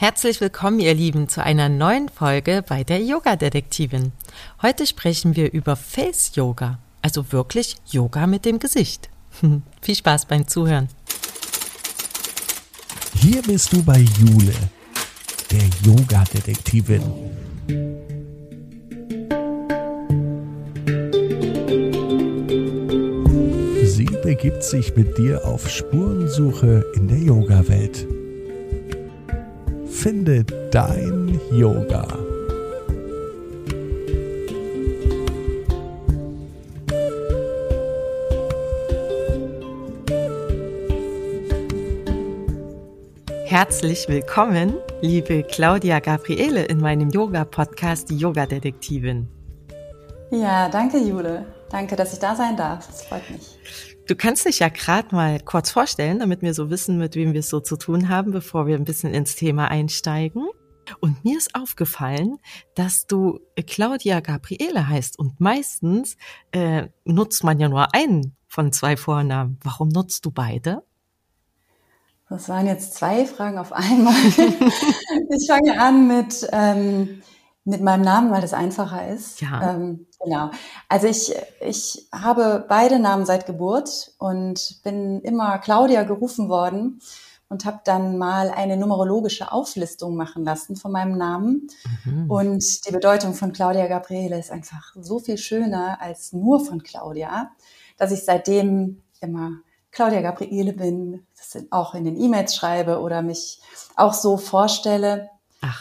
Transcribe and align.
Herzlich 0.00 0.40
willkommen, 0.40 0.80
ihr 0.80 0.94
Lieben, 0.94 1.28
zu 1.28 1.44
einer 1.44 1.68
neuen 1.68 2.08
Folge 2.08 2.64
bei 2.66 2.84
der 2.84 3.02
Yoga-Detektivin. 3.02 4.12
Heute 4.62 4.86
sprechen 4.86 5.36
wir 5.36 5.52
über 5.52 5.76
Face-Yoga, 5.76 6.78
also 7.02 7.32
wirklich 7.32 7.76
Yoga 7.84 8.26
mit 8.26 8.46
dem 8.46 8.60
Gesicht. 8.60 9.10
Viel 9.82 9.94
Spaß 9.94 10.24
beim 10.24 10.48
Zuhören. 10.48 10.88
Hier 13.16 13.42
bist 13.42 13.74
du 13.74 13.82
bei 13.82 13.98
Jule, 13.98 14.54
der 15.50 15.68
Yoga-Detektivin. 15.84 17.02
Sie 23.84 24.08
begibt 24.22 24.64
sich 24.64 24.96
mit 24.96 25.18
dir 25.18 25.44
auf 25.44 25.68
Spurensuche 25.68 26.86
in 26.94 27.06
der 27.06 27.18
Yoga-Welt. 27.18 28.06
Finde 30.02 30.44
dein 30.70 31.38
Yoga. 31.52 32.08
Herzlich 43.44 44.08
willkommen, 44.08 44.72
liebe 45.02 45.42
Claudia 45.42 45.98
Gabriele, 45.98 46.64
in 46.64 46.80
meinem 46.80 47.10
Yoga-Podcast 47.10 48.08
Die 48.08 48.16
Yoga-Detektivin. 48.16 49.28
Ja, 50.30 50.70
danke, 50.70 50.96
Jule. 50.96 51.44
Danke, 51.68 51.96
dass 51.96 52.14
ich 52.14 52.18
da 52.20 52.34
sein 52.34 52.56
darf. 52.56 52.86
Das 52.86 53.02
freut 53.02 53.28
mich. 53.30 53.89
Du 54.10 54.16
kannst 54.16 54.44
dich 54.44 54.58
ja 54.58 54.68
gerade 54.68 55.14
mal 55.14 55.38
kurz 55.38 55.70
vorstellen, 55.70 56.18
damit 56.18 56.42
wir 56.42 56.52
so 56.52 56.68
wissen, 56.68 56.98
mit 56.98 57.14
wem 57.14 57.32
wir 57.32 57.38
es 57.38 57.48
so 57.48 57.60
zu 57.60 57.76
tun 57.76 58.08
haben, 58.08 58.32
bevor 58.32 58.66
wir 58.66 58.74
ein 58.74 58.82
bisschen 58.82 59.14
ins 59.14 59.36
Thema 59.36 59.68
einsteigen. 59.68 60.48
Und 60.98 61.24
mir 61.24 61.38
ist 61.38 61.54
aufgefallen, 61.54 62.38
dass 62.74 63.06
du 63.06 63.38
Claudia 63.68 64.18
Gabriele 64.18 64.88
heißt 64.88 65.16
und 65.16 65.38
meistens 65.38 66.16
äh, 66.50 66.88
nutzt 67.04 67.44
man 67.44 67.60
ja 67.60 67.68
nur 67.68 67.94
einen 67.94 68.34
von 68.48 68.72
zwei 68.72 68.96
Vornamen. 68.96 69.60
Warum 69.62 69.90
nutzt 69.90 70.24
du 70.24 70.32
beide? 70.32 70.82
Das 72.28 72.48
waren 72.48 72.66
jetzt 72.66 72.94
zwei 72.94 73.26
Fragen 73.26 73.58
auf 73.58 73.72
einmal. 73.72 74.14
ich 74.26 75.46
fange 75.46 75.80
an 75.80 76.08
mit 76.08 76.48
ähm, 76.50 77.22
mit 77.64 77.82
meinem 77.82 78.02
Namen, 78.02 78.30
weil 78.30 78.40
das 78.40 78.54
einfacher 78.54 79.08
ist. 79.08 79.40
Ja. 79.40 79.74
Ähm, 79.74 80.06
genau. 80.22 80.50
Also 80.88 81.06
ich, 81.06 81.34
ich 81.60 82.08
habe 82.12 82.64
beide 82.68 82.98
Namen 82.98 83.26
seit 83.26 83.46
Geburt 83.46 84.12
und 84.18 84.80
bin 84.82 85.20
immer 85.20 85.58
Claudia 85.58 86.04
gerufen 86.04 86.48
worden 86.48 87.00
und 87.50 87.64
habe 87.64 87.80
dann 87.84 88.16
mal 88.16 88.48
eine 88.50 88.76
numerologische 88.76 89.52
Auflistung 89.52 90.16
machen 90.16 90.44
lassen 90.44 90.76
von 90.76 90.92
meinem 90.92 91.18
Namen. 91.18 91.68
Mhm. 92.04 92.30
Und 92.30 92.86
die 92.86 92.92
Bedeutung 92.92 93.34
von 93.34 93.52
Claudia 93.52 93.88
Gabriele 93.88 94.38
ist 94.38 94.52
einfach 94.52 94.94
so 94.98 95.18
viel 95.18 95.36
schöner 95.36 96.00
als 96.00 96.32
nur 96.32 96.64
von 96.64 96.82
Claudia, 96.82 97.50
dass 97.98 98.12
ich 98.12 98.24
seitdem 98.24 99.02
immer 99.20 99.58
Claudia 99.90 100.20
Gabriele 100.20 100.72
bin, 100.72 101.26
das 101.36 101.64
auch 101.70 101.94
in 101.94 102.04
den 102.04 102.16
E-Mails 102.16 102.54
schreibe 102.54 103.00
oder 103.00 103.20
mich 103.20 103.60
auch 103.96 104.14
so 104.14 104.36
vorstelle. 104.36 105.28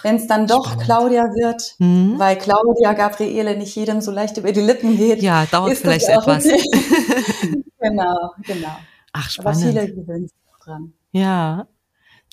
Wenn 0.03 0.17
es 0.17 0.27
dann 0.27 0.45
doch 0.45 0.66
spannend. 0.66 0.83
Claudia 0.83 1.23
wird, 1.23 1.75
mhm. 1.80 2.19
weil 2.19 2.38
Claudia 2.38 2.94
Gabriele 2.94 3.58
nicht 3.58 3.75
jedem 3.75 4.02
so 4.02 4.11
leicht 4.11 4.38
über 4.38 4.52
die 4.52 4.61
Lippen 4.61 4.97
geht. 4.97 5.21
Ja, 5.21 5.45
dauert 5.45 5.77
vielleicht 5.77 6.09
etwas. 6.09 6.44
genau, 7.80 8.31
genau. 8.44 8.75
Ach, 9.13 9.30
spannend. 9.30 9.63
Aber 9.63 9.71
viele 9.71 9.94
gewöhnen 9.94 10.27
sich 10.27 10.38
dran. 10.63 10.94
Ja, 11.11 11.67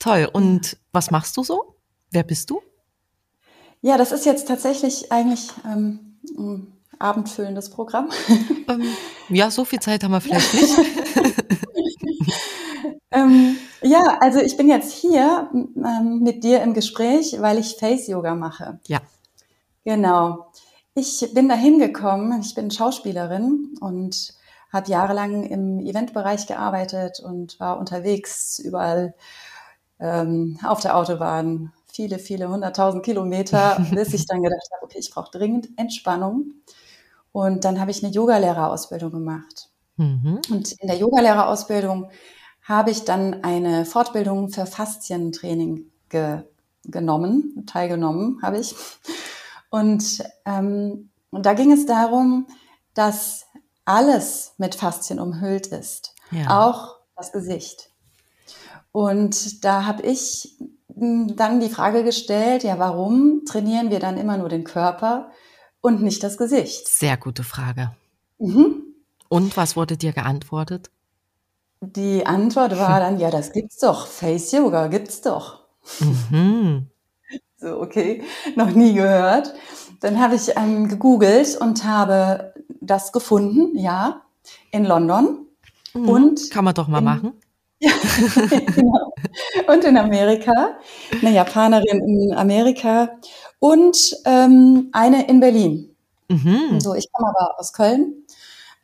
toll. 0.01 0.29
Und 0.33 0.77
was 0.93 1.11
machst 1.11 1.37
du 1.37 1.45
so? 1.45 1.77
Wer 2.11 2.25
bist 2.25 2.51
du? 2.51 2.61
Ja, 3.81 3.97
das 3.97 4.11
ist 4.11 4.27
jetzt 4.27 4.49
tatsächlich 4.49 5.13
eigentlich 5.13 5.51
ähm, 5.65 6.19
ein 6.37 6.73
abendfüllendes 6.99 7.71
Programm. 7.71 8.11
Ähm, 8.69 8.83
ja, 9.29 9.51
so 9.51 9.65
viel 9.65 9.79
Zeit 9.79 10.03
haben 10.03 10.11
wir 10.11 10.21
vielleicht 10.21 10.55
nicht. 10.55 10.77
ähm, 13.13 13.56
ja, 13.87 14.19
also 14.21 14.41
ich 14.41 14.57
bin 14.57 14.69
jetzt 14.69 14.93
hier 14.93 15.51
ähm, 15.53 16.21
mit 16.23 16.45
dir 16.45 16.63
im 16.63 16.75
Gespräch, 16.75 17.37
weil 17.41 17.59
ich 17.59 17.77
Face 17.77 18.07
Yoga 18.07 18.35
mache. 18.35 18.81
Ja. 18.87 19.01
Genau. 19.85 20.53
Ich 20.95 21.25
bin 21.35 21.49
da 21.49 21.55
hingekommen, 21.55 22.41
ich 22.41 22.55
bin 22.55 22.71
Schauspielerin 22.71 23.75
und 23.81 24.35
habe 24.73 24.91
jahrelang 24.91 25.45
im 25.45 25.81
Eventbereich 25.81 26.47
gearbeitet 26.47 27.21
und 27.21 27.61
war 27.61 27.79
unterwegs 27.79 28.59
überall 28.59 29.15
ähm, 30.01 30.59
auf 30.65 30.81
der 30.81 30.97
Autobahn, 30.97 31.73
viele, 31.87 32.19
viele 32.19 32.49
hunderttausend 32.49 33.05
Kilometer, 33.05 33.85
bis 33.93 34.13
ich 34.13 34.27
dann 34.27 34.43
gedacht 34.43 34.69
habe, 34.75 34.85
okay, 34.85 34.99
ich 34.99 35.11
brauche 35.11 35.31
dringend 35.31 35.69
Entspannung. 35.77 36.53
Und 37.33 37.65
dann 37.65 37.81
habe 37.81 37.91
ich 37.91 38.03
eine 38.03 38.13
Yogalehrerausbildung 38.13 39.13
gemacht. 39.13 39.69
Mhm. 39.97 40.41
Und 40.51 40.73
in 40.73 40.89
der 40.89 40.97
Yogalehrerausbildung 40.97 42.11
habe 42.67 42.91
ich 42.91 43.05
dann 43.05 43.45
eine 43.45 43.85
Fortbildung 43.85 44.51
für 44.51 44.67
Faszientraining 44.67 45.91
ge 46.09 46.43
genommen, 46.89 47.65
teilgenommen 47.67 48.41
habe 48.43 48.59
ich. 48.59 48.75
Und, 49.71 50.23
ähm, 50.45 51.11
und 51.31 51.45
da 51.45 51.55
ging 51.55 51.73
es 51.73 51.85
darum, 51.85 52.47
dass 52.95 53.47
alles 53.85 54.55
mit 54.59 54.77
Faszien 54.77 55.19
umhüllt 55.19 55.67
ist, 55.67 56.15
ja. 56.31 56.65
auch 56.65 56.99
das 57.17 57.33
Gesicht. 57.33 57.91
Und 58.93 59.65
da 59.65 59.85
habe 59.85 60.03
ich 60.03 60.57
hm, 60.95 61.35
dann 61.37 61.59
die 61.59 61.71
Frage 61.71 62.05
gestellt, 62.05 62.63
ja, 62.63 62.79
warum 62.79 63.45
trainieren 63.45 63.91
wir 63.91 63.99
dann 63.99 64.17
immer 64.17 64.39
nur 64.39 64.49
den 64.49 64.63
Körper 64.63 65.31
und 65.81 66.03
nicht 66.03 66.23
das 66.23 66.39
Gesicht? 66.39 66.87
Sehr 66.89 67.17
gute 67.17 67.43
Frage. 67.43 67.97
Mhm. 68.39 68.83
Und 69.29 69.57
was 69.57 69.75
wurde 69.75 69.97
dir 69.97 70.13
geantwortet? 70.13 70.91
Die 71.95 72.27
Antwort 72.27 72.77
war 72.79 72.99
dann, 73.01 73.19
ja, 73.21 73.31
das 73.31 73.53
gibt's 73.53 73.79
doch. 73.79 74.07
Face 74.07 74.53
Yoga 74.53 74.89
gibt's 74.89 75.21
doch. 75.21 75.61
Mhm. 76.01 76.87
So, 77.59 77.81
okay, 77.81 78.23
noch 78.55 78.73
nie 78.73 78.93
gehört. 78.93 79.55
Dann 80.01 80.21
habe 80.21 80.35
ich 80.35 80.55
ähm, 80.57 80.89
gegoogelt 80.89 81.57
und 81.59 81.85
habe 81.85 82.53
das 82.83 83.13
gefunden, 83.13 83.79
ja, 83.79 84.21
in 84.73 84.85
London. 84.85 85.47
Mhm. 85.95 86.09
Und 86.09 86.51
Kann 86.51 86.67
man 86.67 86.75
doch 86.75 86.87
mal 86.87 86.99
in, 86.99 87.05
machen. 87.05 87.33
Ja, 87.79 87.93
genau. 88.75 89.15
Und 89.69 89.85
in 89.85 89.97
Amerika. 89.97 90.77
Eine 91.19 91.33
Japanerin 91.33 91.99
in 92.07 92.35
Amerika 92.35 93.09
und 93.59 94.15
ähm, 94.27 94.91
eine 94.93 95.27
in 95.27 95.41
Berlin. 95.41 95.97
Mhm. 96.29 96.79
So, 96.79 96.95
ich 96.95 97.11
komme 97.11 97.31
aber 97.31 97.59
aus 97.59 97.73
Köln 97.73 98.26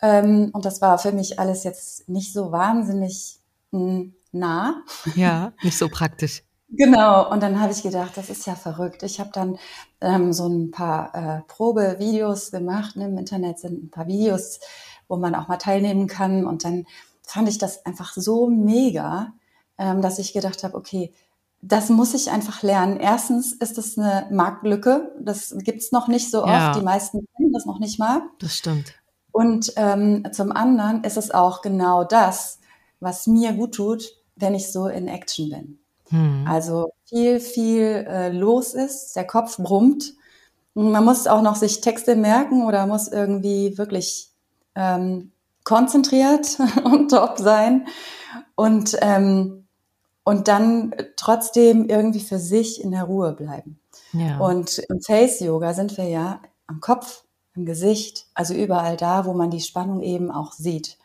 und 0.03 0.65
das 0.65 0.81
war 0.81 0.99
für 0.99 1.13
mich 1.13 1.39
alles 1.39 1.65
jetzt 1.65 2.09
nicht 2.09 2.33
so 2.33 2.51
wahnsinnig 2.51 3.39
hm, 3.71 4.15
nah. 4.33 4.83
Ja, 5.15 5.53
nicht 5.63 5.79
so 5.79 5.89
praktisch. 5.89 6.43
Genau, 6.75 7.31
und 7.31 7.43
dann 7.43 7.61
habe 7.61 7.73
ich 7.73 7.83
gedacht, 7.83 8.17
das 8.17 8.31
ist 8.31 8.47
ja 8.47 8.55
verrückt. 8.55 9.03
Ich 9.03 9.21
habe 9.21 9.31
dann 9.33 9.59
ähm, 10.01 10.33
so 10.33 10.49
ein 10.49 10.71
paar 10.71 11.15
äh, 11.15 11.43
Probevideos 11.47 12.51
gemacht. 12.51 12.97
Ne? 12.97 13.07
Im 13.07 13.19
Internet 13.19 13.59
sind 13.59 13.85
ein 13.85 13.91
paar 13.91 14.07
Videos, 14.07 14.59
wo 15.07 15.17
man 15.17 15.35
auch 15.35 15.49
mal 15.49 15.59
teilnehmen 15.59 16.07
kann. 16.07 16.47
Und 16.47 16.65
dann 16.65 16.87
fand 17.23 17.49
ich 17.51 17.59
das 17.59 17.85
einfach 17.85 18.15
so 18.15 18.49
mega, 18.49 19.35
ähm, 19.77 20.01
dass 20.01 20.19
ich 20.19 20.33
gedacht 20.33 20.65
habe, 20.65 20.75
okay, 20.75 21.13
das 21.61 21.91
muss 21.91 22.15
ich 22.15 22.31
einfach 22.31 22.63
lernen. 22.63 22.99
Erstens 22.99 23.53
ist 23.53 23.77
es 23.77 23.99
eine 23.99 24.27
Marktlücke. 24.31 25.15
Das 25.21 25.55
gibt's 25.59 25.93
noch 25.93 26.09
nicht 26.09 26.31
so 26.31 26.43
oft. 26.43 26.51
Ja. 26.51 26.73
Die 26.73 26.85
meisten 26.85 27.27
kennen 27.37 27.53
das 27.53 27.67
noch 27.67 27.81
nicht 27.81 27.99
mal. 27.99 28.23
Das 28.39 28.57
stimmt. 28.57 28.95
Und 29.33 29.73
ähm, 29.77 30.27
zum 30.33 30.53
anderen 30.53 31.05
ist 31.05 31.17
es 31.17 31.31
auch 31.31 31.63
genau 31.63 32.05
das, 32.05 32.61
was 33.01 33.27
mir 33.27 33.53
gut 33.53 33.75
tut, 33.75 34.05
wenn 34.37 34.55
ich 34.55 34.71
so 34.71 34.87
in 34.87 35.09
Action 35.09 35.51
bin. 35.51 35.79
Hm. 36.11 36.47
Also 36.47 36.93
viel, 37.07 37.41
viel 37.41 38.07
äh, 38.09 38.31
los 38.31 38.75
ist, 38.75 39.17
der 39.17 39.27
Kopf 39.27 39.57
brummt. 39.57 40.13
Man 40.75 41.05
muss 41.05 41.27
auch 41.27 41.43
noch 41.43 41.57
sich 41.57 41.81
Texte 41.81 42.17
merken 42.17 42.65
oder 42.65 42.87
muss 42.87 43.09
irgendwie 43.09 43.77
wirklich 43.77 44.31
ähm, 44.75 45.33
konzentriert 45.65 46.59
und 46.85 47.11
top 47.11 47.39
sein 47.39 47.87
und, 48.55 48.97
ähm, 49.01 49.67
und 50.25 50.49
dann 50.49 50.95
trotzdem 51.17 51.89
irgendwie 51.89 52.21
für 52.21 52.39
sich 52.39 52.83
in 52.83 52.91
der 52.91 53.05
Ruhe 53.05 53.33
bleiben. 53.33 53.79
Ja. 54.13 54.39
Und 54.39 54.79
im 54.79 55.01
Face 55.01 55.41
Yoga 55.41 55.75
sind 55.75 55.97
wir 55.97 56.05
ja 56.05 56.41
am 56.67 56.81
Kopf 56.81 57.25
im 57.55 57.67
Gesicht, 57.67 58.27
also 58.35 58.55
überall 58.55 58.97
da, 58.97 59.27
wo 59.27 59.33
man 59.35 59.51
die 59.51 59.61
Spannung 59.61 60.03
eben 60.03 60.31
auch 60.31 60.53
sieht. 60.53 60.99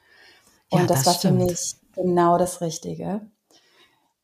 Und 0.70 0.82
ja, 0.82 0.86
das, 0.88 1.00
das, 1.00 1.06
war 1.08 1.14
stimmt. 1.16 1.42
für 1.42 1.46
mich 1.48 1.76
genau 1.96 2.38
das 2.38 2.62
Richtige. 2.62 3.22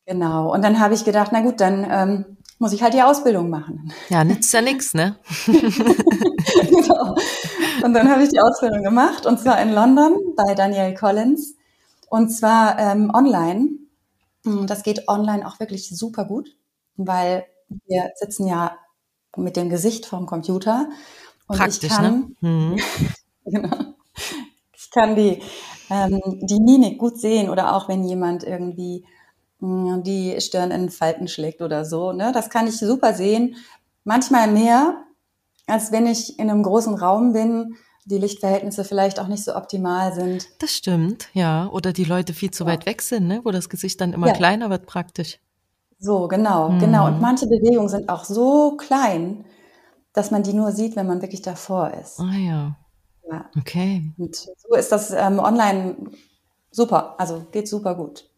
Genau. 0.06 0.54
Und 0.54 0.62
dann 0.64 0.80
habe 0.80 0.94
ich 0.94 1.06
gedacht, 1.06 1.32
na 1.32 1.42
gut, 1.42 1.62
dann 1.62 1.88
ähm, 1.90 2.38
muss 2.60 2.74
ich 2.74 2.84
halt 2.84 2.94
die 2.94 3.02
Ausbildung 3.02 3.50
machen. 3.50 3.92
Ja, 4.10 4.24
nützt 4.24 4.54
ja 4.54 4.62
nichts, 4.62 4.94
ne? 4.94 5.18
genau. 5.46 7.16
Und 7.84 7.94
dann 7.94 8.10
habe 8.10 8.24
ich 8.24 8.30
die 8.30 8.40
Ausbildung 8.40 8.84
gemacht 8.84 9.26
und 9.26 9.40
zwar 9.40 9.62
in 9.62 9.74
London 9.74 10.18
bei 10.36 10.54
Danielle 10.56 10.94
Collins 10.94 11.56
und 12.10 12.30
zwar 12.30 12.80
ähm, 12.80 13.12
online. 13.14 13.70
Das 14.44 14.84
geht 14.84 15.08
online 15.08 15.48
auch 15.48 15.60
wirklich 15.60 15.90
super 15.90 16.26
gut, 16.26 16.56
weil 16.96 17.46
Wir 17.86 18.12
sitzen 18.16 18.46
ja 18.46 18.78
mit 19.36 19.56
dem 19.56 19.70
Gesicht 19.70 20.06
vom 20.06 20.26
Computer. 20.26 20.90
Und 21.48 21.58
Praktisch, 21.58 21.84
ich 21.84 21.90
kann, 21.90 22.36
ne? 22.42 22.50
Mhm. 22.50 22.80
genau, 23.46 23.78
ich 24.76 24.92
kann 24.92 25.16
die, 25.16 25.42
ähm, 25.90 26.22
die 26.42 26.60
Mimik 26.60 26.98
gut 26.98 27.20
sehen 27.20 27.50
oder 27.50 27.76
auch 27.76 27.90
wenn 27.90 28.04
jemand 28.04 28.44
irgendwie 28.44 29.06
mh, 29.60 29.98
mm, 29.98 30.04
die 30.04 30.40
Stirn 30.42 30.72
in 30.72 30.90
Falten 30.90 31.28
schlägt 31.28 31.62
oder 31.62 31.86
so. 31.86 32.12
Ne? 32.12 32.32
Das 32.34 32.50
kann 32.50 32.68
ich 32.68 32.78
super 32.78 33.14
sehen. 33.14 33.56
Manchmal 34.04 34.52
mehr, 34.52 35.04
als 35.68 35.92
wenn 35.92 36.08
ich 36.08 36.40
in 36.40 36.50
einem 36.50 36.64
großen 36.64 36.96
Raum 36.96 37.34
bin, 37.34 37.76
die 38.06 38.18
Lichtverhältnisse 38.18 38.84
vielleicht 38.84 39.20
auch 39.20 39.28
nicht 39.28 39.44
so 39.44 39.56
optimal 39.56 40.14
sind. 40.14 40.48
Das 40.60 40.72
stimmt, 40.72 41.30
ja. 41.34 41.70
Oder 41.70 41.94
die 41.94 42.04
Leute 42.04 42.34
viel 42.34 42.52
zu 42.52 42.66
ja. 42.66 42.72
weit 42.72 42.86
weg 42.86 43.02
sind, 43.02 43.28
ne? 43.28 43.42
wo 43.44 43.52
das 43.52 43.70
Gesicht 43.70 44.02
dann 44.02 44.14
immer 44.14 44.28
ja. 44.28 44.34
kleiner 44.34 44.70
wird 44.70 44.86
praktisch. 44.86 45.40
So, 46.00 46.28
genau, 46.28 46.70
mhm. 46.70 46.80
genau. 46.80 47.08
Und 47.08 47.22
manche 47.22 47.48
Bewegungen 47.48 47.88
sind 47.88 48.10
auch 48.10 48.26
so 48.26 48.76
klein, 48.76 49.46
dass 50.14 50.32
man 50.32 50.44
die 50.44 50.54
nur 50.54 50.72
sieht, 50.72 50.96
wenn 50.96 51.08
man 51.08 51.22
wirklich 51.22 51.42
davor 51.42 51.92
ist. 51.92 52.20
Ah 52.20 52.38
ja. 52.38 52.78
Ja. 53.30 53.50
Okay. 53.60 54.12
Und 54.18 54.36
so 54.36 54.76
ist 54.76 54.92
das 54.92 55.12
ähm, 55.12 55.40
online 55.40 55.96
super, 56.72 57.16
also 57.20 57.46
geht 57.52 57.68
super 57.68 57.96
gut. 57.96 58.30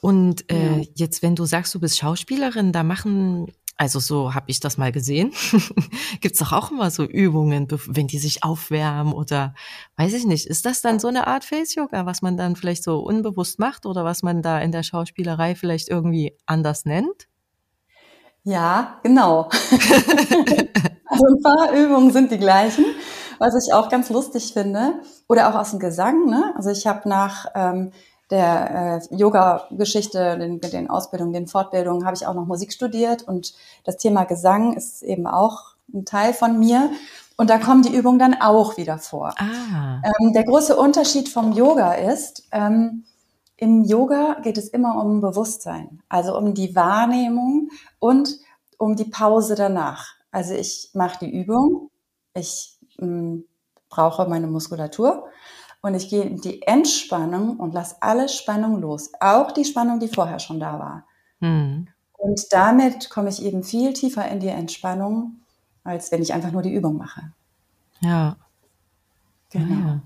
Und 0.00 0.50
äh, 0.50 0.78
ja. 0.78 0.86
jetzt, 0.94 1.22
wenn 1.22 1.36
du 1.36 1.44
sagst, 1.44 1.74
du 1.74 1.80
bist 1.80 1.98
Schauspielerin, 1.98 2.72
da 2.72 2.82
machen, 2.82 3.52
also 3.76 4.00
so 4.00 4.34
habe 4.34 4.46
ich 4.48 4.58
das 4.58 4.78
mal 4.78 4.90
gesehen, 4.90 5.32
gibt's 6.20 6.40
doch 6.40 6.52
auch 6.52 6.72
immer 6.72 6.90
so 6.90 7.04
Übungen, 7.04 7.68
wenn 7.86 8.08
die 8.08 8.18
sich 8.18 8.42
aufwärmen 8.42 9.12
oder 9.12 9.54
weiß 9.96 10.14
ich 10.14 10.24
nicht. 10.24 10.46
Ist 10.46 10.66
das 10.66 10.80
dann 10.80 10.98
so 10.98 11.08
eine 11.08 11.26
Art 11.26 11.44
Face-Yoga, 11.44 12.06
was 12.06 12.22
man 12.22 12.36
dann 12.36 12.56
vielleicht 12.56 12.82
so 12.82 12.98
unbewusst 12.98 13.58
macht 13.58 13.86
oder 13.86 14.04
was 14.04 14.22
man 14.22 14.42
da 14.42 14.58
in 14.60 14.72
der 14.72 14.82
Schauspielerei 14.82 15.54
vielleicht 15.54 15.88
irgendwie 15.88 16.36
anders 16.46 16.84
nennt? 16.84 17.28
Ja, 18.42 18.98
genau. 19.02 19.50
also 21.20 21.34
ein 21.36 21.42
paar 21.42 21.72
Übungen 21.72 22.12
sind 22.12 22.30
die 22.30 22.38
gleichen, 22.38 22.84
was 23.38 23.54
ich 23.54 23.72
auch 23.72 23.88
ganz 23.88 24.10
lustig 24.10 24.52
finde. 24.52 24.94
Oder 25.28 25.48
auch 25.48 25.58
aus 25.58 25.70
dem 25.70 25.78
Gesang. 25.78 26.26
Ne? 26.26 26.52
Also 26.56 26.70
ich 26.70 26.86
habe 26.86 27.08
nach 27.08 27.46
ähm, 27.54 27.92
der 28.30 29.00
äh, 29.10 29.14
Yoga-Geschichte, 29.14 30.38
den, 30.38 30.60
den 30.60 30.90
Ausbildungen, 30.90 31.32
den 31.32 31.46
Fortbildungen, 31.46 32.04
habe 32.04 32.16
ich 32.16 32.26
auch 32.26 32.34
noch 32.34 32.46
Musik 32.46 32.72
studiert. 32.72 33.22
Und 33.22 33.54
das 33.84 33.96
Thema 33.96 34.24
Gesang 34.24 34.74
ist 34.74 35.02
eben 35.02 35.26
auch 35.26 35.74
ein 35.92 36.04
Teil 36.04 36.32
von 36.32 36.58
mir. 36.58 36.90
Und 37.36 37.50
da 37.50 37.58
kommen 37.58 37.82
die 37.82 37.94
Übungen 37.94 38.18
dann 38.18 38.40
auch 38.40 38.76
wieder 38.76 38.98
vor. 38.98 39.34
Ah. 39.38 40.02
Ähm, 40.20 40.32
der 40.32 40.44
große 40.44 40.76
Unterschied 40.76 41.28
vom 41.28 41.52
Yoga 41.52 41.94
ist, 41.94 42.44
ähm, 42.52 43.04
im 43.56 43.84
Yoga 43.84 44.36
geht 44.42 44.56
es 44.56 44.68
immer 44.68 45.02
um 45.02 45.20
Bewusstsein, 45.20 46.00
also 46.08 46.36
um 46.36 46.54
die 46.54 46.74
Wahrnehmung 46.74 47.68
und 47.98 48.38
um 48.78 48.96
die 48.96 49.04
Pause 49.04 49.54
danach. 49.54 50.14
Also 50.30 50.54
ich 50.54 50.90
mache 50.94 51.24
die 51.24 51.30
Übung, 51.30 51.90
ich 52.34 52.78
mh, 52.98 53.06
hm, 53.06 53.44
brauche 53.88 54.28
meine 54.28 54.46
Muskulatur 54.46 55.28
und 55.82 55.94
ich 55.94 56.08
gehe 56.08 56.22
in 56.22 56.40
die 56.40 56.62
Entspannung 56.62 57.58
und 57.58 57.74
lasse 57.74 57.96
alle 58.00 58.28
Spannung 58.28 58.80
los, 58.80 59.10
auch 59.20 59.52
die 59.52 59.64
Spannung, 59.64 59.98
die 59.98 60.08
vorher 60.08 60.38
schon 60.38 60.60
da 60.60 60.78
war. 60.78 61.04
Mhm. 61.40 61.88
Und 62.12 62.52
damit 62.52 63.10
komme 63.10 63.30
ich 63.30 63.42
eben 63.42 63.64
viel 63.64 63.92
tiefer 63.94 64.28
in 64.28 64.40
die 64.40 64.48
Entspannung, 64.48 65.40
als 65.84 66.12
wenn 66.12 66.22
ich 66.22 66.32
einfach 66.32 66.52
nur 66.52 66.62
die 66.62 66.72
Übung 66.72 66.96
mache. 66.98 67.32
Ja. 68.00 68.36
Genau. 69.50 69.88
Ja. 69.88 70.00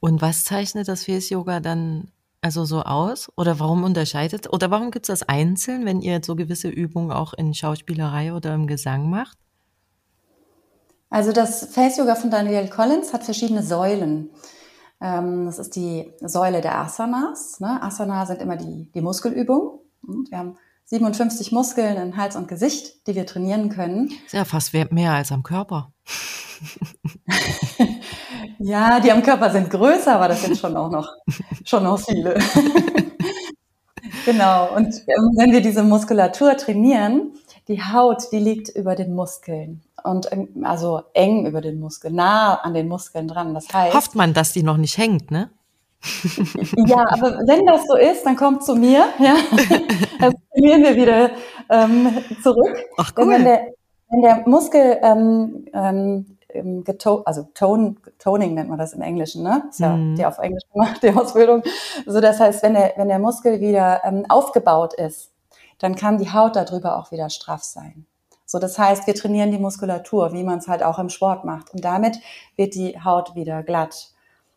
Und 0.00 0.20
was 0.22 0.44
zeichnet 0.44 0.88
das 0.88 1.04
Face 1.04 1.28
Yoga 1.28 1.60
dann 1.60 2.10
also 2.40 2.64
so 2.64 2.82
aus? 2.82 3.30
Oder 3.36 3.60
warum 3.60 3.84
unterscheidet? 3.84 4.52
Oder 4.52 4.70
warum 4.70 4.90
gibt 4.90 5.08
es 5.08 5.20
das 5.20 5.28
einzeln, 5.28 5.84
wenn 5.84 6.00
ihr 6.00 6.20
so 6.24 6.34
gewisse 6.34 6.68
Übungen 6.68 7.12
auch 7.12 7.34
in 7.34 7.54
Schauspielerei 7.54 8.32
oder 8.32 8.54
im 8.54 8.66
Gesang 8.66 9.10
macht? 9.10 9.38
Also 11.10 11.32
das 11.32 11.66
Face 11.66 11.98
Yoga 11.98 12.14
von 12.14 12.30
Daniel 12.30 12.68
Collins 12.68 13.12
hat 13.12 13.24
verschiedene 13.24 13.62
Säulen. 13.62 14.30
Ähm, 15.00 15.46
das 15.46 15.58
ist 15.58 15.76
die 15.76 16.12
Säule 16.20 16.60
der 16.60 16.78
Asanas. 16.78 17.60
Ne? 17.60 17.82
Asana 17.82 18.24
sind 18.26 18.40
immer 18.40 18.56
die, 18.56 18.90
die 18.94 19.00
Muskelübungen. 19.00 19.80
Wir 20.02 20.38
haben 20.38 20.56
57 20.86 21.52
Muskeln 21.52 21.96
in 21.96 22.16
Hals 22.16 22.36
und 22.36 22.48
Gesicht, 22.48 23.06
die 23.06 23.14
wir 23.14 23.26
trainieren 23.26 23.68
können. 23.68 24.12
Ist 24.24 24.32
ja 24.32 24.44
fast 24.44 24.72
mehr 24.72 25.12
als 25.12 25.32
am 25.32 25.42
Körper. 25.42 25.92
Ja, 28.62 29.00
die 29.00 29.10
am 29.10 29.22
Körper 29.22 29.50
sind 29.50 29.70
größer, 29.70 30.14
aber 30.14 30.28
das 30.28 30.42
sind 30.42 30.58
schon 30.58 30.76
auch 30.76 30.90
noch, 30.90 31.08
schon 31.64 31.82
noch 31.84 31.98
viele. 31.98 32.34
genau. 34.26 34.74
Und 34.76 34.94
ähm, 34.94 35.32
wenn 35.36 35.52
wir 35.52 35.62
diese 35.62 35.82
Muskulatur 35.82 36.58
trainieren, 36.58 37.32
die 37.68 37.82
Haut, 37.82 38.30
die 38.32 38.38
liegt 38.38 38.68
über 38.68 38.96
den 38.96 39.14
Muskeln 39.14 39.82
und 40.04 40.28
also 40.62 41.02
eng 41.14 41.46
über 41.46 41.60
den 41.60 41.80
Muskeln, 41.80 42.14
nah 42.14 42.54
an 42.56 42.74
den 42.74 42.88
Muskeln 42.88 43.28
dran. 43.28 43.54
Das 43.54 43.72
heißt. 43.72 43.94
Hofft 43.94 44.14
man, 44.14 44.34
dass 44.34 44.52
die 44.52 44.62
noch 44.62 44.76
nicht 44.76 44.98
hängt, 44.98 45.30
ne? 45.30 45.50
ja, 46.86 47.04
aber 47.10 47.40
wenn 47.46 47.66
das 47.66 47.86
so 47.86 47.96
ist, 47.96 48.24
dann 48.24 48.36
kommt 48.36 48.64
zu 48.64 48.74
mir, 48.74 49.04
ja. 49.18 49.36
Dann 50.18 50.34
trainieren 50.52 50.82
wir 50.82 50.96
wieder 50.96 51.30
ähm, 51.68 52.08
zurück. 52.42 52.76
Ach 52.96 53.12
cool. 53.18 53.28
Wenn 53.28 53.44
der, 53.44 53.66
wenn 54.08 54.22
der 54.22 54.42
Muskel 54.46 54.98
ähm, 55.02 55.66
ähm, 55.72 56.84
geto 56.84 57.22
also 57.24 57.48
Tone, 57.54 57.96
Toning 58.18 58.54
nennt 58.54 58.68
man 58.68 58.78
das 58.78 58.92
im 58.92 59.02
Englischen, 59.02 59.42
ne? 59.42 59.64
Ist 59.68 59.80
ja 59.80 59.96
mhm. 59.96 60.16
die 60.16 60.24
auf 60.24 60.38
Englisch 60.38 60.64
gemacht, 60.72 61.02
die 61.02 61.10
Ausbildung. 61.10 61.62
So, 62.06 62.20
das 62.20 62.40
heißt, 62.40 62.62
wenn 62.62 62.74
der, 62.74 62.94
wenn 62.96 63.08
der 63.08 63.18
Muskel 63.18 63.60
wieder 63.60 64.02
ähm, 64.04 64.24
aufgebaut 64.28 64.94
ist, 64.94 65.32
dann 65.78 65.94
kann 65.94 66.18
die 66.18 66.32
Haut 66.32 66.56
darüber 66.56 66.98
auch 66.98 67.10
wieder 67.12 67.30
straff 67.30 67.62
sein. 67.62 68.06
So, 68.50 68.58
das 68.58 68.80
heißt, 68.80 69.06
wir 69.06 69.14
trainieren 69.14 69.52
die 69.52 69.60
Muskulatur, 69.60 70.32
wie 70.32 70.42
man 70.42 70.58
es 70.58 70.66
halt 70.66 70.82
auch 70.82 70.98
im 70.98 71.08
Sport 71.08 71.44
macht. 71.44 71.72
Und 71.72 71.84
damit 71.84 72.18
wird 72.56 72.74
die 72.74 73.00
Haut 73.00 73.36
wieder 73.36 73.62
glatt. 73.62 74.10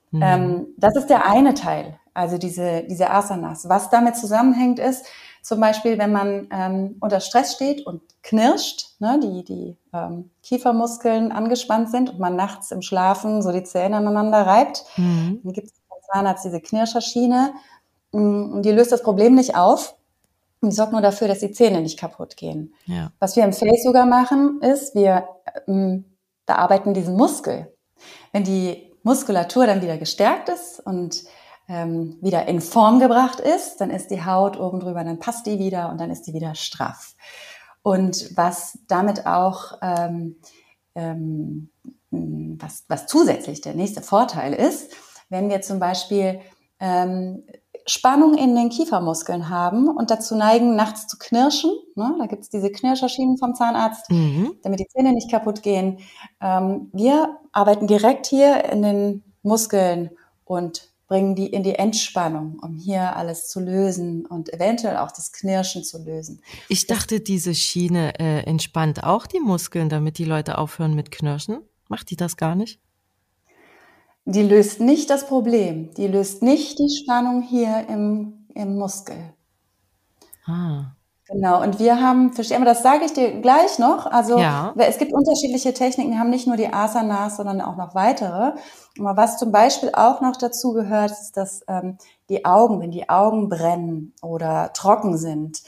Mhm. 0.09 0.21
Ähm, 0.23 0.67
das 0.77 0.95
ist 0.95 1.11
der 1.11 1.29
eine 1.29 1.53
Teil, 1.53 1.99
also 2.15 2.39
diese, 2.39 2.85
diese 2.89 3.11
Asanas. 3.11 3.69
Was 3.69 3.91
damit 3.91 4.17
zusammenhängt 4.17 4.79
ist, 4.79 5.05
zum 5.43 5.59
Beispiel, 5.59 5.99
wenn 5.99 6.11
man 6.11 6.47
ähm, 6.49 6.95
unter 7.01 7.19
Stress 7.19 7.53
steht 7.53 7.85
und 7.85 8.01
knirscht, 8.23 8.99
ne, 8.99 9.19
die, 9.21 9.43
die 9.43 9.77
ähm, 9.93 10.31
Kiefermuskeln 10.41 11.31
angespannt 11.31 11.91
sind 11.91 12.09
und 12.09 12.19
man 12.19 12.35
nachts 12.35 12.71
im 12.71 12.81
Schlafen 12.81 13.43
so 13.43 13.51
die 13.51 13.63
Zähne 13.63 13.97
aneinander 13.97 14.47
reibt, 14.47 14.85
mhm. 14.97 15.39
dann 15.43 15.53
gibt 15.53 15.67
es 15.67 15.73
beim 15.87 15.99
Zahnarzt 16.11 16.45
diese 16.45 16.61
Knirscherschiene 16.61 17.53
mm, 18.11 18.63
die 18.63 18.71
löst 18.71 18.91
das 18.91 19.03
Problem 19.03 19.35
nicht 19.35 19.55
auf. 19.55 19.95
Die 20.69 20.75
sorgt 20.75 20.91
nur 20.91 21.01
dafür, 21.01 21.27
dass 21.27 21.39
die 21.39 21.51
Zähne 21.51 21.81
nicht 21.81 21.99
kaputt 21.99 22.37
gehen. 22.37 22.73
Ja. 22.85 23.11
Was 23.19 23.35
wir 23.35 23.43
im 23.43 23.53
Face 23.53 23.83
Yoga 23.85 24.05
machen, 24.05 24.61
ist, 24.61 24.95
wir 24.95 25.27
ähm, 25.67 26.05
bearbeiten 26.45 26.93
diesen 26.93 27.15
Muskel. 27.15 27.73
Wenn 28.31 28.43
die 28.43 28.91
Muskulatur 29.03 29.65
dann 29.65 29.81
wieder 29.81 29.97
gestärkt 29.97 30.49
ist 30.49 30.79
und 30.79 31.23
ähm, 31.67 32.17
wieder 32.21 32.47
in 32.47 32.61
Form 32.61 32.99
gebracht 32.99 33.39
ist, 33.39 33.77
dann 33.77 33.89
ist 33.89 34.09
die 34.09 34.25
Haut 34.25 34.59
oben 34.59 34.79
drüber, 34.79 35.03
dann 35.03 35.19
passt 35.19 35.45
die 35.45 35.59
wieder 35.59 35.89
und 35.89 35.99
dann 35.99 36.11
ist 36.11 36.23
die 36.23 36.33
wieder 36.33 36.55
straff. 36.55 37.15
Und 37.81 38.35
was 38.35 38.79
damit 38.87 39.25
auch, 39.25 39.77
ähm, 39.81 40.37
ähm, 40.95 41.69
was, 42.09 42.85
was 42.87 43.07
zusätzlich 43.07 43.61
der 43.61 43.73
nächste 43.73 44.01
Vorteil 44.01 44.53
ist, 44.53 44.93
wenn 45.29 45.49
wir 45.49 45.61
zum 45.61 45.79
Beispiel 45.79 46.39
ähm, 46.79 47.43
Spannung 47.85 48.35
in 48.35 48.55
den 48.55 48.69
Kiefermuskeln 48.69 49.49
haben 49.49 49.87
und 49.87 50.11
dazu 50.11 50.35
neigen, 50.35 50.75
nachts 50.75 51.07
zu 51.07 51.17
knirschen. 51.17 51.71
Ne? 51.95 52.15
Da 52.17 52.27
gibt's 52.27 52.49
diese 52.49 52.71
Knirscherschienen 52.71 53.37
vom 53.37 53.55
Zahnarzt, 53.55 54.09
mhm. 54.09 54.55
damit 54.63 54.79
die 54.79 54.87
Zähne 54.87 55.13
nicht 55.13 55.29
kaputt 55.29 55.63
gehen. 55.63 55.99
Ähm, 56.41 56.89
wir 56.93 57.37
arbeiten 57.51 57.87
direkt 57.87 58.27
hier 58.27 58.65
in 58.65 58.81
den 58.81 59.23
Muskeln 59.41 60.11
und 60.45 60.93
bringen 61.07 61.35
die 61.35 61.47
in 61.47 61.63
die 61.63 61.75
Entspannung, 61.75 62.59
um 62.61 62.75
hier 62.75 63.15
alles 63.15 63.47
zu 63.47 63.59
lösen 63.59 64.25
und 64.25 64.51
eventuell 64.53 64.97
auch 64.97 65.11
das 65.11 65.31
Knirschen 65.31 65.83
zu 65.83 66.03
lösen. 66.03 66.41
Ich 66.69 66.87
dachte, 66.87 67.19
diese 67.19 67.53
Schiene 67.53 68.17
äh, 68.19 68.43
entspannt 68.45 69.03
auch 69.03 69.27
die 69.27 69.39
Muskeln, 69.39 69.89
damit 69.89 70.17
die 70.17 70.25
Leute 70.25 70.57
aufhören 70.57 70.95
mit 70.95 71.11
Knirschen. 71.11 71.59
Macht 71.89 72.09
die 72.09 72.15
das 72.15 72.37
gar 72.37 72.55
nicht? 72.55 72.79
Die 74.25 74.43
löst 74.43 74.79
nicht 74.79 75.09
das 75.09 75.27
Problem. 75.27 75.93
Die 75.95 76.07
löst 76.07 76.43
nicht 76.43 76.79
die 76.79 76.89
Spannung 76.89 77.41
hier 77.41 77.87
im, 77.89 78.45
im 78.53 78.77
Muskel. 78.77 79.17
Ah. 80.45 80.93
Genau, 81.33 81.61
und 81.63 81.79
wir 81.79 82.01
haben, 82.01 82.33
verstehen 82.33 82.61
wir, 82.61 82.65
das 82.65 82.83
sage 82.83 83.05
ich 83.05 83.13
dir 83.13 83.39
gleich 83.41 83.79
noch. 83.79 84.05
Also 84.05 84.37
ja. 84.37 84.73
es 84.77 84.97
gibt 84.97 85.13
unterschiedliche 85.13 85.73
Techniken, 85.73 86.11
wir 86.11 86.19
haben 86.19 86.29
nicht 86.29 86.47
nur 86.47 86.57
die 86.57 86.71
Asanas, 86.71 87.37
sondern 87.37 87.61
auch 87.61 87.77
noch 87.77 87.95
weitere. 87.95 88.53
Aber 88.99 89.17
was 89.17 89.37
zum 89.37 89.51
Beispiel 89.51 89.91
auch 89.93 90.19
noch 90.19 90.35
dazu 90.35 90.73
gehört, 90.73 91.11
ist, 91.11 91.37
dass 91.37 91.63
ähm, 91.67 91.97
die 92.29 92.45
Augen, 92.45 92.81
wenn 92.81 92.91
die 92.91 93.09
Augen 93.09 93.47
brennen 93.47 94.13
oder 94.21 94.73
trocken 94.73 95.17
sind 95.17 95.63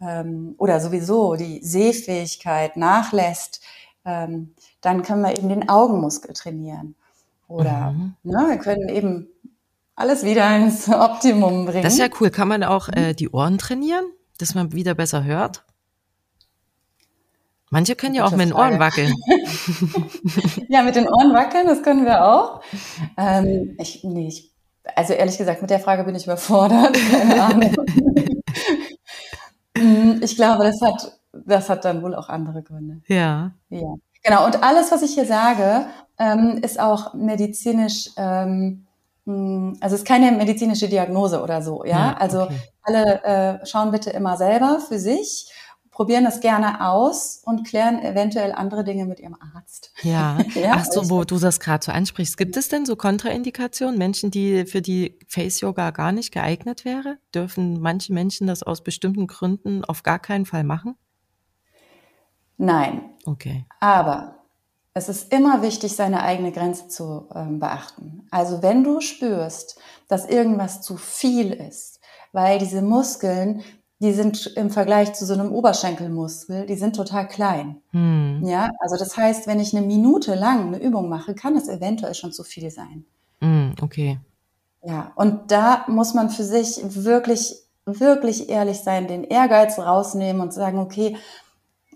ähm, 0.00 0.54
oder 0.58 0.78
sowieso 0.78 1.36
die 1.36 1.64
Sehfähigkeit 1.64 2.76
nachlässt, 2.76 3.62
ähm, 4.04 4.54
dann 4.82 5.02
können 5.02 5.22
wir 5.22 5.36
eben 5.36 5.48
den 5.48 5.70
Augenmuskel 5.70 6.34
trainieren. 6.34 6.94
Oder 7.48 7.92
mhm. 7.92 8.14
ne, 8.22 8.46
wir 8.48 8.58
können 8.58 8.88
eben 8.88 9.28
alles 9.96 10.24
wieder 10.24 10.56
ins 10.56 10.88
Optimum 10.88 11.66
bringen. 11.66 11.82
Das 11.82 11.94
ist 11.94 11.98
ja 11.98 12.08
cool. 12.20 12.30
Kann 12.30 12.46
man 12.46 12.62
auch 12.62 12.88
äh, 12.88 13.14
die 13.14 13.30
Ohren 13.30 13.58
trainieren? 13.58 14.04
dass 14.38 14.54
man 14.54 14.72
wieder 14.72 14.94
besser 14.94 15.24
hört? 15.24 15.64
Manche 17.70 17.96
können 17.96 18.14
ja 18.14 18.24
auch 18.24 18.30
mit 18.30 18.46
den 18.46 18.54
Ohren 18.54 18.78
wackeln. 18.78 19.12
ja, 20.68 20.82
mit 20.82 20.96
den 20.96 21.06
Ohren 21.06 21.34
wackeln, 21.34 21.66
das 21.66 21.82
können 21.82 22.06
wir 22.06 22.24
auch. 22.24 22.62
Ähm, 23.18 23.76
ich, 23.78 24.02
nee, 24.04 24.28
ich, 24.28 24.54
also 24.96 25.12
ehrlich 25.12 25.36
gesagt, 25.36 25.60
mit 25.60 25.68
der 25.68 25.80
Frage 25.80 26.04
bin 26.04 26.14
ich 26.14 26.24
überfordert. 26.24 26.96
Mm, 29.76 30.22
ich 30.22 30.34
glaube, 30.34 30.64
das 30.64 30.80
hat, 30.80 31.20
das 31.32 31.68
hat 31.68 31.84
dann 31.84 32.02
wohl 32.02 32.12
auch 32.12 32.28
andere 32.28 32.64
Gründe. 32.64 33.00
Ja. 33.06 33.52
Ja. 33.68 33.94
Genau. 34.22 34.44
Und 34.46 34.62
alles, 34.62 34.92
was 34.92 35.02
ich 35.02 35.14
hier 35.14 35.26
sage, 35.26 35.86
ähm, 36.18 36.60
ist 36.62 36.80
auch 36.80 37.14
medizinisch, 37.14 38.10
ähm, 38.16 38.86
also 39.80 39.94
ist 39.94 40.06
keine 40.06 40.32
medizinische 40.32 40.88
Diagnose 40.88 41.42
oder 41.42 41.60
so, 41.60 41.84
ja. 41.84 41.90
ja 41.90 42.16
also 42.18 42.44
okay. 42.44 42.58
alle 42.82 43.22
äh, 43.24 43.66
schauen 43.66 43.90
bitte 43.90 44.10
immer 44.10 44.38
selber 44.38 44.80
für 44.80 44.98
sich 44.98 45.52
probieren 45.98 46.22
das 46.22 46.38
gerne 46.38 46.88
aus 46.88 47.42
und 47.44 47.66
klären 47.66 48.00
eventuell 48.00 48.52
andere 48.52 48.84
Dinge 48.84 49.04
mit 49.04 49.18
ihrem 49.18 49.34
Arzt. 49.52 49.90
Ja, 50.02 50.38
ja 50.54 50.74
ach 50.76 50.84
so, 50.84 51.10
wo 51.10 51.24
du 51.24 51.40
das 51.40 51.58
gerade 51.58 51.84
so 51.84 51.90
ansprichst. 51.90 52.36
Gibt 52.36 52.56
es 52.56 52.68
denn 52.68 52.86
so 52.86 52.94
Kontraindikationen, 52.94 53.98
Menschen, 53.98 54.30
die 54.30 54.64
für 54.64 54.80
die 54.80 55.18
Face 55.26 55.60
Yoga 55.60 55.90
gar 55.90 56.12
nicht 56.12 56.32
geeignet 56.32 56.84
wäre? 56.84 57.18
Dürfen 57.34 57.80
manche 57.80 58.12
Menschen 58.12 58.46
das 58.46 58.62
aus 58.62 58.84
bestimmten 58.84 59.26
Gründen 59.26 59.84
auf 59.84 60.04
gar 60.04 60.20
keinen 60.20 60.46
Fall 60.46 60.62
machen? 60.62 60.94
Nein. 62.58 63.10
Okay. 63.24 63.64
Aber 63.80 64.34
es 64.94 65.08
ist 65.08 65.32
immer 65.32 65.62
wichtig, 65.62 65.96
seine 65.96 66.22
eigene 66.22 66.52
Grenze 66.52 66.88
zu 66.88 67.28
ähm, 67.34 67.58
beachten. 67.58 68.26
Also 68.30 68.62
wenn 68.62 68.84
du 68.84 69.00
spürst, 69.00 69.80
dass 70.08 70.28
irgendwas 70.28 70.82
zu 70.82 70.96
viel 70.96 71.52
ist, 71.52 72.00
weil 72.32 72.58
diese 72.58 72.82
Muskeln 72.82 73.62
die 74.00 74.12
sind 74.12 74.46
im 74.56 74.70
Vergleich 74.70 75.12
zu 75.14 75.26
so 75.26 75.34
einem 75.34 75.52
Oberschenkelmuskel, 75.52 76.66
die 76.66 76.76
sind 76.76 76.94
total 76.94 77.26
klein. 77.26 77.80
Hm. 77.90 78.42
Ja, 78.44 78.70
also 78.78 78.96
das 78.96 79.16
heißt, 79.16 79.46
wenn 79.48 79.58
ich 79.58 79.76
eine 79.76 79.84
Minute 79.84 80.36
lang 80.36 80.68
eine 80.68 80.80
Übung 80.80 81.08
mache, 81.08 81.34
kann 81.34 81.56
es 81.56 81.68
eventuell 81.68 82.14
schon 82.14 82.32
zu 82.32 82.44
viel 82.44 82.70
sein. 82.70 83.04
Hm, 83.40 83.74
okay. 83.82 84.20
Ja, 84.84 85.12
und 85.16 85.50
da 85.50 85.84
muss 85.88 86.14
man 86.14 86.30
für 86.30 86.44
sich 86.44 86.80
wirklich, 86.84 87.56
wirklich 87.86 88.48
ehrlich 88.48 88.78
sein, 88.78 89.08
den 89.08 89.24
Ehrgeiz 89.24 89.78
rausnehmen 89.78 90.42
und 90.42 90.52
sagen, 90.52 90.78
okay, 90.78 91.16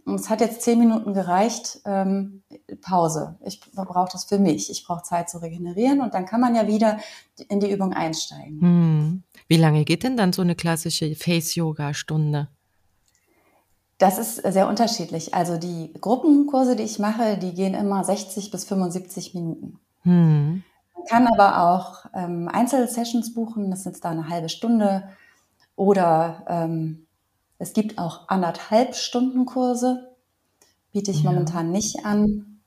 es 0.06 0.28
hat 0.28 0.40
jetzt 0.40 0.62
zehn 0.62 0.78
Minuten 0.78 1.14
gereicht, 1.14 1.80
ähm, 1.84 2.42
Pause. 2.80 3.36
Ich 3.44 3.60
brauche 3.72 4.10
das 4.12 4.24
für 4.24 4.38
mich. 4.38 4.70
Ich 4.70 4.84
brauche 4.84 5.02
Zeit 5.02 5.30
zu 5.30 5.38
regenerieren 5.38 6.00
und 6.00 6.14
dann 6.14 6.26
kann 6.26 6.40
man 6.40 6.54
ja 6.54 6.66
wieder 6.66 6.98
in 7.48 7.60
die 7.60 7.70
Übung 7.70 7.92
einsteigen. 7.92 8.60
Hm. 8.60 9.22
Wie 9.48 9.56
lange 9.56 9.84
geht 9.84 10.02
denn 10.02 10.16
dann 10.16 10.32
so 10.32 10.42
eine 10.42 10.56
klassische 10.56 11.14
Face-Yoga-Stunde? 11.14 12.48
Das 13.98 14.18
ist 14.18 14.36
sehr 14.36 14.68
unterschiedlich. 14.68 15.34
Also 15.34 15.58
die 15.58 15.92
Gruppenkurse, 16.00 16.74
die 16.74 16.82
ich 16.82 16.98
mache, 16.98 17.38
die 17.38 17.54
gehen 17.54 17.74
immer 17.74 18.02
60 18.02 18.50
bis 18.50 18.64
75 18.64 19.34
Minuten. 19.34 19.78
Hm. 20.02 20.64
Man 20.94 21.04
kann 21.06 21.26
aber 21.28 21.62
auch 21.62 22.06
ähm, 22.12 22.48
Einzelsessions 22.48 23.34
buchen, 23.34 23.70
das 23.70 23.84
sind 23.84 24.04
da 24.04 24.10
eine 24.10 24.28
halbe 24.28 24.48
Stunde. 24.48 25.08
Oder 25.76 26.44
ähm, 26.48 27.06
es 27.58 27.72
gibt 27.72 27.98
auch 27.98 28.28
anderthalb 28.28 28.94
Stunden 28.94 29.46
Kurse, 29.46 30.16
biete 30.92 31.10
ich 31.10 31.22
ja. 31.22 31.30
momentan 31.30 31.70
nicht 31.70 32.04
an. 32.04 32.60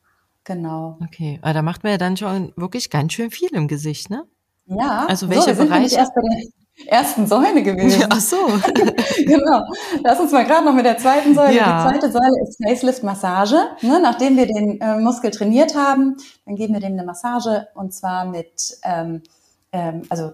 Genau. 0.44 1.00
Okay, 1.04 1.40
aber 1.42 1.54
da 1.54 1.62
macht 1.62 1.84
man 1.84 1.92
ja 1.94 1.98
dann 1.98 2.18
schon 2.18 2.54
wirklich 2.56 2.90
ganz 2.90 3.14
schön 3.14 3.32
viel 3.32 3.50
im 3.54 3.68
Gesicht, 3.68 4.10
ne? 4.10 4.26
Ja. 4.66 5.06
Also 5.08 5.30
welche 5.30 5.56
so, 5.56 5.64
Bereiche? 5.64 5.96
Erst 5.96 6.14
bei 6.14 6.22
der, 6.22 6.48
ersten 6.88 7.26
Säule 7.26 7.64
gewesen. 7.64 8.02
Ja, 8.02 8.08
ach 8.10 8.20
so. 8.20 8.38
genau. 9.18 9.64
Lass 10.04 10.20
uns 10.20 10.32
mal 10.32 10.46
gerade 10.46 10.66
noch 10.66 10.74
mit 10.74 10.86
der 10.86 10.98
zweiten 10.98 11.34
Säule. 11.34 11.56
Ja. 11.56 11.84
Die 11.84 11.90
zweite 11.90 12.12
Säule 12.12 12.42
ist 12.44 12.62
Facelift 12.64 13.04
Massage. 13.04 13.58
Ne, 13.82 14.00
nachdem 14.02 14.38
wir 14.38 14.46
den 14.46 14.82
äh, 14.82 14.98
Muskel 15.00 15.32
trainiert 15.32 15.76
haben, 15.76 16.18
dann 16.46 16.56
geben 16.56 16.74
wir 16.74 16.82
dem 16.82 16.94
eine 16.94 17.06
Massage 17.06 17.68
und 17.76 17.94
zwar 17.94 18.26
mit, 18.26 18.78
ähm, 18.84 19.24
ähm, 19.72 20.04
also 20.10 20.32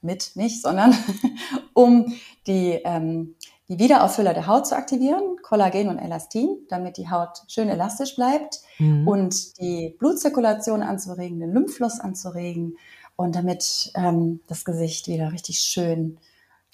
mit 0.00 0.32
nicht, 0.34 0.62
sondern 0.62 0.94
um 1.74 2.14
die, 2.46 2.80
ähm, 2.84 3.34
die 3.68 3.78
Wiederauffüller 3.78 4.34
der 4.34 4.46
Haut 4.46 4.66
zu 4.66 4.76
aktivieren, 4.76 5.36
Kollagen 5.42 5.88
und 5.88 5.98
Elastin, 5.98 6.48
damit 6.68 6.96
die 6.96 7.10
Haut 7.10 7.42
schön 7.48 7.68
elastisch 7.68 8.16
bleibt 8.16 8.60
mhm. 8.78 9.06
und 9.06 9.58
die 9.60 9.94
Blutzirkulation 9.98 10.82
anzuregen, 10.82 11.40
den 11.40 11.52
Lymphfluss 11.52 12.00
anzuregen 12.00 12.76
und 13.16 13.34
damit 13.34 13.90
ähm, 13.96 14.40
das 14.46 14.64
Gesicht 14.64 15.08
wieder 15.08 15.32
richtig 15.32 15.58
schön 15.58 16.18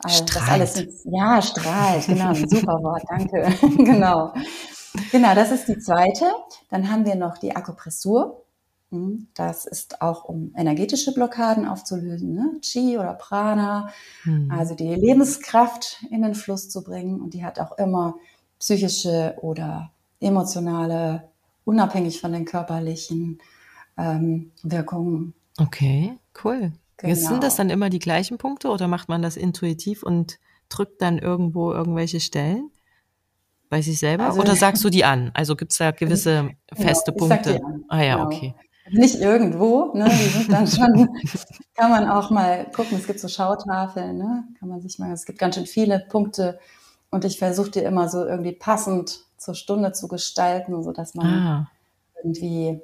äh, 0.05 0.11
strahlt. 0.11 0.51
alles 0.51 1.05
ja 1.05 1.41
strahlt 1.41 2.07
genau 2.07 2.29
ein 2.29 2.49
super 2.49 2.83
Wort 2.83 3.03
danke 3.09 3.49
genau 3.85 4.35
genau 5.11 5.35
das 5.35 5.51
ist 5.51 5.67
die 5.69 5.79
zweite 5.79 6.27
dann 6.71 6.91
haben 6.91 7.07
wir 7.07 7.15
noch 7.15 7.39
die 7.39 7.57
Akupressur 7.57 8.44
das 9.35 9.67
ist 9.67 10.03
auch 10.03 10.25
um 10.25 10.53
energetische 10.57 11.13
Blockaden 11.13 11.67
aufzulösen 11.67 12.35
ne? 12.35 12.57
Chi 12.61 12.99
oder 12.99 13.15
Prana 13.15 13.91
hm. 14.23 14.51
also 14.51 14.75
die 14.75 14.95
Lebenskraft 14.95 16.05
in 16.11 16.23
den 16.23 16.35
Fluss 16.35 16.69
zu 16.69 16.83
bringen 16.83 17.21
und 17.21 17.35
die 17.35 17.45
hat 17.45 17.59
auch 17.61 17.79
immer 17.79 18.15
psychische 18.59 19.37
oder 19.41 19.91
emotionale 20.21 21.29
unabhängig 21.65 22.21
von 22.21 22.33
den 22.33 22.45
körperlichen 22.45 23.41
ähm, 23.97 24.53
Wirkungen 24.63 25.35
Okay, 25.59 26.19
cool. 26.45 26.73
Genau. 26.97 27.15
Sind 27.15 27.43
das 27.43 27.57
dann 27.57 27.71
immer 27.71 27.91
die 27.91 27.99
gleichen 27.99 28.39
Punkte 28.39 28.69
oder 28.69 28.89
macht 28.89 29.09
man 29.09 29.23
das 29.23 29.37
intuitiv 29.37 30.03
und 30.03 30.39
drückt 30.69 31.03
dann 31.03 31.19
irgendwo 31.19 31.73
irgendwelche 31.73 32.21
Stellen 32.21 32.71
bei 33.69 33.83
sich 33.83 33.99
selber? 33.99 34.27
Also, 34.27 34.41
oder 34.41 34.57
sagst 34.57 34.83
du 34.85 34.91
die 34.91 35.05
an? 35.05 35.31
Also 35.35 35.57
gibt 35.57 35.73
es 35.73 35.79
da 35.79 35.91
gewisse 35.91 36.51
genau, 36.67 36.83
feste 36.89 37.13
Punkte? 37.13 37.61
Ah 37.89 38.03
ja, 38.03 38.17
genau. 38.17 38.27
okay. 38.27 38.55
Nicht 38.91 39.17
irgendwo, 39.17 39.93
ne? 39.95 40.09
Die 40.09 40.29
sind 40.29 40.53
dann 40.53 40.67
schon, 40.67 41.09
kann 41.75 41.91
man 41.91 42.09
auch 42.09 42.31
mal 42.31 42.71
gucken, 42.71 42.99
es 42.99 43.07
gibt 43.07 43.21
so 43.21 43.29
Schautafeln, 43.29 44.19
ne? 44.19 44.45
Kann 44.59 44.69
man 44.69 44.81
sich 44.81 44.99
mal, 44.99 45.13
es 45.13 45.25
gibt 45.25 45.39
ganz 45.39 45.55
schön 45.55 45.67
viele 45.67 46.01
Punkte 46.11 46.59
und 47.11 47.25
ich 47.25 47.39
versuche 47.39 47.71
die 47.71 47.81
immer 47.81 48.09
so 48.09 48.25
irgendwie 48.25 48.53
passend 48.53 49.25
zur 49.39 49.55
Stunde 49.55 49.93
zu 49.93 50.09
gestalten, 50.09 50.83
so 50.83 50.93
dass 50.93 51.15
man 51.15 51.27
ah. 51.27 51.71
irgendwie 52.23 52.81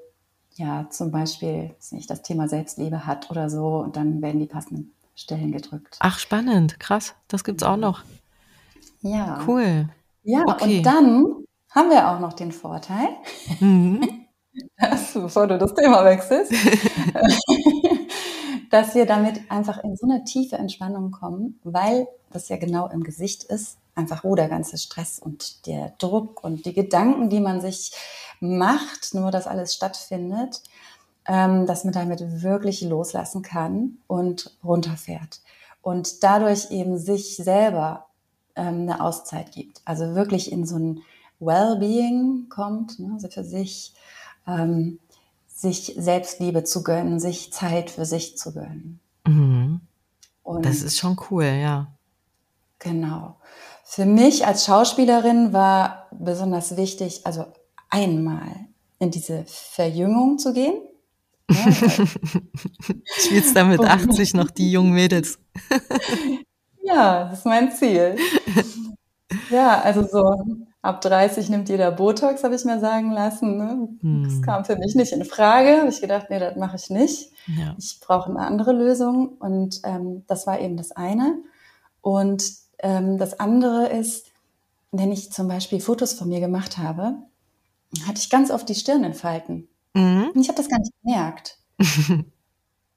ja 0.54 0.86
zum 0.90 1.10
Beispiel 1.10 1.74
nicht, 1.90 2.08
das 2.10 2.22
Thema 2.22 2.48
Selbstliebe 2.48 3.06
hat 3.06 3.30
oder 3.30 3.50
so 3.50 3.78
und 3.78 3.96
dann 3.96 4.22
werden 4.22 4.40
die 4.40 4.46
passenden 4.46 4.92
Stellen 5.14 5.52
gedrückt. 5.52 5.96
Ach, 6.00 6.18
spannend, 6.18 6.80
krass, 6.80 7.14
das 7.28 7.44
gibt's 7.44 7.62
auch 7.62 7.76
noch. 7.76 8.04
Ja. 9.02 9.42
Cool. 9.46 9.88
Ja, 10.22 10.44
okay. 10.46 10.78
und 10.78 10.82
dann 10.84 11.26
haben 11.70 11.90
wir 11.90 12.08
auch 12.08 12.20
noch 12.20 12.32
den 12.34 12.52
Vorteil, 12.52 13.08
mhm. 13.60 14.26
dass, 14.78 15.12
bevor 15.14 15.46
du 15.46 15.58
das 15.58 15.74
Thema 15.74 16.04
wechselst, 16.04 16.52
dass 18.70 18.94
wir 18.94 19.06
damit 19.06 19.50
einfach 19.50 19.82
in 19.82 19.96
so 19.96 20.06
eine 20.08 20.24
tiefe 20.24 20.56
Entspannung 20.56 21.10
kommen, 21.10 21.60
weil 21.64 22.08
das 22.32 22.48
ja 22.48 22.56
genau 22.56 22.88
im 22.88 23.02
Gesicht 23.02 23.44
ist, 23.44 23.78
einfach 23.94 24.24
wo 24.24 24.34
der 24.34 24.48
ganze 24.48 24.78
Stress 24.78 25.18
und 25.18 25.66
der 25.66 25.92
Druck 25.98 26.42
und 26.44 26.64
die 26.66 26.72
Gedanken, 26.72 27.28
die 27.30 27.40
man 27.40 27.60
sich 27.60 27.92
macht, 28.40 29.14
nur 29.14 29.30
dass 29.30 29.46
alles 29.46 29.74
stattfindet, 29.74 30.62
ähm, 31.26 31.66
dass 31.66 31.84
man 31.84 31.92
damit 31.92 32.42
wirklich 32.42 32.80
loslassen 32.82 33.42
kann 33.42 33.98
und 34.06 34.56
runterfährt. 34.64 35.40
Und 35.82 36.22
dadurch 36.22 36.70
eben 36.70 36.98
sich 36.98 37.36
selber 37.36 38.06
ähm, 38.56 38.82
eine 38.82 39.02
Auszeit 39.02 39.52
gibt. 39.52 39.80
Also 39.84 40.14
wirklich 40.14 40.50
in 40.52 40.66
so 40.66 40.76
ein 40.76 41.02
Wellbeing 41.40 42.48
kommt, 42.48 42.98
ne? 42.98 43.12
also 43.14 43.28
für 43.28 43.44
sich, 43.44 43.94
ähm, 44.58 44.98
sich 45.46 45.94
Selbstliebe 45.96 46.64
zu 46.64 46.82
gönnen, 46.82 47.20
sich 47.20 47.52
Zeit 47.52 47.90
für 47.90 48.04
sich 48.04 48.36
zu 48.36 48.52
gönnen. 48.52 49.00
Mhm. 49.26 49.80
Das 50.62 50.82
ist 50.82 50.98
schon 50.98 51.16
cool, 51.30 51.44
ja. 51.44 51.92
Genau. 52.78 53.36
Für 53.84 54.06
mich 54.06 54.46
als 54.46 54.64
Schauspielerin 54.64 55.52
war 55.52 56.08
besonders 56.12 56.76
wichtig, 56.76 57.26
also 57.26 57.46
einmal 57.90 58.66
in 58.98 59.10
diese 59.10 59.44
Verjüngung 59.46 60.38
zu 60.38 60.52
gehen. 60.52 60.74
Ja, 61.50 61.72
Spielst 63.18 63.56
da 63.56 63.64
mit 63.64 63.80
80 63.80 64.34
noch 64.34 64.50
die 64.50 64.70
jungen 64.70 64.92
Mädels? 64.92 65.38
ja, 66.82 67.24
das 67.24 67.40
ist 67.40 67.46
mein 67.46 67.72
Ziel. 67.72 68.16
Ja, 69.48 69.80
also 69.82 70.04
so 70.08 70.44
ab 70.82 71.00
30 71.00 71.48
nimmt 71.50 71.68
jeder 71.68 71.90
Botox, 71.90 72.42
habe 72.42 72.54
ich 72.54 72.64
mir 72.64 72.80
sagen 72.80 73.12
lassen. 73.12 73.56
Ne? 73.56 73.88
Hm. 74.00 74.24
Das 74.24 74.42
kam 74.42 74.64
für 74.64 74.76
mich 74.76 74.94
nicht 74.94 75.12
in 75.12 75.24
Frage. 75.24 75.78
Habe 75.78 75.90
ich 75.90 76.00
gedacht, 76.00 76.26
nee, 76.30 76.38
das 76.38 76.56
mache 76.56 76.76
ich 76.76 76.90
nicht. 76.90 77.32
Ja. 77.46 77.74
Ich 77.78 78.00
brauche 78.00 78.30
eine 78.30 78.40
andere 78.40 78.72
Lösung. 78.72 79.36
Und 79.38 79.80
ähm, 79.84 80.24
das 80.26 80.46
war 80.46 80.58
eben 80.60 80.76
das 80.76 80.92
eine. 80.92 81.38
Und 82.00 82.44
ähm, 82.78 83.18
das 83.18 83.38
andere 83.38 83.88
ist, 83.88 84.26
wenn 84.92 85.12
ich 85.12 85.32
zum 85.32 85.48
Beispiel 85.48 85.80
Fotos 85.80 86.14
von 86.14 86.28
mir 86.28 86.40
gemacht 86.40 86.78
habe, 86.78 87.16
hatte 88.06 88.18
ich 88.18 88.30
ganz 88.30 88.50
oft 88.50 88.68
die 88.68 88.74
Stirn 88.74 89.04
in 89.04 89.14
Falten. 89.14 89.68
Mhm. 89.94 90.30
Und 90.34 90.40
ich 90.40 90.48
habe 90.48 90.56
das 90.56 90.68
gar 90.68 90.78
nicht 90.78 90.92
gemerkt. 91.02 91.58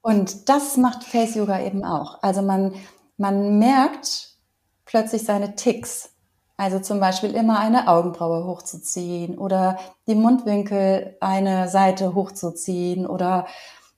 und 0.02 0.48
das 0.48 0.76
macht 0.76 1.04
Face 1.04 1.34
Yoga 1.34 1.60
eben 1.60 1.84
auch. 1.84 2.22
Also 2.22 2.42
man, 2.42 2.74
man 3.16 3.58
merkt 3.58 4.36
plötzlich 4.84 5.24
seine 5.24 5.54
Ticks. 5.54 6.10
Also 6.56 6.78
zum 6.78 7.00
Beispiel 7.00 7.30
immer 7.30 7.58
eine 7.58 7.88
Augenbraue 7.88 8.44
hochzuziehen 8.44 9.38
oder 9.38 9.78
die 10.06 10.14
Mundwinkel 10.14 11.16
eine 11.20 11.68
Seite 11.68 12.14
hochzuziehen 12.14 13.06
oder, 13.06 13.46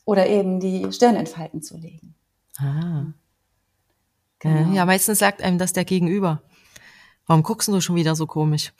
oder 0.06 0.26
eben 0.26 0.58
die 0.58 0.90
Stirn 0.92 1.16
in 1.16 1.26
Falten 1.26 1.60
zu 1.60 1.76
legen. 1.76 2.14
Ah. 2.58 3.04
Genau. 4.38 4.72
Ja, 4.72 4.86
meistens 4.86 5.18
sagt 5.18 5.42
einem 5.42 5.58
das 5.58 5.72
der 5.72 5.84
Gegenüber. 5.84 6.42
Warum 7.26 7.42
guckst 7.42 7.68
du 7.68 7.80
schon 7.80 7.96
wieder 7.96 8.14
so 8.14 8.26
komisch? 8.26 8.72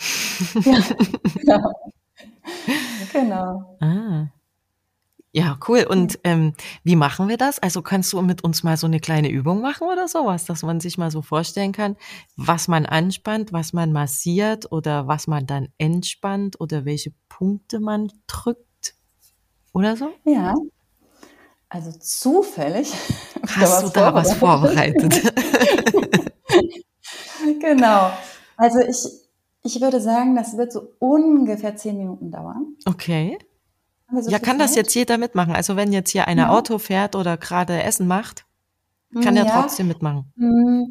Ja, 0.65 0.81
genau. 1.35 1.73
genau. 3.13 3.77
Ah. 3.81 4.29
Ja, 5.37 5.59
cool. 5.69 5.85
Und 5.87 6.19
ähm, 6.25 6.55
wie 6.83 6.97
machen 6.97 7.29
wir 7.29 7.37
das? 7.37 7.59
Also 7.59 7.83
kannst 7.83 8.11
du 8.15 8.23
mit 8.23 8.43
uns 8.43 8.63
mal 8.63 8.79
so 8.79 8.87
eine 8.87 9.01
kleine 9.01 9.29
Übung 9.29 9.61
machen 9.61 9.87
oder 9.87 10.09
sowas, 10.09 10.47
dass 10.47 10.63
man 10.63 10.81
sich 10.81 10.97
mal 10.97 11.11
so 11.11 11.21
vorstellen 11.21 11.73
kann, 11.73 11.97
was 12.39 12.69
man 12.69 12.87
anspannt, 12.87 13.53
was 13.53 13.75
man 13.75 13.93
massiert 13.93 14.73
oder 14.73 15.09
was 15.09 15.27
man 15.27 15.47
dann 15.47 15.69
entspannt 15.77 16.59
oder 16.59 16.87
welche 16.87 17.13
Punkte 17.29 17.81
man 17.81 18.11
drückt 18.27 18.95
oder 19.75 19.95
so? 19.99 20.09
Ja. 20.25 20.55
Also 21.69 21.93
zufällig. 21.93 22.91
Hast 23.47 23.85
du 23.85 23.91
da 23.91 24.15
was 24.15 24.33
vorbereitet? 24.33 25.21
genau. 27.61 28.11
Also 28.57 28.79
ich, 28.81 29.05
ich 29.65 29.83
würde 29.83 30.01
sagen, 30.01 30.35
das 30.35 30.57
wird 30.57 30.73
so 30.73 30.95
ungefähr 30.99 31.77
zehn 31.77 31.99
Minuten 31.99 32.31
dauern. 32.31 32.75
Okay. 32.87 33.37
So 34.13 34.31
ja, 34.31 34.39
kann 34.39 34.59
das 34.59 34.75
jetzt 34.77 34.95
jeder 34.95 35.19
mitmachen? 35.19 35.55
Also 35.55 35.77
wenn 35.77 35.93
jetzt 35.93 36.11
hier 36.11 36.29
einer 36.29 36.45
ja. 36.45 36.51
Auto 36.51 36.79
fährt 36.79 37.17
oder 37.17 37.37
gerade 37.37 37.83
Essen 37.83 38.07
macht, 38.07 38.45
kann 39.23 39.37
ja. 39.37 39.45
er 39.45 39.63
trotzdem 39.63 39.89
mitmachen. 39.89 40.33
Mm, 40.37 40.85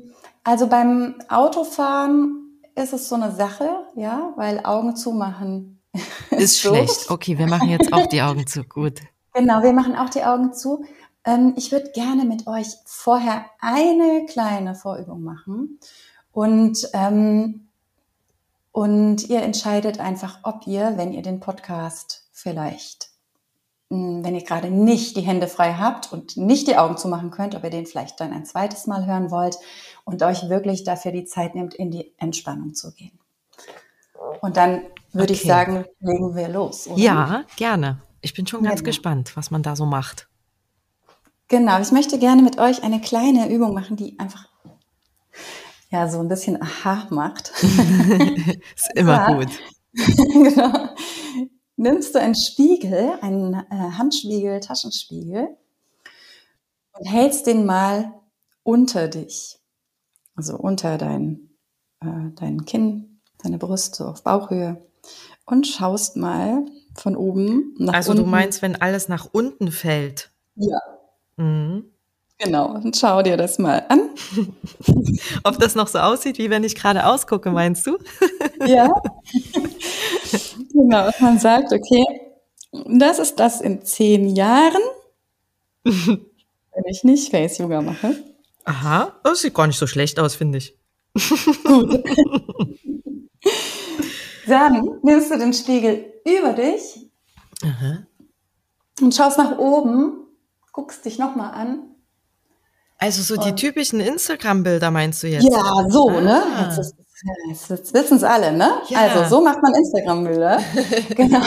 also 0.44 0.68
beim 0.68 1.16
Autofahren 1.30 2.60
ist 2.76 2.94
es 2.94 3.08
so 3.08 3.16
eine 3.16 3.32
Sache, 3.32 3.70
ja, 3.96 4.34
weil 4.36 4.66
Augen 4.66 4.96
zumachen 4.96 5.82
ist, 6.32 6.40
ist 6.42 6.60
schlecht. 6.60 7.10
Okay, 7.10 7.38
wir 7.38 7.48
machen 7.48 7.70
jetzt 7.70 7.92
auch 7.94 8.08
die 8.08 8.22
Augen 8.22 8.46
zu. 8.48 8.64
Gut. 8.64 9.00
Genau, 9.34 9.64
wir 9.64 9.74
machen 9.74 9.96
auch 9.96 10.10
die 10.10 10.24
Augen 10.24 10.54
zu. 10.54 10.86
Ähm, 11.24 11.54
ich 11.58 11.72
würde 11.72 11.92
gerne 11.92 12.26
mit 12.26 12.48
euch 12.48 12.68
vorher 12.86 13.46
eine 13.60 14.26
kleine 14.28 14.76
Vorübung 14.76 15.24
machen 15.24 15.80
und 16.32 16.90
ähm, 16.94 17.62
und 18.76 19.30
ihr 19.30 19.42
entscheidet 19.42 20.02
einfach, 20.02 20.40
ob 20.44 20.68
ihr, 20.68 20.98
wenn 20.98 21.14
ihr 21.14 21.22
den 21.22 21.40
Podcast 21.40 22.25
vielleicht, 22.46 23.10
hm, 23.90 24.24
wenn 24.24 24.36
ihr 24.36 24.44
gerade 24.44 24.70
nicht 24.70 25.18
die 25.18 25.22
Hände 25.22 25.48
frei 25.48 25.74
habt 25.74 26.14
und 26.14 26.38
nicht 26.38 26.68
die 26.68 26.78
Augen 26.78 26.96
zumachen 26.96 27.32
könnt, 27.32 27.56
ob 27.56 27.64
ihr 27.64 27.72
den 27.72 27.88
vielleicht 27.88 28.20
dann 28.20 28.32
ein 28.34 28.46
zweites 28.46 28.86
Mal 28.86 29.08
hören 29.08 29.32
wollt 29.32 29.58
und 30.04 30.22
euch 30.22 30.48
wirklich 30.48 30.84
dafür 30.84 31.12
die 31.12 31.26
Zeit 31.26 31.56
nehmt, 31.56 31.74
in 31.74 31.90
die 31.90 32.14
Entspannung 32.18 32.76
zu 32.76 32.94
gehen. 32.94 33.18
Und 34.42 34.58
dann 34.58 34.84
würde 35.12 35.34
okay. 35.34 35.42
ich 35.42 35.48
sagen, 35.48 35.86
legen 36.00 36.36
wir 36.36 36.48
los. 36.48 36.88
Oder? 36.88 37.02
Ja, 37.02 37.44
gerne. 37.56 38.00
Ich 38.22 38.36
bin 38.36 38.46
schon 38.46 38.62
ganz 38.62 38.82
genau. 38.82 38.90
gespannt, 38.90 39.36
was 39.36 39.50
man 39.50 39.64
da 39.64 39.76
so 39.76 39.88
macht. 39.88 40.28
Genau, 41.48 41.80
ich 41.80 41.92
möchte 41.92 42.20
gerne 42.20 42.44
mit 42.44 42.60
euch 42.60 42.84
eine 42.84 43.02
kleine 43.02 43.50
Übung 43.50 43.74
machen, 43.74 43.96
die 43.96 44.20
einfach 44.20 44.50
ja 45.90 46.08
so 46.08 46.20
ein 46.20 46.28
bisschen 46.28 46.62
Aha 46.62 47.08
macht. 47.10 47.54
ist 48.76 48.92
immer 48.94 49.14
ja. 49.14 49.34
gut. 49.34 49.50
genau 49.94 50.90
nimmst 51.78 52.16
du 52.16 52.20
einen 52.20 52.36
Spiegel, 52.36 53.14
einen 53.22 53.54
äh, 53.54 53.92
Handspiegel, 53.98 54.60
Taschenspiegel 54.60 55.50
und 56.94 57.06
hältst 57.06 57.48
den 57.48 57.66
mal 57.66 58.14
unter 58.64 59.08
dich, 59.08 59.60
also 60.36 60.58
unter 60.58 60.98
dein, 60.98 61.50
äh, 62.02 62.32
dein 62.36 62.66
Kinn, 62.66 63.22
deine 63.44 63.58
Brust, 63.58 63.96
so 63.96 64.06
auf 64.06 64.24
Bauchhöhe 64.24 64.86
und 65.46 65.68
schaust 65.68 66.16
mal 66.16 66.66
von 66.96 67.16
oben 67.16 67.76
nach 67.78 67.94
also 67.94 68.12
unten. 68.12 68.22
Also 68.22 68.24
du 68.24 68.26
meinst, 68.26 68.62
wenn 68.62 68.82
alles 68.82 69.08
nach 69.10 69.30
unten 69.32 69.72
fällt? 69.72 70.32
Ja. 70.56 70.80
Mhm. 71.38 71.92
Genau, 72.38 72.72
und 72.72 72.98
schau 72.98 73.22
dir 73.22 73.38
das 73.38 73.60
mal 73.60 73.86
an. 73.88 74.10
Ob 75.46 75.58
das 75.58 75.76
noch 75.76 75.88
so 75.88 76.00
aussieht, 76.00 76.38
wie 76.38 76.50
wenn 76.50 76.66
ich 76.66 76.76
gerade 76.76 77.06
ausgucke, 77.06 77.50
meinst 77.50 77.88
du? 77.88 77.98
ja. 78.66 78.94
genau, 80.74 81.10
man 81.20 81.40
sagt, 81.40 81.72
okay, 81.72 82.04
das 82.88 83.20
ist 83.20 83.40
das 83.40 83.62
in 83.62 83.86
zehn 83.86 84.36
Jahren, 84.36 84.82
wenn 85.84 86.86
ich 86.88 87.06
nicht 87.06 87.32
Face 87.32 87.58
Yoga 87.58 87.82
mache. 87.82 88.22
Aha, 88.66 89.14
das 89.24 89.42
sieht 89.42 89.54
gar 89.54 89.68
nicht 89.68 89.80
so 89.80 89.88
schlecht 89.88 90.20
aus, 90.20 90.36
finde 90.36 90.58
ich. 90.58 90.78
Gut. 91.64 92.04
Dann 94.48 95.00
nimmst 95.04 95.32
du 95.32 95.38
den 95.38 95.54
Spiegel 95.54 96.14
über 96.26 96.52
dich 96.52 97.10
Aha. 97.64 98.06
und 99.00 99.16
schaust 99.16 99.38
nach 99.38 99.58
oben, 99.58 100.28
guckst 100.74 101.06
dich 101.06 101.18
nochmal 101.18 101.54
an 101.54 101.95
also 102.98 103.22
so 103.22 103.42
die 103.42 103.54
typischen 103.56 104.00
Instagram-Bilder 104.00 104.90
meinst 104.92 105.22
du 105.24 105.28
jetzt? 105.28 105.44
Ja, 105.44 105.86
so, 105.90 106.10
ah. 106.10 106.22
ne? 106.22 106.44
Jetzt, 106.62 106.96
jetzt, 107.50 107.70
jetzt 107.70 107.94
wissen 107.94 108.18
es 108.18 108.24
alle, 108.24 108.54
ne? 108.54 108.82
Ja. 108.88 109.00
Also 109.00 109.36
so 109.36 109.44
macht 109.44 109.62
man 109.62 109.74
Instagram-Bilder. 109.74 110.62
genau. 111.16 111.42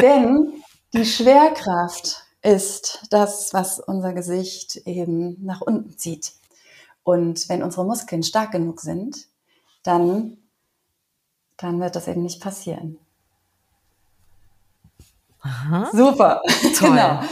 Denn 0.00 0.52
die 0.92 1.06
Schwerkraft 1.06 2.24
ist 2.42 3.06
das, 3.10 3.54
was 3.54 3.78
unser 3.78 4.12
Gesicht 4.12 4.76
eben 4.84 5.36
nach 5.44 5.60
unten 5.60 5.96
zieht. 5.96 6.32
Und 7.04 7.48
wenn 7.48 7.62
unsere 7.62 7.84
Muskeln 7.84 8.22
stark 8.22 8.52
genug 8.52 8.80
sind, 8.80 9.26
dann, 9.84 10.36
dann 11.56 11.80
wird 11.80 11.96
das 11.96 12.08
eben 12.08 12.22
nicht 12.22 12.40
passieren. 12.42 12.98
Aha. 15.40 15.90
Super. 15.92 16.42
Toll. 16.78 16.90
genau. 16.90 17.22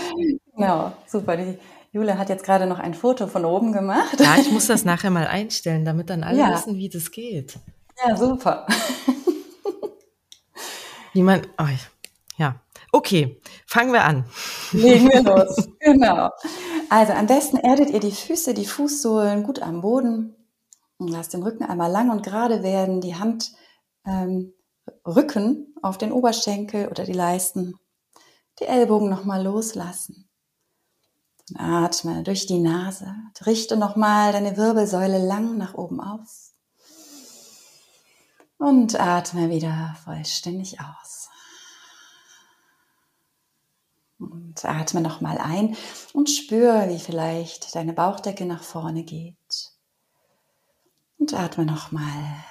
Genau, 0.57 0.93
super. 1.07 1.37
Die, 1.37 1.59
Jule 1.93 2.19
hat 2.19 2.29
jetzt 2.29 2.45
gerade 2.45 2.67
noch 2.67 2.79
ein 2.79 2.95
Foto 2.95 3.27
von 3.27 3.45
oben 3.45 3.73
gemacht. 3.73 4.21
Ja, 4.21 4.37
ich 4.37 4.51
muss 4.53 4.69
das 4.69 4.85
nachher 4.85 5.11
mal 5.11 5.27
einstellen, 5.27 5.85
damit 5.85 6.09
dann 6.09 6.23
alle 6.23 6.39
ja. 6.39 6.55
wissen, 6.55 6.77
wie 6.77 6.89
das 6.89 7.11
geht. 7.11 7.59
Ja, 8.07 8.17
super. 8.17 8.67
Wie 11.13 11.23
man, 11.23 11.43
oh, 11.59 11.67
ja. 12.37 12.61
Okay, 12.93 13.41
fangen 13.67 13.93
wir 13.93 14.05
an. 14.05 14.25
Legen 14.73 15.09
wir 15.09 15.23
los. 15.23 15.69
genau. 15.81 16.31
Also 16.89 17.13
am 17.13 17.27
besten 17.27 17.57
erdet 17.57 17.91
ihr 17.91 18.01
die 18.01 18.13
Füße, 18.13 18.55
die 18.55 18.67
Fußsohlen 18.67 19.43
gut 19.43 19.61
am 19.61 19.81
Boden 19.81 20.37
und 20.99 21.09
lasst 21.09 21.35
den 21.35 21.43
Rücken 21.43 21.65
einmal 21.65 21.91
lang 21.91 22.11
und 22.11 22.25
gerade 22.25 22.63
werden, 22.63 23.01
die 23.01 23.17
Hand 23.17 23.53
ähm, 24.07 24.55
Rücken 25.07 25.75
auf 25.83 25.99
den 25.99 26.13
Oberschenkel 26.13 26.89
oder 26.89 27.05
die 27.05 27.13
Leisten, 27.13 27.75
die 28.61 28.65
Ellbogen 28.65 29.09
nochmal 29.09 29.43
loslassen. 29.43 30.30
Atme 31.57 32.23
durch 32.23 32.47
die 32.47 32.59
Nase. 32.59 33.15
Richte 33.47 33.77
nochmal 33.77 34.33
deine 34.33 34.57
Wirbelsäule 34.57 35.19
lang 35.25 35.57
nach 35.57 35.75
oben 35.75 36.01
aus. 36.01 36.55
Und 38.59 38.99
atme 39.01 39.49
wieder 39.51 39.97
vollständig 40.05 40.81
aus. 40.81 41.29
Und 44.19 44.65
atme 44.65 45.01
nochmal 45.01 45.39
ein 45.39 45.77
und 46.13 46.29
spür, 46.29 46.89
wie 46.89 46.99
vielleicht 46.99 47.75
deine 47.75 47.95
Bauchdecke 47.95 48.45
nach 48.45 48.63
vorne 48.63 49.03
geht. 49.03 49.73
Und 51.19 51.33
atme 51.33 51.65
nochmal 51.65 52.45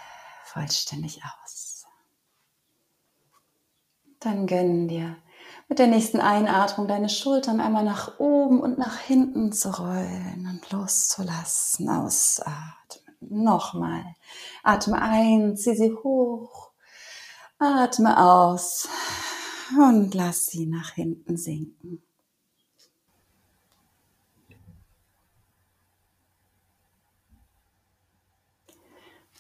vollständig 0.46 1.22
aus. 1.24 1.86
Dann 4.20 4.48
gönnen 4.48 4.88
dir 4.88 5.16
mit 5.70 5.78
der 5.78 5.88
nächsten 5.88 6.20
Einatmung 6.20 6.88
deine 6.88 7.10
Schultern 7.10 7.62
einmal 7.62 7.86
nach 7.86 8.20
oben 8.20 8.60
und 8.60 8.80
nach 8.80 8.98
hinten 8.98 9.52
zu 9.52 9.70
rollen 9.70 10.50
und 10.50 10.72
loszulassen. 10.72 11.88
Ausatmen. 11.88 13.16
Nochmal. 13.22 14.04
Atme 14.64 15.00
ein, 15.00 15.56
zieh 15.56 15.76
sie 15.76 15.94
hoch. 16.04 16.72
Atme 17.60 18.18
aus 18.20 18.90
und 19.78 20.14
lass 20.16 20.48
sie 20.48 20.66
nach 20.66 20.94
hinten 20.94 21.38
sinken. 21.38 22.02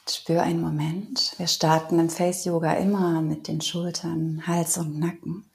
Spür 0.08 0.44
einen 0.44 0.62
Moment. 0.62 1.34
Wir 1.38 1.48
starten 1.48 1.98
im 2.00 2.10
Face 2.10 2.46
Yoga 2.46 2.74
immer 2.74 3.22
mit 3.22 3.48
den 3.48 3.62
Schultern, 3.62 4.44
Hals 4.46 4.78
und 4.78 5.00
Nacken. 5.00 5.49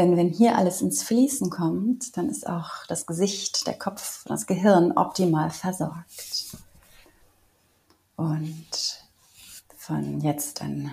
Denn 0.00 0.16
wenn 0.16 0.30
hier 0.30 0.56
alles 0.56 0.80
ins 0.80 1.02
Fließen 1.02 1.50
kommt, 1.50 2.16
dann 2.16 2.30
ist 2.30 2.46
auch 2.46 2.86
das 2.88 3.04
Gesicht, 3.04 3.66
der 3.66 3.76
Kopf, 3.76 4.24
das 4.24 4.46
Gehirn 4.46 4.92
optimal 4.96 5.50
versorgt. 5.50 6.56
Und 8.16 9.04
von 9.76 10.22
jetzt 10.22 10.62
an 10.62 10.90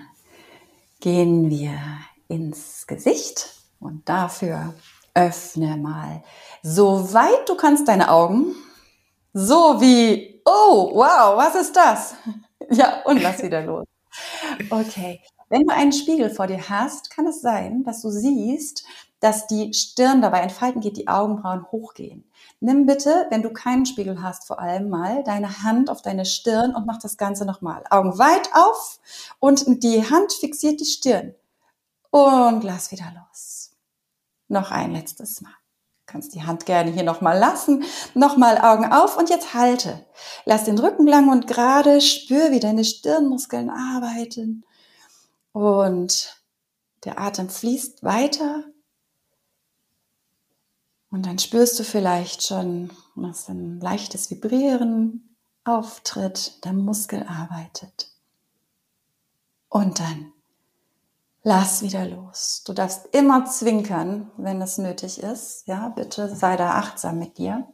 gehen 1.00 1.48
wir 1.48 1.80
ins 2.28 2.86
Gesicht 2.86 3.48
und 3.80 4.06
dafür 4.06 4.74
öffne 5.14 5.78
mal 5.78 6.22
so 6.62 7.14
weit 7.14 7.48
du 7.48 7.56
kannst 7.56 7.88
deine 7.88 8.10
Augen, 8.10 8.54
so 9.32 9.80
wie, 9.80 10.42
oh, 10.44 10.90
wow, 10.92 11.34
was 11.34 11.54
ist 11.54 11.74
das? 11.74 12.14
Ja, 12.70 13.00
und 13.06 13.22
lass 13.22 13.42
wieder 13.42 13.62
los. 13.62 13.86
Okay. 14.68 15.22
Wenn 15.48 15.62
du 15.66 15.74
einen 15.74 15.92
Spiegel 15.92 16.30
vor 16.30 16.46
dir 16.46 16.68
hast, 16.68 17.10
kann 17.10 17.26
es 17.26 17.40
sein, 17.40 17.82
dass 17.84 18.02
du 18.02 18.10
siehst, 18.10 18.84
dass 19.20 19.46
die 19.46 19.72
Stirn 19.72 20.22
dabei 20.22 20.40
entfalten 20.40 20.80
geht, 20.80 20.96
die 20.96 21.08
Augenbrauen 21.08 21.66
hochgehen. 21.72 22.24
Nimm 22.60 22.86
bitte, 22.86 23.26
wenn 23.30 23.42
du 23.42 23.52
keinen 23.52 23.86
Spiegel 23.86 24.22
hast, 24.22 24.46
vor 24.46 24.60
allem 24.60 24.90
mal 24.90 25.24
deine 25.24 25.62
Hand 25.62 25.90
auf 25.90 26.02
deine 26.02 26.24
Stirn 26.24 26.74
und 26.74 26.86
mach 26.86 26.98
das 26.98 27.16
Ganze 27.16 27.44
nochmal. 27.44 27.82
Augen 27.90 28.18
weit 28.18 28.50
auf 28.54 29.00
und 29.40 29.82
die 29.82 30.08
Hand 30.08 30.32
fixiert 30.32 30.80
die 30.80 30.84
Stirn. 30.84 31.34
Und 32.10 32.62
lass 32.62 32.92
wieder 32.92 33.12
los. 33.14 33.72
Noch 34.48 34.70
ein 34.70 34.92
letztes 34.92 35.40
Mal. 35.40 35.50
Du 35.50 36.12
kannst 36.12 36.34
die 36.34 36.42
Hand 36.42 36.64
gerne 36.64 36.90
hier 36.90 37.02
nochmal 37.02 37.38
lassen. 37.38 37.84
Nochmal 38.14 38.58
Augen 38.58 38.90
auf 38.90 39.18
und 39.18 39.28
jetzt 39.28 39.52
halte. 39.52 40.06
Lass 40.46 40.64
den 40.64 40.78
Rücken 40.78 41.06
lang 41.06 41.28
und 41.28 41.46
gerade. 41.46 42.00
Spür, 42.00 42.50
wie 42.50 42.60
deine 42.60 42.84
Stirnmuskeln 42.84 43.68
arbeiten. 43.68 44.64
Und 45.58 46.40
der 47.02 47.18
Atem 47.18 47.48
fließt 47.48 48.04
weiter 48.04 48.62
und 51.10 51.26
dann 51.26 51.40
spürst 51.40 51.76
du 51.80 51.82
vielleicht 51.82 52.44
schon, 52.44 52.90
dass 53.16 53.48
ein 53.48 53.80
leichtes 53.80 54.30
Vibrieren 54.30 55.36
auftritt, 55.64 56.64
der 56.64 56.74
Muskel 56.74 57.24
arbeitet. 57.24 58.12
Und 59.68 59.98
dann 59.98 60.32
lass 61.42 61.82
wieder 61.82 62.06
los. 62.06 62.62
Du 62.64 62.72
darfst 62.72 63.12
immer 63.12 63.44
zwinkern, 63.46 64.30
wenn 64.36 64.62
es 64.62 64.78
nötig 64.78 65.20
ist. 65.20 65.66
Ja, 65.66 65.88
bitte 65.88 66.32
sei 66.36 66.54
da 66.54 66.74
achtsam 66.74 67.18
mit 67.18 67.36
dir. 67.36 67.66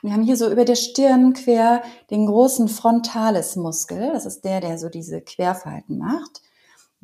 Und 0.00 0.08
wir 0.08 0.12
haben 0.14 0.22
hier 0.22 0.38
so 0.38 0.50
über 0.50 0.64
der 0.64 0.76
Stirn 0.76 1.34
quer 1.34 1.82
den 2.08 2.24
großen 2.24 2.68
Frontales-Muskel. 2.68 4.14
Das 4.14 4.24
ist 4.24 4.46
der, 4.46 4.62
der 4.62 4.78
so 4.78 4.88
diese 4.88 5.20
Querfalten 5.20 5.98
macht. 5.98 6.40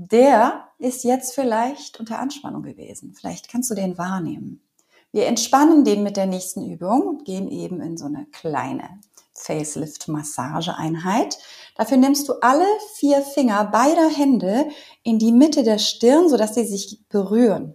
Der 0.00 0.68
ist 0.78 1.02
jetzt 1.02 1.34
vielleicht 1.34 1.98
unter 1.98 2.20
Anspannung 2.20 2.62
gewesen. 2.62 3.14
Vielleicht 3.18 3.48
kannst 3.48 3.68
du 3.68 3.74
den 3.74 3.98
wahrnehmen. 3.98 4.62
Wir 5.10 5.26
entspannen 5.26 5.84
den 5.84 6.04
mit 6.04 6.16
der 6.16 6.26
nächsten 6.26 6.70
Übung 6.70 7.02
und 7.02 7.24
gehen 7.24 7.50
eben 7.50 7.80
in 7.80 7.96
so 7.96 8.04
eine 8.04 8.24
kleine 8.26 9.00
Facelift-Massageeinheit. 9.34 11.38
Dafür 11.74 11.96
nimmst 11.96 12.28
du 12.28 12.34
alle 12.42 12.64
vier 12.94 13.22
Finger 13.22 13.64
beider 13.64 14.08
Hände 14.08 14.68
in 15.02 15.18
die 15.18 15.32
Mitte 15.32 15.64
der 15.64 15.78
Stirn, 15.78 16.28
sodass 16.28 16.54
sie 16.54 16.64
sich 16.64 17.00
berühren. 17.08 17.74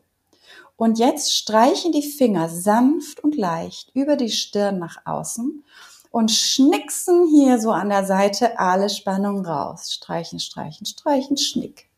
Und 0.77 0.99
jetzt 0.99 1.35
streichen 1.35 1.91
die 1.91 2.03
Finger 2.03 2.47
sanft 2.47 3.21
und 3.21 3.35
leicht 3.35 3.93
über 3.93 4.15
die 4.15 4.31
Stirn 4.31 4.79
nach 4.79 5.05
außen 5.05 5.65
und 6.09 6.31
schnicksen 6.31 7.27
hier 7.27 7.59
so 7.59 7.71
an 7.71 7.89
der 7.89 8.05
Seite 8.05 8.59
alle 8.59 8.89
Spannung 8.89 9.45
raus. 9.45 9.91
Streichen, 9.91 10.39
streichen, 10.39 10.85
streichen, 10.85 11.35
schnick. 11.35 11.89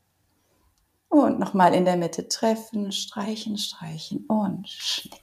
Und 1.09 1.39
nochmal 1.39 1.73
in 1.73 1.85
der 1.85 1.97
Mitte 1.97 2.27
treffen, 2.27 2.91
streichen, 2.91 3.57
streichen 3.57 4.25
und 4.27 4.67
schnick. 4.67 5.21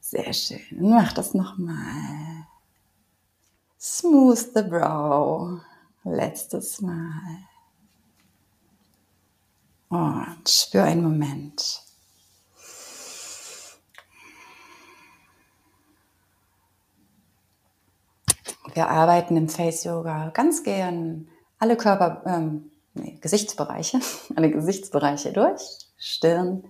Sehr 0.00 0.32
schön. 0.32 0.60
Mach 0.70 1.12
das 1.12 1.34
nochmal. 1.34 2.46
Smooth 3.80 4.54
the 4.54 4.62
brow. 4.62 5.60
Letztes 6.04 6.80
Mal. 6.80 7.48
Und 9.88 10.48
spür 10.48 10.84
einen 10.84 11.02
Moment. 11.02 11.82
Wir 18.74 18.88
arbeiten 18.88 19.36
im 19.36 19.48
Face 19.48 19.84
Yoga 19.84 20.30
ganz 20.30 20.62
gern 20.62 21.28
alle 21.58 21.76
Körper, 21.76 22.22
ähm, 22.26 22.70
nee, 22.98 23.18
Gesichtsbereiche, 23.20 24.00
alle 24.36 24.50
Gesichtsbereiche 24.50 25.32
durch. 25.32 25.62
Stirn, 25.96 26.64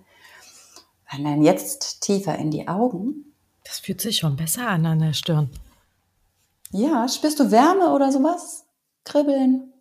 wandern 1.11 1.43
jetzt 1.43 2.01
tiefer 2.01 2.37
in 2.37 2.51
die 2.51 2.69
Augen. 2.69 3.35
Das 3.65 3.81
fühlt 3.81 4.01
sich 4.01 4.19
schon 4.19 4.37
besser 4.37 4.69
an 4.69 4.87
an 4.87 5.01
der 5.01 5.13
Stirn. 5.13 5.51
Ja, 6.71 7.09
spürst 7.09 7.41
du 7.41 7.51
Wärme 7.51 7.93
oder 7.93 8.13
sowas? 8.13 8.65
Kribbeln? 9.05 9.73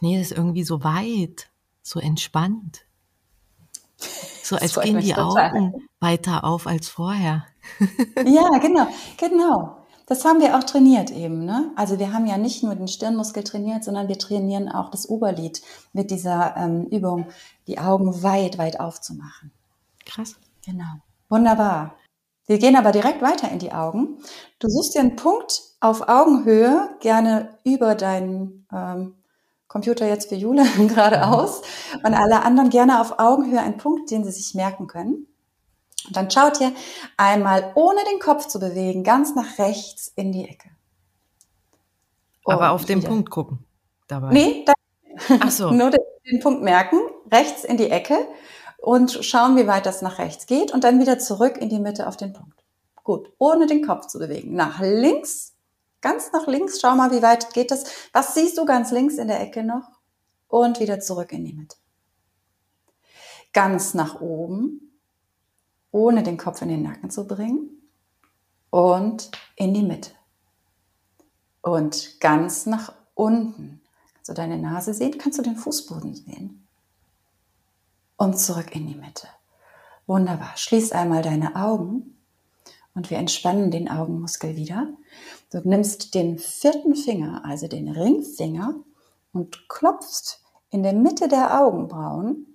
Nee, 0.00 0.18
das 0.18 0.30
ist 0.30 0.36
irgendwie 0.36 0.64
so 0.64 0.82
weit, 0.82 1.48
so 1.82 2.00
entspannt. 2.00 2.84
So 4.42 4.56
als 4.56 4.74
gehen 4.80 4.98
die 5.00 5.12
total. 5.12 5.50
Augen 5.50 5.88
weiter 6.00 6.44
auf 6.44 6.66
als 6.66 6.88
vorher. 6.88 7.46
ja, 8.26 8.58
genau, 8.58 8.88
genau. 9.16 9.81
Das 10.06 10.24
haben 10.24 10.40
wir 10.40 10.58
auch 10.58 10.64
trainiert 10.64 11.10
eben. 11.10 11.44
Ne? 11.44 11.70
Also 11.76 11.98
wir 11.98 12.12
haben 12.12 12.26
ja 12.26 12.36
nicht 12.38 12.62
nur 12.62 12.74
den 12.74 12.88
Stirnmuskel 12.88 13.44
trainiert, 13.44 13.84
sondern 13.84 14.08
wir 14.08 14.18
trainieren 14.18 14.68
auch 14.68 14.90
das 14.90 15.08
Oberlid 15.08 15.62
mit 15.92 16.10
dieser 16.10 16.56
ähm, 16.56 16.86
Übung, 16.86 17.26
die 17.66 17.78
Augen 17.78 18.22
weit, 18.22 18.58
weit 18.58 18.80
aufzumachen. 18.80 19.52
Krass. 20.04 20.36
Genau. 20.64 21.00
Wunderbar. 21.28 21.94
Wir 22.46 22.58
gehen 22.58 22.76
aber 22.76 22.92
direkt 22.92 23.22
weiter 23.22 23.50
in 23.50 23.58
die 23.58 23.72
Augen. 23.72 24.18
Du 24.58 24.68
suchst 24.68 24.94
dir 24.94 25.00
einen 25.00 25.16
Punkt 25.16 25.62
auf 25.80 26.08
Augenhöhe, 26.08 26.90
gerne 27.00 27.56
über 27.64 27.94
deinen 27.94 28.66
ähm, 28.72 29.14
Computer 29.68 30.06
jetzt 30.06 30.28
für 30.28 30.34
Jule 30.34 30.64
geradeaus 30.88 31.62
und 32.04 32.14
alle 32.14 32.42
anderen 32.42 32.68
gerne 32.68 33.00
auf 33.00 33.18
Augenhöhe 33.18 33.60
einen 33.60 33.78
Punkt, 33.78 34.10
den 34.10 34.24
sie 34.24 34.32
sich 34.32 34.54
merken 34.54 34.86
können. 34.86 35.26
Und 36.06 36.16
dann 36.16 36.30
schaut 36.30 36.60
ihr 36.60 36.72
einmal, 37.16 37.72
ohne 37.74 38.00
den 38.10 38.18
Kopf 38.18 38.46
zu 38.46 38.58
bewegen, 38.58 39.04
ganz 39.04 39.34
nach 39.34 39.58
rechts 39.58 40.12
in 40.14 40.32
die 40.32 40.48
Ecke. 40.48 40.70
Und 42.44 42.54
Aber 42.54 42.70
auf 42.70 42.84
den 42.84 43.02
Punkt 43.02 43.30
gucken 43.30 43.64
dabei. 44.08 44.32
Nee, 44.32 44.64
da, 44.66 44.72
Ach 45.40 45.50
so. 45.50 45.70
nur 45.72 45.90
den, 45.90 46.00
den 46.30 46.40
Punkt 46.40 46.62
merken, 46.62 46.98
rechts 47.30 47.64
in 47.64 47.76
die 47.76 47.90
Ecke 47.90 48.16
und 48.78 49.24
schauen, 49.24 49.56
wie 49.56 49.66
weit 49.66 49.86
das 49.86 50.02
nach 50.02 50.18
rechts 50.18 50.46
geht 50.46 50.72
und 50.72 50.84
dann 50.84 51.00
wieder 51.00 51.18
zurück 51.18 51.56
in 51.58 51.68
die 51.68 51.78
Mitte 51.78 52.06
auf 52.08 52.16
den 52.16 52.32
Punkt. 52.32 52.64
Gut, 53.04 53.32
ohne 53.38 53.66
den 53.66 53.84
Kopf 53.84 54.06
zu 54.06 54.18
bewegen. 54.18 54.54
Nach 54.54 54.80
links, 54.80 55.54
ganz 56.00 56.32
nach 56.32 56.46
links, 56.46 56.80
schau 56.80 56.94
mal, 56.94 57.10
wie 57.10 57.22
weit 57.22 57.52
geht 57.52 57.70
das. 57.70 57.84
Was 58.12 58.34
siehst 58.34 58.58
du 58.58 58.64
ganz 58.64 58.90
links 58.90 59.16
in 59.16 59.28
der 59.28 59.40
Ecke 59.40 59.64
noch? 59.64 59.88
Und 60.48 60.80
wieder 60.80 61.00
zurück 61.00 61.32
in 61.32 61.44
die 61.44 61.54
Mitte. 61.54 61.76
Ganz 63.52 63.94
nach 63.94 64.20
oben, 64.20 64.91
ohne 65.92 66.24
den 66.24 66.36
Kopf 66.36 66.60
in 66.62 66.68
den 66.68 66.82
Nacken 66.82 67.10
zu 67.10 67.26
bringen. 67.26 67.70
Und 68.70 69.30
in 69.54 69.74
die 69.74 69.82
Mitte. 69.82 70.10
Und 71.60 72.18
ganz 72.20 72.66
nach 72.66 72.92
unten. 73.14 73.80
Kannst 74.14 74.30
du 74.30 74.34
deine 74.34 74.58
Nase 74.58 74.94
sehen? 74.94 75.18
Kannst 75.18 75.38
du 75.38 75.42
den 75.42 75.56
Fußboden 75.56 76.14
sehen? 76.14 76.62
und 78.22 78.38
zurück 78.38 78.76
in 78.76 78.86
die 78.86 78.94
Mitte. 78.94 79.26
Wunderbar. 80.06 80.52
Schließ 80.54 80.92
einmal 80.92 81.22
deine 81.22 81.56
Augen 81.56 82.22
und 82.94 83.10
wir 83.10 83.18
entspannen 83.18 83.72
den 83.72 83.90
Augenmuskel 83.90 84.54
wieder. 84.54 84.86
Du 85.50 85.58
nimmst 85.68 86.14
den 86.14 86.38
vierten 86.38 86.94
Finger, 86.94 87.44
also 87.44 87.66
den 87.66 87.88
Ringfinger, 87.88 88.76
und 89.32 89.68
klopfst 89.68 90.40
in 90.70 90.84
der 90.84 90.92
Mitte 90.92 91.26
der 91.26 91.60
Augenbrauen 91.60 92.46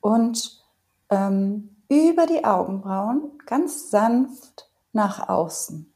und 0.00 0.64
ähm, 1.10 1.75
über 1.88 2.26
die 2.26 2.44
Augenbrauen 2.44 3.38
ganz 3.46 3.90
sanft 3.90 4.70
nach 4.92 5.28
außen. 5.28 5.92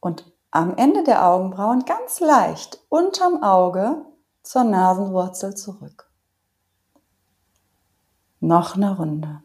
Und 0.00 0.32
am 0.50 0.76
Ende 0.76 1.04
der 1.04 1.26
Augenbrauen 1.26 1.84
ganz 1.84 2.20
leicht 2.20 2.80
unterm 2.88 3.42
Auge 3.42 4.04
zur 4.42 4.64
Nasenwurzel 4.64 5.54
zurück. 5.54 6.10
Noch 8.40 8.74
eine 8.74 8.96
Runde. 8.96 9.42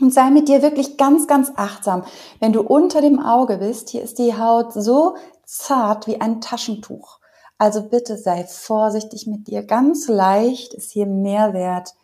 Und 0.00 0.12
sei 0.12 0.30
mit 0.30 0.48
dir 0.48 0.62
wirklich 0.62 0.96
ganz, 0.96 1.26
ganz 1.26 1.52
achtsam. 1.56 2.04
Wenn 2.38 2.52
du 2.52 2.62
unter 2.62 3.00
dem 3.00 3.18
Auge 3.18 3.58
bist, 3.58 3.90
hier 3.90 4.02
ist 4.02 4.18
die 4.18 4.36
Haut 4.36 4.72
so 4.72 5.16
zart 5.44 6.06
wie 6.06 6.20
ein 6.20 6.40
Taschentuch. 6.40 7.18
Also 7.58 7.82
bitte 7.82 8.16
sei 8.16 8.44
vorsichtig 8.44 9.26
mit 9.26 9.46
dir. 9.46 9.62
Ganz 9.62 10.08
leicht 10.08 10.74
ist 10.74 10.90
hier 10.90 11.06
mehr 11.06 11.52
wert 11.52 11.94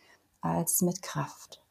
als 0.41 0.81
mit 0.81 1.01
Kraft. 1.01 1.61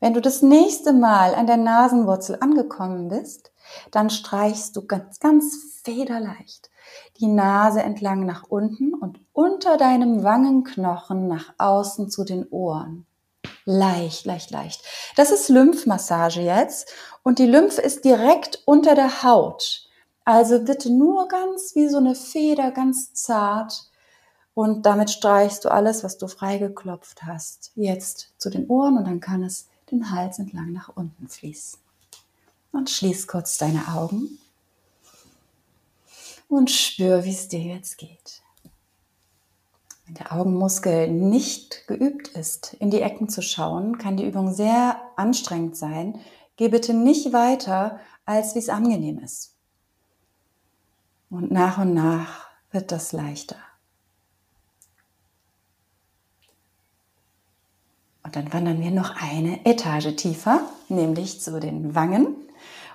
Wenn 0.00 0.14
du 0.14 0.20
das 0.20 0.42
nächste 0.42 0.92
Mal 0.92 1.34
an 1.34 1.46
der 1.46 1.56
Nasenwurzel 1.56 2.38
angekommen 2.40 3.08
bist, 3.08 3.52
dann 3.90 4.10
streichst 4.10 4.76
du 4.76 4.86
ganz, 4.86 5.18
ganz 5.20 5.80
federleicht 5.82 6.70
die 7.18 7.26
Nase 7.26 7.82
entlang 7.82 8.26
nach 8.26 8.44
unten 8.48 8.94
und 8.94 9.20
unter 9.32 9.76
deinem 9.76 10.22
Wangenknochen 10.22 11.28
nach 11.28 11.54
außen 11.58 12.10
zu 12.10 12.24
den 12.24 12.46
Ohren. 12.48 13.06
Leicht, 13.64 14.26
leicht, 14.26 14.50
leicht. 14.50 14.82
Das 15.16 15.30
ist 15.30 15.48
Lymphmassage 15.48 16.40
jetzt 16.40 16.92
und 17.22 17.38
die 17.38 17.46
Lymphe 17.46 17.80
ist 17.80 18.04
direkt 18.04 18.62
unter 18.64 18.94
der 18.94 19.22
Haut. 19.22 19.88
Also 20.24 20.60
bitte 20.60 20.90
nur 20.92 21.28
ganz 21.28 21.74
wie 21.74 21.88
so 21.88 21.98
eine 21.98 22.14
Feder, 22.14 22.70
ganz 22.70 23.12
zart. 23.14 23.90
Und 24.54 24.86
damit 24.86 25.10
streichst 25.10 25.64
du 25.64 25.68
alles, 25.68 26.02
was 26.02 26.16
du 26.16 26.28
freigeklopft 26.28 27.24
hast, 27.24 27.72
jetzt 27.74 28.34
zu 28.38 28.50
den 28.50 28.68
Ohren 28.68 28.96
und 28.96 29.06
dann 29.06 29.20
kann 29.20 29.42
es 29.42 29.68
den 29.90 30.10
Hals 30.10 30.38
entlang 30.38 30.72
nach 30.72 30.90
unten 30.96 31.28
fließen. 31.28 31.78
Und 32.72 32.90
schließ 32.90 33.26
kurz 33.26 33.58
deine 33.58 33.88
Augen 33.94 34.38
und 36.48 36.70
spür, 36.70 37.24
wie 37.24 37.30
es 37.30 37.48
dir 37.48 37.60
jetzt 37.60 37.98
geht. 37.98 38.42
wenn 40.04 40.14
der 40.14 40.32
Augenmuskel 40.32 41.08
nicht 41.08 41.88
geübt 41.88 42.28
ist, 42.28 42.74
in 42.74 42.90
die 42.90 43.00
Ecken 43.00 43.28
zu 43.28 43.42
schauen, 43.42 43.98
kann 43.98 44.16
die 44.16 44.26
Übung 44.26 44.54
sehr 44.54 45.00
anstrengend 45.16 45.76
sein. 45.76 46.20
Geh 46.56 46.68
bitte 46.68 46.94
nicht 46.94 47.32
weiter, 47.32 47.98
als 48.24 48.54
wie 48.54 48.60
es 48.60 48.68
angenehm 48.68 49.18
ist. 49.18 49.56
Und 51.28 51.50
nach 51.50 51.78
und 51.78 51.92
nach 51.92 52.46
wird 52.70 52.92
das 52.92 53.10
leichter. 53.12 53.56
Und 58.26 58.34
dann 58.34 58.52
wandern 58.52 58.80
wir 58.80 58.90
noch 58.90 59.14
eine 59.22 59.64
Etage 59.64 60.16
tiefer, 60.16 60.60
nämlich 60.88 61.40
zu 61.40 61.60
den 61.60 61.94
Wangen. 61.94 62.34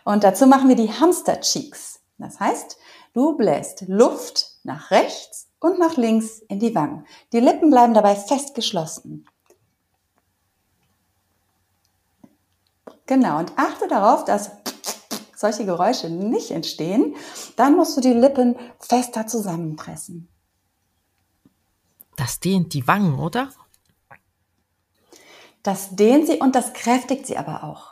Und 0.04 0.26
dazu 0.26 0.46
machen 0.46 0.68
wir 0.68 0.76
die 0.76 0.92
Hamster 0.92 1.40
Cheeks. 1.40 2.02
Das 2.18 2.42
heißt, 2.42 2.78
du 3.14 3.38
bläst 3.38 3.86
Luft 3.88 4.58
nach 4.64 4.92
rechts 4.92 5.48
und 5.62 5.80
nach 5.80 5.96
links 5.96 6.40
in 6.50 6.60
die 6.60 6.76
Wangen. 6.76 7.06
Die 7.32 7.40
Lippen 7.40 7.70
bleiben 7.70 7.94
dabei 7.94 8.18
fest 8.18 8.56
geschlossen. 8.56 9.26
Genau, 13.06 13.40
und 13.40 13.54
achte 13.56 13.88
darauf, 13.88 14.26
dass 14.26 14.52
solche 15.34 15.64
Geräusche 15.64 16.10
nicht 16.10 16.52
entstehen. 16.52 17.16
Dann 17.56 17.78
musst 17.78 17.96
du 17.96 18.02
die 18.02 18.12
Lippen 18.12 18.58
fester 18.80 19.28
zusammenpressen. 19.28 20.28
Das 22.18 22.42
dehnt 22.42 22.74
die 22.74 22.86
Wangen, 22.86 23.18
oder? 23.18 23.48
Das 25.64 25.96
dehnt 25.96 26.28
sie 26.28 26.38
und 26.38 26.56
das 26.56 26.74
kräftigt 26.74 27.28
sie 27.28 27.38
aber 27.38 27.64
auch. 27.64 27.92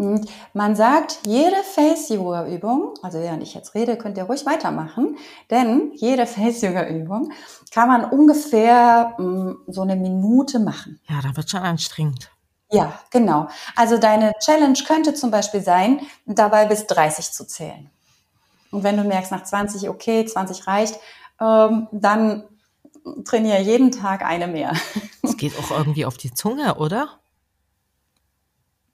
Und 0.00 0.30
man 0.54 0.76
sagt, 0.76 1.18
jede 1.26 1.62
Face-Yoga-Übung, 1.62 2.94
also 3.02 3.18
während 3.20 3.42
ich 3.42 3.52
jetzt 3.52 3.74
rede, 3.74 3.98
könnt 3.98 4.16
ihr 4.16 4.24
ruhig 4.24 4.46
weitermachen, 4.46 5.18
denn 5.50 5.92
jede 5.94 6.24
Face-Yoga-Übung 6.24 7.32
kann 7.70 7.88
man 7.88 8.06
ungefähr 8.06 9.14
mh, 9.18 9.24
mm, 9.24 9.58
so 9.66 9.82
eine 9.82 9.96
Minute 9.96 10.58
machen. 10.58 11.00
Ja, 11.06 11.20
da 11.22 11.36
wird 11.36 11.50
schon 11.50 11.60
anstrengend. 11.60 12.30
Ja, 12.72 12.98
genau. 13.10 13.48
Also 13.76 13.98
deine 13.98 14.32
Challenge 14.38 14.78
könnte 14.86 15.12
zum 15.12 15.30
Beispiel 15.30 15.60
sein, 15.60 16.00
dabei 16.24 16.64
bis 16.64 16.86
30 16.86 17.32
zu 17.32 17.46
zählen. 17.46 17.90
Und 18.70 18.84
wenn 18.84 18.96
du 18.96 19.04
merkst, 19.04 19.32
nach 19.32 19.44
20, 19.44 19.90
okay, 19.90 20.24
20 20.24 20.66
reicht, 20.66 20.98
ähm, 21.40 21.88
dann 21.92 22.44
trainiere 23.24 23.60
jeden 23.60 23.92
Tag 23.92 24.22
eine 24.22 24.46
mehr. 24.46 24.72
Es 25.22 25.36
geht 25.36 25.52
auch 25.58 25.70
irgendwie 25.70 26.04
auf 26.04 26.16
die 26.16 26.32
Zunge, 26.32 26.76
oder? 26.76 27.20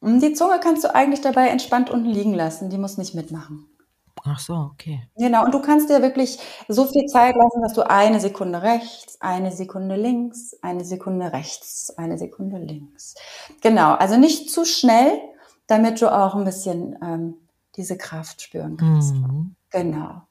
Die 0.00 0.32
Zunge 0.34 0.60
kannst 0.60 0.84
du 0.84 0.94
eigentlich 0.94 1.20
dabei 1.20 1.48
entspannt 1.48 1.90
unten 1.90 2.10
liegen 2.10 2.34
lassen. 2.34 2.70
Die 2.70 2.78
muss 2.78 2.98
nicht 2.98 3.14
mitmachen. 3.14 3.66
Ach 4.24 4.38
so, 4.40 4.54
okay. 4.72 5.08
Genau, 5.16 5.44
und 5.44 5.54
du 5.54 5.60
kannst 5.60 5.88
dir 5.88 6.02
wirklich 6.02 6.38
so 6.68 6.84
viel 6.86 7.06
Zeit 7.06 7.36
lassen, 7.36 7.62
dass 7.62 7.74
du 7.74 7.88
eine 7.88 8.18
Sekunde 8.18 8.62
rechts, 8.62 9.20
eine 9.20 9.52
Sekunde 9.52 9.96
links, 9.96 10.56
eine 10.62 10.84
Sekunde 10.84 11.32
rechts, 11.32 11.90
eine 11.96 12.18
Sekunde 12.18 12.58
links. 12.58 13.14
Genau, 13.62 13.94
also 13.94 14.16
nicht 14.16 14.50
zu 14.50 14.64
schnell, 14.64 15.20
damit 15.66 16.00
du 16.00 16.12
auch 16.12 16.34
ein 16.34 16.44
bisschen 16.44 16.98
ähm, 17.02 17.34
diese 17.76 17.96
Kraft 17.96 18.42
spüren 18.42 18.76
kannst. 18.76 19.14
Mhm. 19.14 19.54
Genau. 19.70 20.22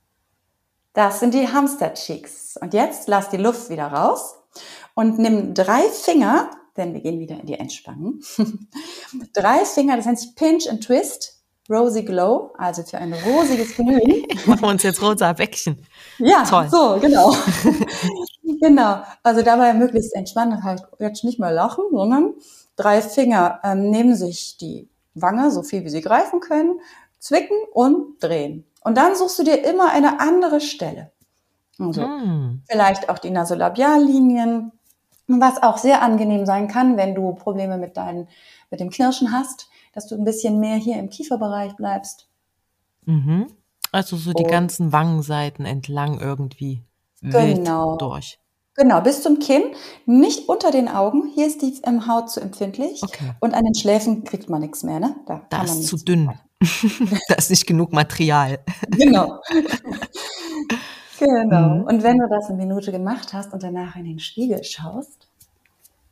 Das 0.96 1.20
sind 1.20 1.34
die 1.34 1.48
Hamster-Cheeks. 1.48 2.58
Und 2.62 2.74
jetzt 2.74 3.10
lass 3.10 3.30
die 3.30 3.38
Luft 3.38 3.70
wieder 3.70 3.88
raus 3.88 4.36
und 4.96 5.20
nimm 5.20 5.54
drei 5.54 5.82
Finger, 5.82 6.50
denn 6.78 6.94
wir 6.94 7.02
gehen 7.02 7.20
wieder 7.20 7.38
in 7.38 7.46
die 7.46 7.60
Entspannung. 7.60 8.22
drei 9.34 9.66
Finger, 9.66 9.98
das 9.98 10.06
nennt 10.06 10.20
sich 10.20 10.36
Pinch 10.36 10.70
and 10.70 10.82
Twist, 10.82 11.44
Rosy 11.70 12.04
Glow, 12.04 12.54
also 12.58 12.82
für 12.84 12.98
ein 12.98 13.14
rosiges 13.14 13.76
Glühen. 13.76 14.26
Machen 14.46 14.62
wir 14.62 14.70
uns 14.70 14.84
jetzt 14.84 15.02
rosa 15.02 15.34
Bäckchen. 15.34 15.86
Ja, 16.18 16.46
Toll. 16.46 16.70
so, 16.72 16.98
genau. 17.02 17.36
genau. 18.62 19.04
Also 19.22 19.42
dabei 19.42 19.74
möglichst 19.74 20.16
entspannen, 20.16 20.64
halt 20.64 20.82
jetzt 21.00 21.26
nicht 21.26 21.40
mehr 21.40 21.52
lachen, 21.52 21.84
sondern 21.92 22.36
drei 22.78 23.02
Finger 23.02 23.60
ähm, 23.66 23.90
nehmen 23.90 24.16
sich 24.16 24.56
die 24.56 24.88
Wange, 25.14 25.52
so 25.52 25.62
viel 25.62 25.84
wie 25.84 25.90
sie 25.90 26.02
greifen 26.02 26.40
können, 26.40 26.80
zwicken 27.20 27.58
und 27.74 28.24
drehen. 28.24 28.66
Und 28.86 28.98
dann 28.98 29.16
suchst 29.16 29.40
du 29.40 29.44
dir 29.44 29.64
immer 29.66 29.92
eine 29.92 30.20
andere 30.20 30.62
Stelle. 30.62 31.12
Also 31.80 32.02
mm. 32.02 32.62
vielleicht 32.70 33.10
auch 33.10 33.18
die 33.18 33.32
Nasolabiallinien, 33.32 34.72
was 35.28 35.64
auch 35.64 35.80
sehr 35.80 36.04
angenehm 36.04 36.46
sein 36.46 36.68
kann, 36.68 36.96
wenn 36.96 37.16
du 37.16 37.34
Probleme 37.34 37.80
mit 37.80 37.98
deinen, 37.98 38.28
mit 38.70 38.80
dem 38.80 38.92
Knirschen 38.92 39.32
hast, 39.32 39.70
dass 39.94 40.06
du 40.06 40.14
ein 40.14 40.24
bisschen 40.24 40.60
mehr 40.60 40.76
hier 40.76 41.00
im 41.00 41.10
Kieferbereich 41.10 41.76
bleibst. 41.76 42.28
Mhm. 43.06 43.48
Also 43.92 44.18
so 44.18 44.34
die 44.34 44.44
Und, 44.44 44.52
ganzen 44.52 44.92
Wangenseiten 44.92 45.66
entlang 45.66 46.20
irgendwie 46.20 46.84
genau. 47.22 47.98
durch. 47.98 48.40
Genau, 48.76 49.02
bis 49.02 49.24
zum 49.24 49.40
Kinn, 49.40 49.64
nicht 50.06 50.48
unter 50.48 50.70
den 50.70 50.90
Augen. 50.90 51.32
Hier 51.34 51.48
ist 51.48 51.64
die 51.64 51.82
Haut 52.08 52.30
zu 52.30 52.40
empfindlich. 52.40 53.02
Okay. 53.02 53.32
Und 53.40 53.56
an 53.56 53.64
den 53.64 53.74
Schläfen 53.74 54.26
kriegt 54.26 54.48
man 54.48 54.62
nichts 54.62 54.84
mehr, 54.84 55.00
ne? 55.00 55.16
Da, 55.26 55.42
da 55.50 55.64
ist 55.64 55.88
zu 55.88 55.98
dünn. 55.98 56.30
da 57.28 57.36
ist 57.36 57.50
nicht 57.50 57.68
genug 57.68 57.92
Material. 57.92 58.60
Genau. 58.90 59.42
genau. 61.20 61.70
Mhm. 61.70 61.84
Und 61.84 62.04
wenn 62.04 62.18
du 62.18 62.28
das 62.30 62.50
eine 62.50 62.58
Minute 62.58 62.92
gemacht 62.92 63.34
hast 63.34 63.54
und 63.54 63.64
danach 63.64 63.96
in 63.96 64.06
den 64.06 64.20
Spiegel 64.20 64.64
schaust, 64.64 65.28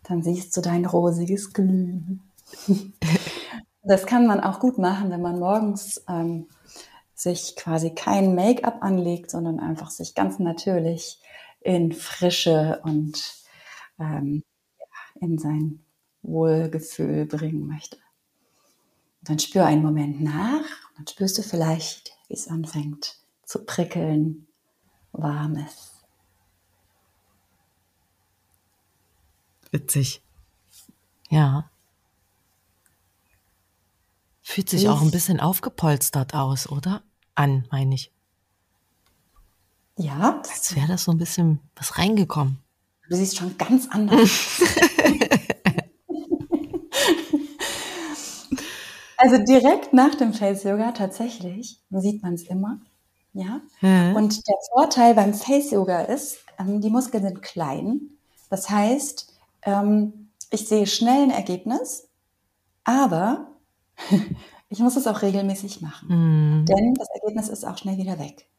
dann 0.03 0.21
siehst 0.21 0.55
du 0.55 0.61
dein 0.61 0.85
rosiges 0.85 1.53
Glühen. 1.53 2.21
das 3.83 4.05
kann 4.05 4.27
man 4.27 4.41
auch 4.41 4.59
gut 4.59 4.77
machen, 4.77 5.09
wenn 5.11 5.21
man 5.21 5.39
morgens 5.39 6.03
ähm, 6.09 6.47
sich 7.15 7.55
quasi 7.55 7.91
kein 7.91 8.35
Make-up 8.35 8.77
anlegt, 8.81 9.31
sondern 9.31 9.59
einfach 9.59 9.89
sich 9.91 10.13
ganz 10.13 10.39
natürlich 10.39 11.19
in 11.61 11.93
Frische 11.93 12.81
und 12.83 13.43
ähm, 13.99 14.43
in 15.21 15.37
sein 15.37 15.79
Wohlgefühl 16.21 17.25
bringen 17.25 17.67
möchte. 17.67 17.97
Dann 19.23 19.39
spür 19.39 19.65
einen 19.65 19.81
Moment 19.81 20.21
nach 20.21 20.59
und 20.59 20.97
dann 20.97 21.07
spürst 21.07 21.37
du 21.37 21.43
vielleicht, 21.43 22.11
wie 22.27 22.33
es 22.33 22.47
anfängt 22.47 23.17
zu 23.45 23.63
prickeln, 23.65 24.47
warmes. 25.11 25.91
Witzig. 29.71 30.21
Ja. 31.29 31.69
Fühlt 34.41 34.69
sich 34.69 34.87
auch 34.89 35.01
ein 35.01 35.11
bisschen 35.11 35.39
aufgepolstert 35.39 36.35
aus, 36.35 36.69
oder? 36.69 37.01
An, 37.33 37.67
meine 37.71 37.95
ich. 37.95 38.11
Ja. 39.97 40.41
Als 40.41 40.75
wäre 40.75 40.87
das 40.87 41.05
so 41.05 41.11
ein 41.11 41.17
bisschen 41.17 41.59
was 41.75 41.97
reingekommen. 41.97 42.59
Du 43.09 43.15
siehst 43.15 43.37
schon 43.37 43.57
ganz 43.57 43.87
anders. 43.89 44.61
Also 49.23 49.37
direkt 49.37 49.93
nach 49.93 50.15
dem 50.15 50.33
Face 50.33 50.63
Yoga 50.63 50.91
tatsächlich 50.91 51.79
sieht 51.89 52.21
man 52.21 52.33
es 52.33 52.43
immer. 52.43 52.81
Ja. 53.31 53.61
Mhm. 53.79 54.17
Und 54.17 54.45
der 54.49 54.57
Vorteil 54.73 55.15
beim 55.15 55.33
Face 55.33 55.71
Yoga 55.71 56.01
ist, 56.01 56.39
ähm, 56.59 56.81
die 56.81 56.89
Muskeln 56.89 57.23
sind 57.23 57.41
klein. 57.41 58.01
Das 58.49 58.69
heißt, 58.69 59.33
ähm, 59.61 60.29
ich 60.49 60.67
sehe 60.67 60.85
schnell 60.87 61.23
ein 61.23 61.31
Ergebnis, 61.31 62.09
aber 62.83 63.47
ich 64.69 64.79
muss 64.79 64.97
es 64.97 65.07
auch 65.07 65.21
regelmäßig 65.21 65.79
machen. 65.79 66.09
Mhm. 66.09 66.65
Denn 66.65 66.93
das 66.93 67.07
Ergebnis 67.15 67.47
ist 67.47 67.63
auch 67.63 67.77
schnell 67.77 67.97
wieder 67.97 68.19
weg. 68.19 68.49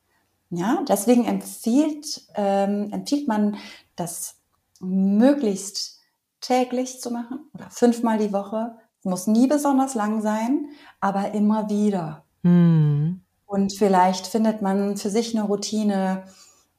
Ja, 0.48 0.82
deswegen 0.88 1.26
empfiehlt, 1.26 2.22
ähm, 2.36 2.90
empfiehlt 2.90 3.28
man, 3.28 3.58
das 3.96 4.36
möglichst 4.80 6.00
täglich 6.40 7.02
zu 7.02 7.10
machen 7.10 7.50
oder 7.52 7.68
fünfmal 7.68 8.16
die 8.16 8.32
Woche 8.32 8.76
muss 9.04 9.26
nie 9.26 9.46
besonders 9.46 9.94
lang 9.94 10.22
sein, 10.22 10.68
aber 11.00 11.32
immer 11.32 11.68
wieder. 11.68 12.24
Mhm. 12.42 13.20
Und 13.46 13.72
vielleicht 13.72 14.26
findet 14.26 14.62
man 14.62 14.96
für 14.96 15.10
sich 15.10 15.36
eine 15.36 15.46
Routine, 15.46 16.24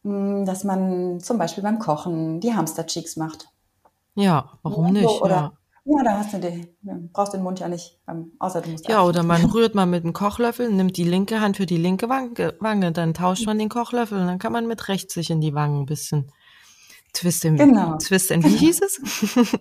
hm, 0.04 0.46
dass 0.46 0.64
man 0.64 1.20
zum 1.20 1.38
Beispiel 1.38 1.64
beim 1.64 1.80
Kochen 1.80 2.40
die 2.40 2.54
Hamster-Cheeks 2.54 3.16
macht. 3.16 3.48
Ja, 4.16 4.52
warum 4.64 4.92
nicht? 4.92 5.22
Oder, 5.22 5.54
ja. 5.86 5.98
ja, 5.98 6.04
da 6.04 6.18
hast 6.18 6.34
du 6.34 6.40
die, 6.40 6.68
brauchst 7.14 7.34
den 7.34 7.44
Mund 7.44 7.60
ja 7.60 7.68
nicht, 7.68 8.00
ähm, 8.08 8.32
außer 8.40 8.62
du 8.62 8.72
musst. 8.72 8.88
Ja, 8.88 9.04
oder 9.04 9.24
man 9.24 9.46
rührt 9.52 9.76
mal 9.76 9.86
mit 9.86 10.04
einem 10.04 10.14
Kochlöffel, 10.14 10.72
nimmt 10.72 10.98
die 10.98 11.04
linke 11.04 11.42
Hand 11.42 11.58
für 11.58 11.66
die 11.66 11.78
linke 11.78 12.10
Wange, 12.10 12.92
dann 12.92 13.14
tauscht 13.14 13.46
man 13.46 13.60
den 13.60 13.70
Kochlöffel 13.70 14.20
und 14.20 14.28
dann 14.28 14.40
kann 14.40 14.54
man 14.54 14.68
mit 14.68 14.88
rechts 14.88 15.14
sich 15.14 15.30
in 15.30 15.42
die 15.42 15.54
Wangen 15.54 15.82
ein 15.82 15.86
bisschen 15.86 16.32
Twist 17.16 17.46
and, 17.46 17.58
genau. 17.58 17.98
Twist 17.98 18.32
and 18.32 18.44
wie 18.44 18.50
genau. 18.50 18.60
hieß 18.60 18.82
es? 18.82 19.00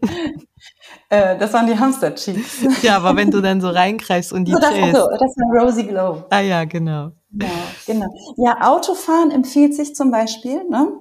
äh, 1.09 1.39
das 1.39 1.53
waren 1.53 1.67
die 1.67 1.79
Hamster 1.79 2.15
Cheeks. 2.15 2.83
ja, 2.83 2.97
aber 2.97 3.17
wenn 3.17 3.31
du 3.31 3.41
dann 3.41 3.61
so 3.61 3.69
reingreifst 3.69 4.33
und 4.33 4.45
die 4.47 4.53
so, 4.53 4.59
das, 4.59 4.71
drehst. 4.71 4.97
So, 4.97 5.09
das 5.09 5.37
war 5.37 5.63
Rosy 5.63 5.85
Glow. 5.85 6.25
Ah 6.31 6.41
ja, 6.41 6.65
genau. 6.65 7.13
Ja, 7.31 7.49
genau. 7.87 8.07
Ja, 8.37 8.73
Autofahren 8.73 9.31
empfiehlt 9.31 9.75
sich 9.75 9.95
zum 9.95 10.11
Beispiel, 10.11 10.65
ne? 10.69 10.93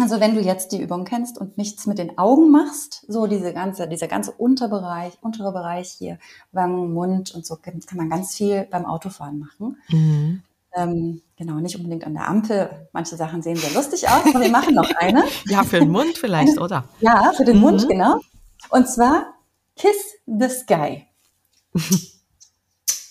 Also 0.00 0.18
wenn 0.18 0.34
du 0.34 0.40
jetzt 0.40 0.72
die 0.72 0.82
Übung 0.82 1.04
kennst 1.04 1.38
und 1.38 1.56
nichts 1.56 1.86
mit 1.86 1.98
den 1.98 2.18
Augen 2.18 2.50
machst, 2.50 3.04
so 3.06 3.28
diese 3.28 3.52
ganze, 3.52 3.86
dieser 3.86 4.08
ganze 4.08 4.32
Unterbereich, 4.32 5.16
untere 5.20 5.52
Bereich 5.52 5.90
hier, 5.90 6.18
Wangen, 6.50 6.92
Mund 6.92 7.32
und 7.32 7.46
so, 7.46 7.56
kann 7.56 7.80
man 7.94 8.10
ganz 8.10 8.34
viel 8.34 8.66
beim 8.68 8.86
Autofahren 8.86 9.38
machen. 9.38 9.76
Mhm. 9.90 10.42
Ähm, 10.76 11.22
genau, 11.36 11.54
nicht 11.54 11.76
unbedingt 11.76 12.04
an 12.04 12.14
der 12.14 12.28
Ampel. 12.28 12.88
Manche 12.92 13.16
Sachen 13.16 13.42
sehen 13.42 13.56
sehr 13.56 13.70
lustig 13.70 14.08
aus, 14.08 14.26
aber 14.26 14.40
wir 14.40 14.50
machen 14.50 14.74
noch 14.74 14.90
eine. 14.96 15.24
Ja, 15.46 15.62
für 15.62 15.78
den 15.78 15.90
Mund 15.90 16.18
vielleicht, 16.18 16.58
oder? 16.60 16.84
Ja, 17.00 17.32
für 17.36 17.44
den 17.44 17.56
mhm. 17.56 17.62
Mund, 17.62 17.88
genau. 17.88 18.20
Und 18.70 18.88
zwar 18.88 19.34
Kiss 19.76 20.16
the 20.26 20.48
Sky. 20.48 21.06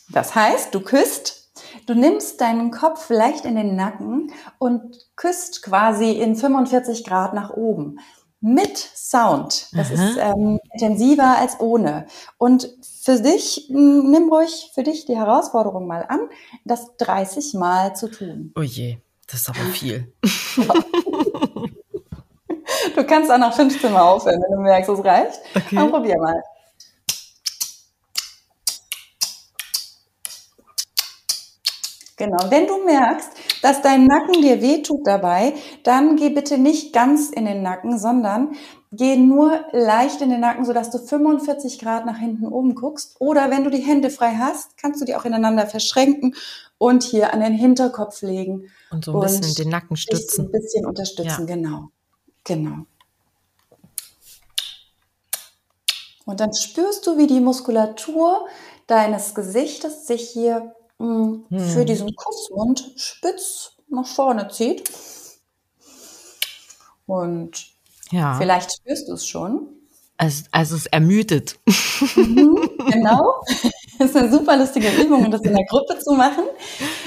Das 0.09 0.35
heißt, 0.35 0.73
du 0.73 0.81
küsst, 0.81 1.51
du 1.85 1.95
nimmst 1.95 2.39
deinen 2.41 2.71
Kopf 2.71 3.09
leicht 3.09 3.45
in 3.45 3.55
den 3.55 3.75
Nacken 3.75 4.31
und 4.59 4.97
küsst 5.15 5.63
quasi 5.63 6.11
in 6.11 6.35
45 6.35 7.03
Grad 7.03 7.33
nach 7.33 7.51
oben. 7.51 7.99
Mit 8.39 8.77
Sound. 8.77 9.69
Das 9.71 9.91
Aha. 9.91 10.09
ist 10.09 10.17
ähm, 10.17 10.59
intensiver 10.73 11.37
als 11.37 11.59
ohne. 11.59 12.07
Und 12.37 12.69
für 13.03 13.19
dich, 13.21 13.67
nimm 13.69 14.29
ruhig 14.31 14.71
für 14.73 14.83
dich 14.83 15.05
die 15.05 15.17
Herausforderung 15.17 15.87
mal 15.87 16.05
an, 16.07 16.29
das 16.63 16.95
30 16.97 17.53
Mal 17.55 17.95
zu 17.95 18.09
tun. 18.09 18.53
Oh 18.55 18.61
je, 18.61 18.97
das 19.27 19.41
ist 19.41 19.49
aber 19.49 19.59
viel. 19.59 20.13
du 22.95 23.03
kannst 23.05 23.29
auch 23.29 23.37
nach 23.37 23.53
15 23.53 23.91
Mal 23.91 24.01
aufhören, 24.01 24.41
wenn 24.41 24.55
du 24.55 24.61
merkst, 24.63 24.89
es 24.89 25.03
reicht. 25.03 25.39
Okay. 25.53 25.75
Dann 25.75 25.91
probier 25.91 26.17
mal. 26.17 26.41
Genau. 32.15 32.37
Wenn 32.49 32.67
du 32.67 32.85
merkst, 32.85 33.31
dass 33.63 33.81
dein 33.81 34.05
Nacken 34.05 34.41
dir 34.41 34.61
wehtut 34.61 35.05
dabei, 35.05 35.55
dann 35.83 36.15
geh 36.15 36.29
bitte 36.29 36.57
nicht 36.57 36.93
ganz 36.93 37.31
in 37.31 37.43
den 37.43 37.63
Nacken, 37.63 37.99
sondern 37.99 38.55
geh 38.95 39.15
nur 39.17 39.65
leicht 39.71 40.21
in 40.21 40.29
den 40.29 40.41
Nacken, 40.41 40.65
sodass 40.65 40.89
du 40.89 40.99
45 40.99 41.79
Grad 41.79 42.05
nach 42.05 42.17
hinten 42.17 42.47
oben 42.47 42.75
guckst. 42.75 43.15
Oder 43.19 43.49
wenn 43.49 43.63
du 43.63 43.69
die 43.69 43.81
Hände 43.81 44.09
frei 44.09 44.35
hast, 44.37 44.77
kannst 44.77 45.01
du 45.01 45.05
die 45.05 45.15
auch 45.15 45.25
ineinander 45.25 45.67
verschränken 45.67 46.35
und 46.77 47.03
hier 47.03 47.33
an 47.33 47.39
den 47.39 47.53
Hinterkopf 47.53 48.21
legen. 48.21 48.69
Und 48.91 49.05
so 49.05 49.13
ein 49.13 49.21
bisschen 49.21 49.55
den 49.55 49.69
Nacken 49.69 49.97
stützen. 49.97 50.45
Ein 50.45 50.51
bisschen 50.51 50.85
unterstützen, 50.85 51.47
ja. 51.47 51.55
genau. 51.55 51.89
Genau. 52.43 52.85
Und 56.25 56.39
dann 56.39 56.53
spürst 56.53 57.05
du, 57.05 57.17
wie 57.17 57.27
die 57.27 57.39
Muskulatur 57.39 58.47
deines 58.87 59.35
Gesichtes 59.35 60.07
sich 60.07 60.29
hier 60.29 60.73
mh, 60.99 61.39
hm. 61.49 61.59
für 61.59 61.85
diesen 61.85 62.15
Kussmund 62.15 62.93
spitz 62.95 63.73
nach 63.89 64.07
vorne 64.07 64.47
zieht. 64.49 64.89
Und 67.05 67.72
ja. 68.13 68.35
Vielleicht 68.35 68.71
spürst 68.71 69.07
du 69.07 69.13
es 69.13 69.25
schon. 69.25 69.67
Also, 70.17 70.43
also 70.51 70.75
es 70.75 70.85
ermüdet. 70.85 71.59
Mhm, 72.15 72.69
genau. 72.91 73.41
Das 73.99 74.09
ist 74.09 74.17
eine 74.17 74.31
super 74.31 74.57
lustige 74.57 74.89
Übung, 75.01 75.23
um 75.23 75.31
das 75.31 75.41
in 75.41 75.53
der 75.53 75.65
Gruppe 75.65 75.99
zu 75.99 76.13
machen. 76.13 76.43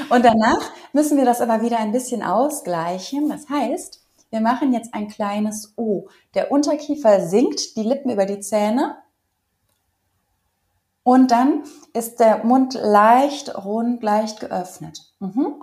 Und 0.08 0.24
danach 0.24 0.70
müssen 0.92 1.18
wir 1.18 1.24
das 1.24 1.40
aber 1.40 1.60
wieder 1.60 1.78
ein 1.78 1.90
bisschen 1.90 2.22
ausgleichen. 2.22 3.28
Das 3.28 3.48
heißt, 3.48 4.00
wir 4.30 4.40
machen 4.40 4.72
jetzt 4.72 4.94
ein 4.94 5.08
kleines 5.08 5.74
O. 5.76 6.08
Der 6.34 6.52
Unterkiefer 6.52 7.26
sinkt, 7.26 7.76
die 7.76 7.82
Lippen 7.82 8.10
über 8.10 8.24
die 8.24 8.38
Zähne. 8.38 8.96
Und 11.02 11.32
dann 11.32 11.64
ist 11.92 12.20
der 12.20 12.44
Mund 12.44 12.74
leicht 12.74 13.52
rund, 13.64 14.02
leicht 14.02 14.38
geöffnet. 14.38 15.00
Mhm. 15.18 15.62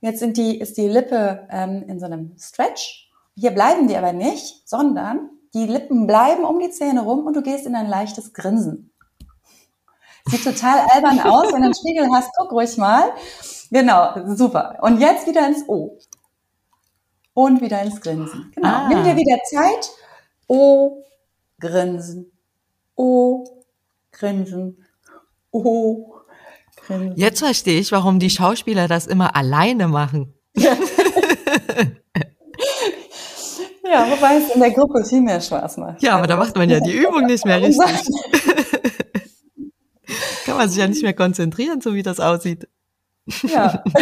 Jetzt 0.00 0.20
sind 0.20 0.36
die, 0.36 0.58
ist 0.60 0.76
die 0.76 0.88
Lippe 0.88 1.48
ähm, 1.50 1.82
in 1.88 1.98
so 1.98 2.06
einem 2.06 2.36
Stretch 2.38 3.07
hier 3.38 3.52
bleiben 3.52 3.88
die 3.88 3.96
aber 3.96 4.12
nicht, 4.12 4.68
sondern 4.68 5.30
die 5.54 5.66
Lippen 5.66 6.06
bleiben 6.06 6.44
um 6.44 6.58
die 6.58 6.70
Zähne 6.70 7.02
rum 7.02 7.26
und 7.26 7.34
du 7.34 7.42
gehst 7.42 7.66
in 7.66 7.74
ein 7.74 7.88
leichtes 7.88 8.32
Grinsen. 8.32 8.92
Sieht 10.26 10.44
total 10.44 10.80
albern 10.90 11.20
aus, 11.20 11.52
wenn 11.52 11.60
du 11.60 11.66
einen 11.66 11.74
Spiegel 11.74 12.08
hast, 12.12 12.30
guck 12.36 12.52
ruhig 12.52 12.76
mal. 12.76 13.10
Genau, 13.70 14.34
super. 14.34 14.76
Und 14.82 15.00
jetzt 15.00 15.26
wieder 15.26 15.46
ins 15.46 15.66
O. 15.68 15.98
Und 17.32 17.62
wieder 17.62 17.80
ins 17.82 18.00
Grinsen. 18.00 18.52
Genau. 18.54 18.68
Ah. 18.68 18.88
Nimm 18.88 19.04
dir 19.04 19.16
wieder 19.16 19.38
Zeit. 19.44 19.90
O, 20.48 21.02
Grinsen. 21.60 22.32
O, 22.96 23.44
Grinsen. 24.12 24.84
O, 25.50 26.14
Grinsen. 26.76 27.16
Jetzt 27.16 27.38
verstehe 27.38 27.80
ich, 27.80 27.92
warum 27.92 28.18
die 28.18 28.30
Schauspieler 28.30 28.88
das 28.88 29.06
immer 29.06 29.36
alleine 29.36 29.88
machen. 29.88 30.34
Ja. 30.56 30.76
Ja, 33.90 34.06
wobei 34.10 34.36
es 34.36 34.54
in 34.54 34.60
der 34.60 34.70
Gruppe 34.70 35.04
viel 35.04 35.20
mehr 35.20 35.40
Spaß 35.40 35.78
macht. 35.78 36.02
Ja, 36.02 36.16
aber 36.16 36.26
da 36.26 36.36
macht 36.36 36.56
man 36.56 36.68
ja 36.68 36.80
die 36.80 36.92
Übung 36.92 37.26
nicht 37.26 37.44
mehr 37.44 37.60
richtig. 37.62 37.78
Kann 40.44 40.56
man 40.56 40.68
sich 40.68 40.78
ja 40.78 40.88
nicht 40.88 41.02
mehr 41.02 41.14
konzentrieren, 41.14 41.80
so 41.80 41.94
wie 41.94 42.02
das 42.02 42.20
aussieht. 42.20 42.68
Ja. 43.42 43.82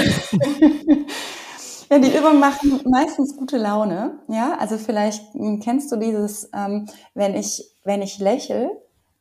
Ja, 1.89 2.01
die 2.01 2.17
Übungen 2.17 2.41
machen 2.41 2.81
meistens 2.85 3.37
gute 3.37 3.59
Laune. 3.59 4.19
Ja, 4.27 4.57
also 4.59 4.77
vielleicht 4.77 5.23
kennst 5.63 5.93
du 5.93 5.97
dieses, 5.97 6.51
ähm, 6.53 6.87
wenn 7.15 7.37
ich, 7.37 7.63
wenn 7.85 8.03
ich 8.03 8.19
lächle, 8.19 8.73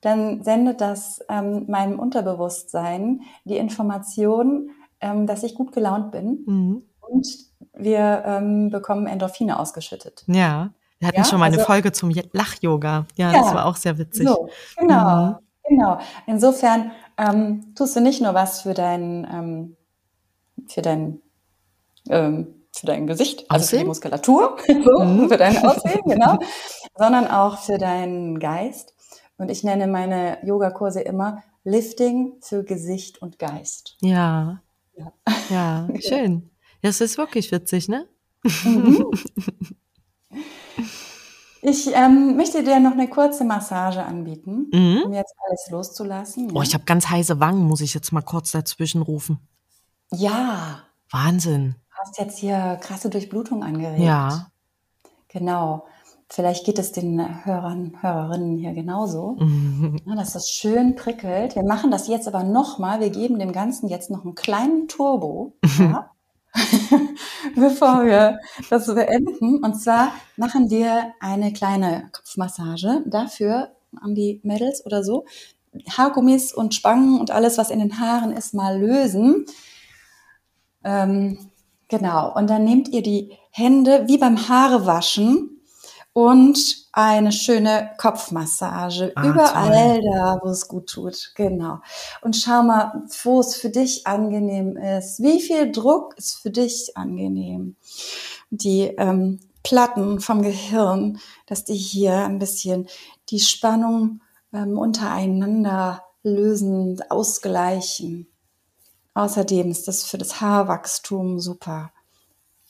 dann 0.02 0.44
sendet 0.44 0.82
das 0.82 1.20
ähm, 1.30 1.66
meinem 1.68 2.00
Unterbewusstsein 2.00 3.22
die 3.44 3.58
Information, 3.58 4.72
ähm, 5.00 5.28
dass 5.28 5.44
ich 5.44 5.54
gut 5.54 5.74
gelaunt 5.74 6.12
bin. 6.12 6.44
Mhm. 6.48 6.84
Und 7.02 7.28
wir 7.78 8.24
ähm, 8.26 8.70
bekommen 8.70 9.08
Endorphine 9.08 9.60
ausgeschüttet. 9.60 10.24
Ja, 10.28 10.70
wir 11.00 11.10
hatten 11.10 11.18
ja? 11.18 11.26
schon 11.26 11.40
mal 11.40 11.46
eine 11.46 11.58
also, 11.58 11.68
Folge 11.68 11.92
zum 11.92 12.10
Lach-Yoga. 12.10 13.06
Ja, 13.16 13.32
ja, 13.32 13.40
das 13.40 13.54
war 13.54 13.66
auch 13.66 13.76
sehr 13.76 13.98
witzig. 13.98 14.28
So, 14.28 14.50
genau, 14.78 15.28
mhm. 15.28 15.36
genau. 15.68 16.00
Insofern 16.26 16.92
ähm, 17.18 17.74
tust 17.76 17.96
du 17.96 18.02
nicht 18.02 18.22
nur 18.22 18.34
was 18.34 18.62
für 18.62 18.74
dein, 18.74 19.28
ähm, 19.32 19.78
für 20.68 20.82
dein, 20.82 21.22
ähm, 22.10 22.48
für 22.72 22.86
dein 22.86 23.08
Gesicht, 23.08 23.46
also 23.50 23.64
Aussehen? 23.64 23.80
für 23.80 23.84
die 23.84 23.88
Muskulatur, 23.88 24.58
so, 24.68 25.04
mhm. 25.04 25.30
für 25.30 25.38
dein 25.38 25.58
Aussehen, 25.66 26.02
genau, 26.06 26.40
sondern 26.98 27.28
auch 27.28 27.60
für 27.60 27.78
deinen 27.78 28.40
Geist. 28.40 28.94
Und 29.38 29.52
ich 29.52 29.64
nenne 29.64 29.88
meine 29.88 30.38
Yogakurse 30.46 31.02
immer 31.02 31.44
Lifting 31.66 32.36
für 32.42 32.64
Gesicht 32.64 33.22
und 33.22 33.38
Geist. 33.38 33.98
Ja. 34.02 34.62
Ja, 34.96 35.12
ja 35.50 35.88
schön. 36.00 36.52
Das 36.86 37.02
ist 37.02 37.18
wirklich 37.18 37.52
witzig, 37.52 37.88
ne? 37.88 38.08
Mhm. 38.44 39.08
Ich 41.64 41.88
ähm, 41.96 42.36
möchte 42.36 42.64
dir 42.64 42.80
noch 42.80 42.92
eine 42.92 43.10
kurze 43.10 43.44
Massage 43.44 44.04
anbieten, 44.04 44.68
mhm. 44.72 45.02
um 45.08 45.14
jetzt 45.14 45.34
alles 45.48 45.68
loszulassen. 45.72 46.50
Ja? 46.50 46.56
Oh, 46.56 46.62
ich 46.62 46.76
habe 46.76 46.84
ganz 46.84 47.10
heiße 47.10 47.40
Wangen, 47.40 47.64
muss 47.64 47.82
ich 47.82 47.96
jetzt 47.96 48.12
mal 48.12 48.22
kurz 48.22 48.52
dazwischen 48.52 49.02
rufen. 49.02 49.40
Ja. 50.12 50.84
Wahnsinn. 51.10 51.74
Du 51.90 51.96
hast 52.04 52.20
jetzt 52.20 52.38
hier 52.38 52.78
krasse 52.80 53.10
Durchblutung 53.10 53.64
angeregt. 53.64 54.04
Ja. 54.04 54.52
Genau. 55.30 55.88
Vielleicht 56.30 56.68
geht 56.68 56.78
es 56.78 56.92
den 56.92 57.46
Hörern, 57.46 57.98
Hörerinnen 58.00 58.60
hier 58.60 58.74
genauso, 58.74 59.38
mhm. 59.40 60.02
dass 60.16 60.34
das 60.34 60.50
schön 60.50 60.96
prickelt. 60.96 61.56
Wir 61.56 61.64
machen 61.64 61.90
das 61.90 62.08
jetzt 62.08 62.28
aber 62.28 62.44
nochmal. 62.44 63.00
Wir 63.00 63.10
geben 63.10 63.40
dem 63.40 63.54
Ganzen 63.54 63.90
jetzt 63.90 64.12
noch 64.12 64.24
einen 64.24 64.36
kleinen 64.36 64.88
Turbo. 64.88 65.58
Ja? 65.80 66.12
bevor 67.56 68.06
wir 68.06 68.40
das 68.70 68.88
beenden. 68.88 69.64
Und 69.64 69.82
zwar 69.82 70.14
machen 70.38 70.70
wir 70.70 71.14
eine 71.20 71.54
kleine 71.54 72.10
Kopfmassage. 72.12 73.04
Dafür 73.06 73.76
an 74.02 74.16
die 74.16 74.40
Mädels 74.44 74.86
oder 74.86 75.04
so 75.04 75.26
Haargummis 75.90 76.54
und 76.54 76.74
Spangen 76.74 77.20
und 77.20 77.32
alles, 77.32 77.58
was 77.58 77.70
in 77.70 77.80
den 77.80 78.00
Haaren 78.00 78.32
ist, 78.32 78.54
mal 78.54 78.80
lösen. 78.80 79.46
Ähm, 80.84 81.38
genau. 81.88 82.34
Und 82.36 82.50
dann 82.50 82.64
nehmt 82.64 82.90
ihr 82.90 83.02
die 83.02 83.32
Hände 83.52 84.04
wie 84.08 84.18
beim 84.18 84.48
Haarewaschen 84.48 85.55
und 86.16 86.88
eine 86.94 87.34
schöne 87.34 87.92
Kopfmassage. 87.98 89.12
Ah, 89.16 89.28
Überall 89.28 90.00
toll. 90.00 90.12
da, 90.14 90.40
wo 90.42 90.48
es 90.48 90.70
gut 90.70 90.88
tut. 90.88 91.34
Genau. 91.36 91.80
Und 92.22 92.38
schau 92.38 92.64
mal, 92.64 93.04
wo 93.24 93.42
es 93.42 93.58
für 93.58 93.70
dich 93.70 94.08
angenehm 94.08 94.78
ist. 94.78 95.22
Wie 95.22 95.42
viel 95.42 95.74
Druck 95.74 96.18
ist 96.18 96.36
für 96.36 96.52
dich 96.52 96.96
angenehm? 96.96 97.76
Die 98.50 98.84
ähm, 98.98 99.42
Platten 99.64 100.22
vom 100.22 100.42
Gehirn, 100.42 101.20
dass 101.48 101.66
die 101.66 101.76
hier 101.76 102.16
ein 102.16 102.40
bisschen 102.40 102.88
die 103.28 103.42
Spannung 103.42 104.22
ähm, 104.54 104.78
untereinander 104.78 106.02
lösen, 106.24 106.98
ausgleichen. 107.10 108.28
Außerdem 109.16 109.70
ist 109.70 109.90
das 109.90 110.06
für 110.06 110.18
das 110.18 110.40
Haarwachstum 110.40 111.42
super. 111.42 111.92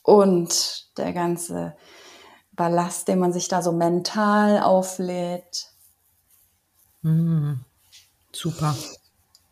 Und 0.01 0.97
der 0.97 1.13
ganze 1.13 1.75
Ballast, 2.55 3.07
den 3.07 3.19
man 3.19 3.33
sich 3.33 3.47
da 3.47 3.61
so 3.61 3.71
mental 3.71 4.61
auflädt. 4.61 5.67
Mm, 7.01 7.53
super. 8.31 8.75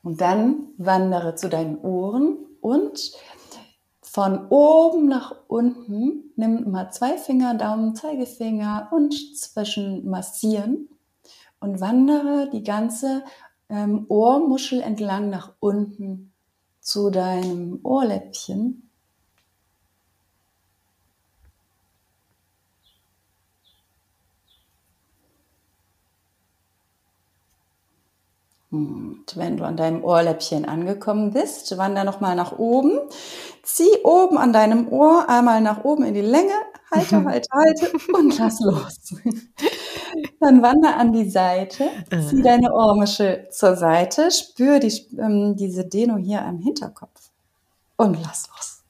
Und 0.03 0.21
dann 0.21 0.67
wandere 0.77 1.35
zu 1.35 1.49
deinen 1.49 1.77
Ohren 1.79 2.37
und 2.61 3.13
von 4.01 4.47
oben 4.49 5.07
nach 5.07 5.35
unten 5.47 6.31
nimm 6.35 6.69
mal 6.69 6.91
zwei 6.91 7.17
Finger, 7.17 7.55
Daumen, 7.55 7.95
Zeigefinger 7.95 8.89
und 8.91 9.13
zwischen 9.39 10.07
massieren 10.07 10.89
und 11.59 11.81
wandere 11.81 12.49
die 12.51 12.63
ganze 12.63 13.23
ähm, 13.69 14.05
Ohrmuschel 14.09 14.81
entlang 14.81 15.29
nach 15.29 15.53
unten 15.59 16.31
zu 16.79 17.09
deinem 17.09 17.79
Ohrläppchen 17.83 18.82
Und 28.73 29.25
wenn 29.35 29.57
du 29.57 29.65
an 29.65 29.77
deinem 29.77 30.03
Ohrläppchen 30.03 30.65
angekommen 30.65 31.31
bist, 31.31 31.77
wander 31.77 32.03
nochmal 32.03 32.35
nach 32.35 32.57
oben. 32.57 32.99
Zieh 33.61 33.99
oben 34.03 34.39
an 34.39 34.51
deinem 34.51 34.91
Ohr 34.91 35.29
einmal 35.29 35.61
nach 35.61 35.83
oben 35.83 36.03
in 36.05 36.15
die 36.15 36.21
Länge. 36.21 36.53
Halte, 36.91 37.23
halte, 37.25 37.47
halte 37.51 37.91
und 38.13 38.35
lass 38.39 38.59
los. 38.61 39.13
Dann 40.39 40.63
wander 40.63 40.97
an 40.97 41.13
die 41.13 41.29
Seite. 41.29 41.87
Zieh 42.29 42.39
Äh. 42.39 42.41
deine 42.41 42.73
Ohrmuschel 42.73 43.47
zur 43.51 43.75
Seite. 43.75 44.31
Spür 44.31 44.79
die, 44.79 44.91
ähm, 45.19 45.55
diese 45.55 45.85
Dehnung 45.85 46.17
hier 46.17 46.41
am 46.43 46.57
Hinterkopf. 46.57 47.29
Und 47.95 48.19
lass 48.23 48.49
los. 48.49 48.83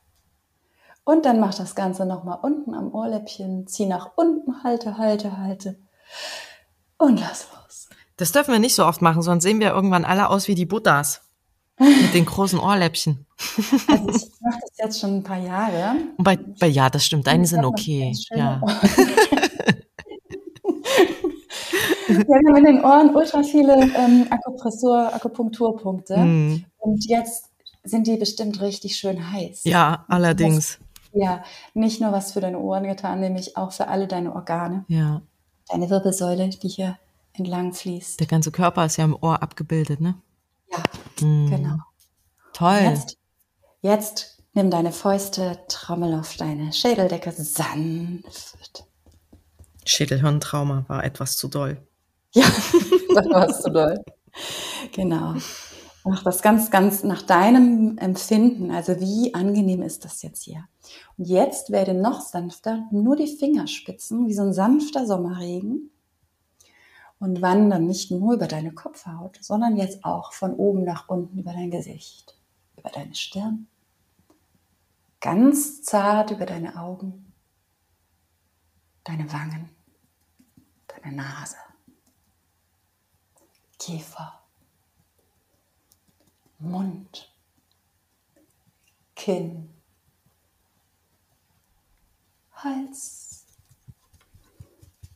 Und 1.03 1.25
dann 1.25 1.41
mach 1.41 1.53
das 1.53 1.75
Ganze 1.75 2.05
nochmal 2.05 2.39
unten 2.41 2.73
am 2.73 2.93
Ohrläppchen. 2.95 3.67
Zieh 3.67 3.85
nach 3.85 4.11
unten. 4.15 4.63
Halte, 4.63 4.97
halte, 4.97 5.37
halte. 5.37 5.77
Und 6.97 7.19
lass 7.19 7.47
los. 7.51 7.62
Das 8.23 8.31
dürfen 8.31 8.53
wir 8.53 8.59
nicht 8.59 8.73
so 8.73 8.85
oft 8.85 9.01
machen, 9.01 9.21
sonst 9.21 9.43
sehen 9.43 9.59
wir 9.59 9.71
irgendwann 9.71 10.05
alle 10.05 10.29
aus 10.29 10.47
wie 10.47 10.55
die 10.55 10.65
Buddhas. 10.65 11.29
Mit 11.77 12.13
den 12.13 12.23
großen 12.23 12.57
Ohrläppchen. 12.57 13.25
Also 13.89 14.07
ich 14.11 14.31
mache 14.39 14.59
das 14.61 14.77
jetzt 14.77 15.01
schon 15.01 15.17
ein 15.17 15.23
paar 15.23 15.39
Jahre. 15.39 15.95
Und 16.15 16.23
bei, 16.23 16.37
bei 16.37 16.67
ja, 16.67 16.89
das 16.89 17.05
stimmt, 17.05 17.27
deine 17.27 17.45
sind 17.45 17.65
okay. 17.65 18.13
Ja. 18.29 18.61
Wir 22.07 22.35
haben 22.47 22.55
in 22.55 22.63
den 22.63 22.81
Ohren 22.85 23.13
ultra 23.13 23.43
viele 23.43 23.91
ähm, 23.93 24.27
Akupressur, 24.29 25.13
Akupunkturpunkte. 25.13 26.15
Hm. 26.15 26.63
Und 26.77 27.05
jetzt 27.09 27.49
sind 27.83 28.07
die 28.07 28.15
bestimmt 28.15 28.61
richtig 28.61 28.95
schön 28.95 29.33
heiß. 29.33 29.65
ja, 29.65 30.05
allerdings. 30.07 30.79
Ja, 31.11 31.43
nicht 31.73 31.99
nur 31.99 32.13
was 32.13 32.31
für 32.31 32.39
deine 32.39 32.59
Ohren 32.59 32.85
getan, 32.85 33.19
nämlich 33.19 33.57
auch 33.57 33.73
für 33.73 33.89
alle 33.89 34.07
deine 34.07 34.33
Organe. 34.33 34.85
Ja. 34.87 35.21
Deine 35.67 35.89
Wirbelsäule, 35.89 36.47
die 36.47 36.69
hier 36.69 36.97
entlang 37.33 37.73
fließt. 37.73 38.19
Der 38.19 38.27
ganze 38.27 38.51
Körper 38.51 38.85
ist 38.85 38.97
ja 38.97 39.05
im 39.05 39.15
Ohr 39.19 39.41
abgebildet, 39.41 39.99
ne? 40.01 40.15
Ja, 40.71 40.83
Hm. 41.19 41.49
genau. 41.49 41.77
Toll. 42.53 42.79
Jetzt, 42.81 43.17
jetzt 43.81 44.43
nimm 44.53 44.69
deine 44.69 44.91
Fäuste, 44.91 45.59
trommel 45.67 46.13
auf 46.19 46.35
deine 46.37 46.71
Schädeldecke 46.73 47.31
sanft. 47.31 48.85
Schädelhirntrauma 49.85 50.85
war 50.87 51.03
etwas 51.03 51.37
zu 51.37 51.47
doll. 51.47 51.85
Ja, 52.33 52.45
das 53.15 53.25
warst 53.29 53.65
du 53.65 53.69
doll. 53.71 54.03
Genau. 54.93 55.35
Mach 56.05 56.23
das 56.23 56.41
ganz, 56.41 56.69
ganz 56.69 57.03
nach 57.03 57.21
deinem 57.21 57.97
Empfinden. 57.97 58.71
Also 58.71 58.99
wie 58.99 59.33
angenehm 59.33 59.81
ist 59.81 60.03
das 60.03 60.21
jetzt 60.21 60.43
hier? 60.43 60.65
Und 61.17 61.25
jetzt 61.25 61.71
werde 61.71 61.93
noch 61.93 62.21
sanfter, 62.21 62.83
nur 62.91 63.15
die 63.15 63.27
Fingerspitzen, 63.37 64.27
wie 64.27 64.33
so 64.33 64.41
ein 64.41 64.53
sanfter 64.53 65.05
Sommerregen. 65.07 65.91
Und 67.23 67.41
wandern 67.41 67.85
nicht 67.85 68.11
nur 68.11 68.33
über 68.33 68.47
deine 68.49 68.73
Kopfhaut, 68.73 69.37
sondern 69.39 69.77
jetzt 69.77 70.03
auch 70.03 70.33
von 70.33 70.55
oben 70.55 70.83
nach 70.83 71.07
unten 71.07 71.39
über 71.39 71.53
dein 71.53 71.71
Gesicht, 71.71 72.37
über 72.75 72.89
deine 72.89 73.15
Stirn, 73.15 73.69
ganz 75.21 75.83
zart 75.83 76.31
über 76.31 76.45
deine 76.45 76.77
Augen, 76.77 77.31
deine 79.05 79.31
Wangen, 79.31 79.69
deine 80.87 81.15
Nase. 81.15 81.55
Kiefer, 83.79 84.41
Mund, 86.59 87.33
Kinn, 89.15 89.69
Hals 92.51 93.32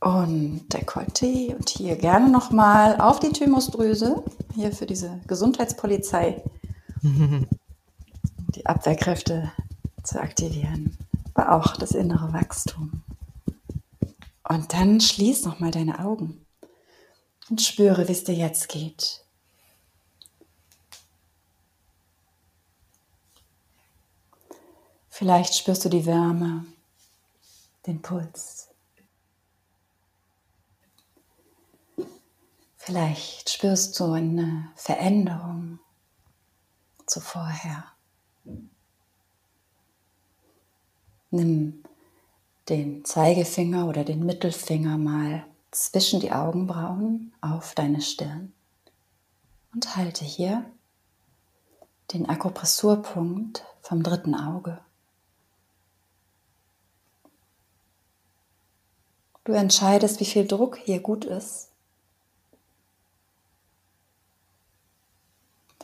und 0.00 0.68
Dekolleté 0.68 1.54
und 1.54 1.68
hier 1.68 1.96
gerne 1.96 2.28
nochmal 2.30 3.00
auf 3.00 3.20
die 3.20 3.32
Thymusdrüse, 3.32 4.22
hier 4.54 4.72
für 4.72 4.86
diese 4.86 5.20
Gesundheitspolizei, 5.26 6.42
die 7.02 8.66
Abwehrkräfte 8.66 9.52
zu 10.02 10.20
aktivieren, 10.20 10.96
aber 11.34 11.52
auch 11.52 11.76
das 11.76 11.92
innere 11.92 12.32
Wachstum. 12.32 13.02
Und 14.48 14.72
dann 14.72 15.00
schließ 15.00 15.44
nochmal 15.44 15.70
deine 15.70 15.98
Augen 15.98 16.44
und 17.50 17.60
spüre, 17.60 18.08
wie 18.08 18.12
es 18.12 18.24
dir 18.24 18.34
jetzt 18.34 18.68
geht. 18.68 19.24
Vielleicht 25.18 25.54
spürst 25.54 25.84
du 25.84 25.88
die 25.88 26.06
Wärme, 26.06 26.64
den 27.86 28.00
Puls. 28.00 28.57
Vielleicht 32.88 33.50
spürst 33.50 34.00
du 34.00 34.12
eine 34.12 34.72
Veränderung 34.74 35.78
zu 37.04 37.20
vorher. 37.20 37.84
Nimm 41.30 41.84
den 42.70 43.04
Zeigefinger 43.04 43.86
oder 43.86 44.04
den 44.04 44.24
Mittelfinger 44.24 44.96
mal 44.96 45.44
zwischen 45.70 46.20
die 46.20 46.32
Augenbrauen 46.32 47.34
auf 47.42 47.74
deine 47.74 48.00
Stirn 48.00 48.54
und 49.74 49.94
halte 49.94 50.24
hier 50.24 50.64
den 52.14 52.26
Akupressurpunkt 52.26 53.66
vom 53.82 54.02
dritten 54.02 54.34
Auge. 54.34 54.80
Du 59.44 59.52
entscheidest, 59.52 60.20
wie 60.20 60.24
viel 60.24 60.46
Druck 60.46 60.78
hier 60.78 61.00
gut 61.00 61.26
ist. 61.26 61.68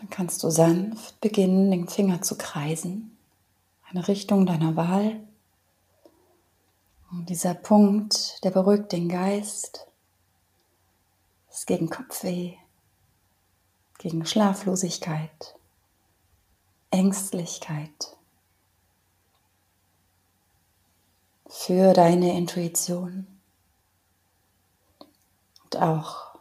Dann 0.05 0.11
kannst 0.11 0.43
du 0.43 0.51
sanft 0.51 1.19
beginnen, 1.23 1.71
den 1.71 1.89
Finger 1.89 2.21
zu 2.21 2.37
kreisen, 2.37 3.17
eine 3.89 4.07
Richtung 4.07 4.45
deiner 4.45 4.77
Wahl. 4.77 5.27
Und 7.11 7.31
dieser 7.31 7.55
Punkt, 7.55 8.45
der 8.45 8.51
beruhigt 8.51 8.93
den 8.93 9.09
Geist, 9.09 9.87
ist 11.51 11.67
gegen 11.67 11.89
Kopfweh, 11.89 12.53
gegen 13.97 14.27
Schlaflosigkeit, 14.27 15.57
Ängstlichkeit, 16.91 18.19
für 21.49 21.95
deine 21.95 22.37
Intuition 22.37 23.27
und 25.63 25.81
auch 25.81 26.39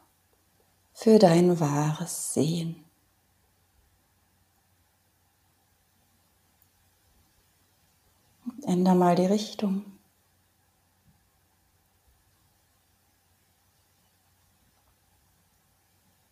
für 0.94 1.18
dein 1.18 1.62
wahres 1.62 2.34
Sehen. 2.34 2.83
Änder 8.64 8.96
mal 8.96 9.16
die 9.16 9.26
Richtung. 9.26 9.86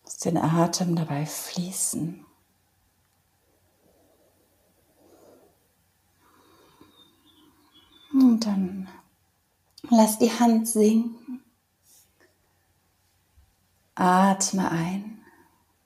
Lass 0.04 0.18
den 0.18 0.38
Atem 0.38 0.96
dabei 0.96 1.26
fließen. 1.26 2.26
Und 8.14 8.46
dann 8.46 8.90
lass 9.90 10.20
die 10.20 10.32
Hand 10.32 10.68
sinken. 10.68 11.44
Atme 13.96 14.70
ein. 14.70 15.24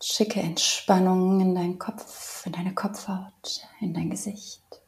Schicke 0.01 0.41
Entspannung 0.41 1.39
in 1.39 1.55
deinen 1.55 1.79
Kopf, 1.79 2.45
in 2.45 2.51
deine 2.51 2.75
Kopfhaut, 2.75 3.67
in 3.79 3.93
dein 3.93 4.09
Gesicht. 4.09 4.84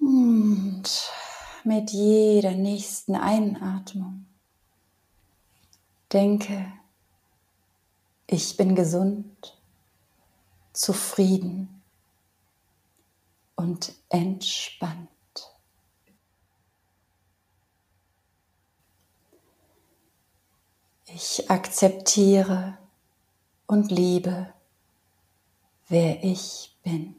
Und 0.00 0.84
mit 1.64 1.90
jeder 1.90 2.52
nächsten 2.52 3.14
Einatmung 3.14 4.26
denke, 6.12 6.72
ich 8.26 8.56
bin 8.56 8.74
gesund, 8.74 9.58
zufrieden 10.72 11.82
und 13.56 13.92
entspannt. 14.08 15.08
Ich 21.06 21.50
akzeptiere 21.50 22.78
und 23.66 23.90
liebe, 23.90 24.52
wer 25.88 26.22
ich 26.22 26.76
bin. 26.82 27.16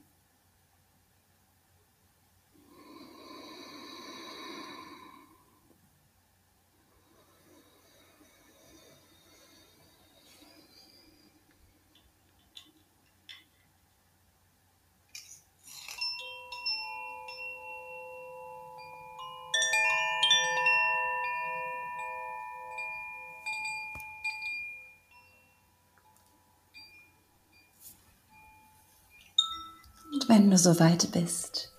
Soweit 30.63 31.11
bist, 31.11 31.71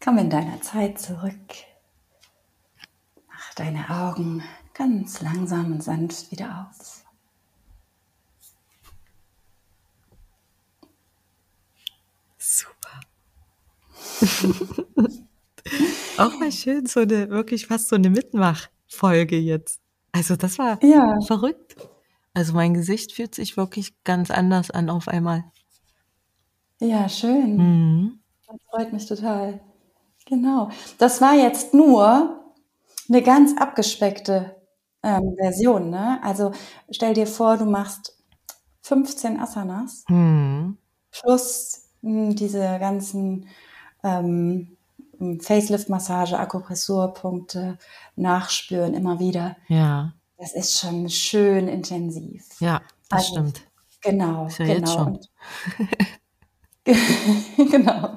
komm 0.00 0.18
in 0.18 0.30
deiner 0.30 0.60
Zeit 0.60 1.00
zurück. 1.00 1.54
Mach 3.28 3.54
deine 3.54 3.90
Augen 3.90 4.42
ganz 4.74 5.20
langsam 5.20 5.72
und 5.72 5.82
sanft 5.82 6.30
wieder 6.30 6.70
auf. 6.70 7.04
Super. 12.38 13.00
Auch 16.18 16.38
mal 16.38 16.52
schön, 16.52 16.86
so 16.86 17.00
eine, 17.00 17.28
wirklich 17.30 17.66
fast 17.66 17.88
so 17.88 17.96
eine 17.96 18.10
Mitmachfolge 18.10 19.38
jetzt. 19.38 19.80
Also 20.12 20.36
das 20.36 20.58
war 20.58 20.82
ja. 20.82 21.16
verrückt. 21.26 21.76
Also 22.34 22.54
mein 22.54 22.74
Gesicht 22.74 23.12
fühlt 23.12 23.34
sich 23.34 23.56
wirklich 23.56 24.02
ganz 24.04 24.30
anders 24.30 24.70
an 24.70 24.90
auf 24.90 25.08
einmal. 25.08 25.44
Ja, 26.80 27.08
schön. 27.08 27.56
Mhm. 27.56 28.20
Das 28.46 28.56
freut 28.70 28.92
mich 28.92 29.06
total. 29.06 29.60
Genau. 30.26 30.70
Das 30.98 31.20
war 31.20 31.34
jetzt 31.34 31.74
nur 31.74 32.40
eine 33.08 33.22
ganz 33.22 33.56
abgespeckte 33.56 34.56
ähm, 35.02 35.34
Version. 35.38 35.90
Ne? 35.90 36.20
Also 36.22 36.52
stell 36.90 37.14
dir 37.14 37.26
vor, 37.26 37.56
du 37.56 37.64
machst 37.64 38.16
15 38.82 39.40
Asanas 39.40 40.04
mhm. 40.08 40.78
plus 41.10 41.88
mh, 42.02 42.28
hm, 42.28 42.36
diese 42.36 42.78
ganzen 42.78 43.48
ähm, 44.02 44.76
Facelift-Massage, 45.40 46.38
Akupressurpunkte 46.38 47.78
nachspüren 48.16 48.94
immer 48.94 49.18
wieder. 49.18 49.56
Ja. 49.66 50.12
Das 50.36 50.54
ist 50.54 50.78
schon 50.78 51.08
schön 51.10 51.66
intensiv. 51.66 52.46
Ja, 52.60 52.80
das 53.08 53.20
also, 53.20 53.32
stimmt. 53.32 53.62
Genau, 54.00 54.46
ist 54.46 54.58
ja 54.58 54.66
genau. 54.66 54.76
Jetzt 54.78 54.92
schon. 54.92 55.18
genau. 57.70 58.14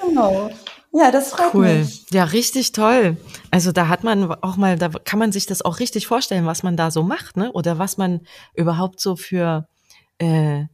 Genau. 0.00 0.50
Ja, 0.94 1.10
das 1.10 1.30
freut 1.30 1.54
cool. 1.54 1.78
mich. 1.78 2.04
Ja, 2.10 2.24
richtig 2.24 2.72
toll. 2.72 3.16
Also 3.50 3.72
da 3.72 3.88
hat 3.88 4.04
man 4.04 4.30
auch 4.42 4.56
mal, 4.56 4.76
da 4.76 4.90
kann 4.90 5.18
man 5.18 5.32
sich 5.32 5.46
das 5.46 5.62
auch 5.62 5.80
richtig 5.80 6.06
vorstellen, 6.06 6.44
was 6.44 6.62
man 6.62 6.76
da 6.76 6.90
so 6.90 7.02
macht, 7.02 7.36
ne? 7.36 7.50
Oder 7.52 7.78
was 7.78 7.96
man 7.96 8.20
überhaupt 8.54 9.00
so 9.00 9.16
für 9.16 9.66
äh, 10.18 10.64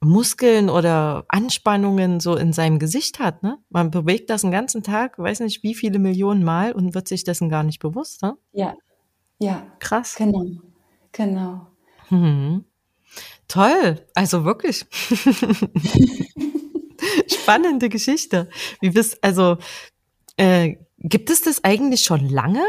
Muskeln 0.00 0.68
oder 0.68 1.24
Anspannungen 1.28 2.18
so 2.18 2.34
in 2.34 2.52
seinem 2.52 2.80
Gesicht 2.80 3.20
hat, 3.20 3.44
ne? 3.44 3.58
Man 3.70 3.92
bewegt 3.92 4.30
das 4.30 4.40
den 4.40 4.50
ganzen 4.50 4.82
Tag, 4.82 5.16
weiß 5.16 5.40
nicht 5.40 5.62
wie 5.62 5.76
viele 5.76 6.00
Millionen 6.00 6.42
Mal 6.42 6.72
und 6.72 6.94
wird 6.94 7.06
sich 7.06 7.22
dessen 7.22 7.48
gar 7.48 7.62
nicht 7.62 7.78
bewusst, 7.78 8.22
ne? 8.22 8.36
Ja, 8.52 8.74
ja. 9.38 9.64
Krass. 9.78 10.16
Genau, 10.16 10.44
genau. 11.12 11.68
Mhm. 12.10 12.64
Toll, 13.52 14.00
also 14.14 14.46
wirklich. 14.46 14.86
Spannende 17.28 17.90
Geschichte. 17.90 18.48
Wie 18.80 18.88
bist, 18.88 19.22
also, 19.22 19.58
äh, 20.38 20.76
gibt 20.96 21.28
es 21.28 21.42
das 21.42 21.62
eigentlich 21.62 22.00
schon 22.00 22.30
lange? 22.30 22.64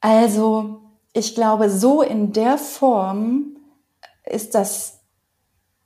Also, 0.00 0.80
ich 1.12 1.36
glaube, 1.36 1.70
so 1.70 2.02
in 2.02 2.32
der 2.32 2.58
Form 2.58 3.58
ist 4.24 4.56
das 4.56 5.04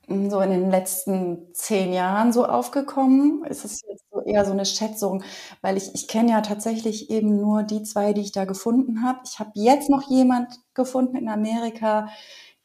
so 0.07 0.41
in 0.41 0.51
den 0.51 0.71
letzten 0.71 1.53
zehn 1.53 1.93
Jahren 1.93 2.33
so 2.33 2.47
aufgekommen? 2.47 3.45
Ist 3.45 3.67
es 3.67 3.83
jetzt 3.87 4.05
so 4.11 4.23
eher 4.23 4.47
so 4.47 4.53
eine 4.53 4.65
Schätzung? 4.65 5.23
Weil 5.61 5.77
ich, 5.77 5.95
ich 5.95 6.09
kenne 6.09 6.31
ja 6.31 6.41
tatsächlich 6.41 7.11
eben 7.11 7.37
nur 7.37 7.65
die 7.65 7.83
zwei, 7.83 8.15
die 8.15 8.23
ich 8.23 8.33
da 8.33 8.47
gefunden 8.47 9.03
habe. 9.03 9.19
Ich 9.27 9.39
habe 9.39 9.51
jetzt 9.57 9.91
noch 9.91 10.09
jemand 10.09 10.59
gefunden 10.73 11.19
in 11.19 11.29
Amerika, 11.29 12.09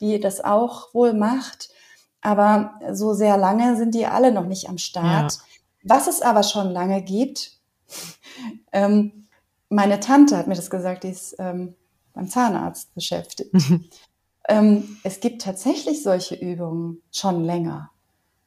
die 0.02 0.20
das 0.20 0.44
auch 0.44 0.94
wohl 0.94 1.14
macht. 1.14 1.70
Aber 2.22 2.80
so 2.92 3.14
sehr 3.14 3.38
lange 3.38 3.76
sind 3.76 3.96
die 3.96 4.06
alle 4.06 4.32
noch 4.32 4.46
nicht 4.46 4.70
am 4.70 4.78
Start. 4.78 5.34
Ja. 5.34 5.96
Was 5.96 6.08
es 6.08 6.22
aber 6.22 6.44
schon 6.44 6.70
lange 6.70 7.02
gibt, 7.02 7.52
ähm, 8.72 9.28
meine 9.70 10.00
Tante 10.00 10.38
hat 10.38 10.48
mir 10.48 10.56
das 10.56 10.70
gesagt, 10.70 11.04
die 11.04 11.10
ist 11.10 11.36
ähm, 11.40 11.76
beim 12.14 12.28
Zahnarzt 12.30 12.94
beschäftigt. 12.94 13.54
Ähm, 14.48 14.98
es 15.04 15.20
gibt 15.20 15.42
tatsächlich 15.42 16.04
solche 16.04 16.36
Übungen 16.36 17.02
schon 17.12 17.46
länger. 17.46 17.92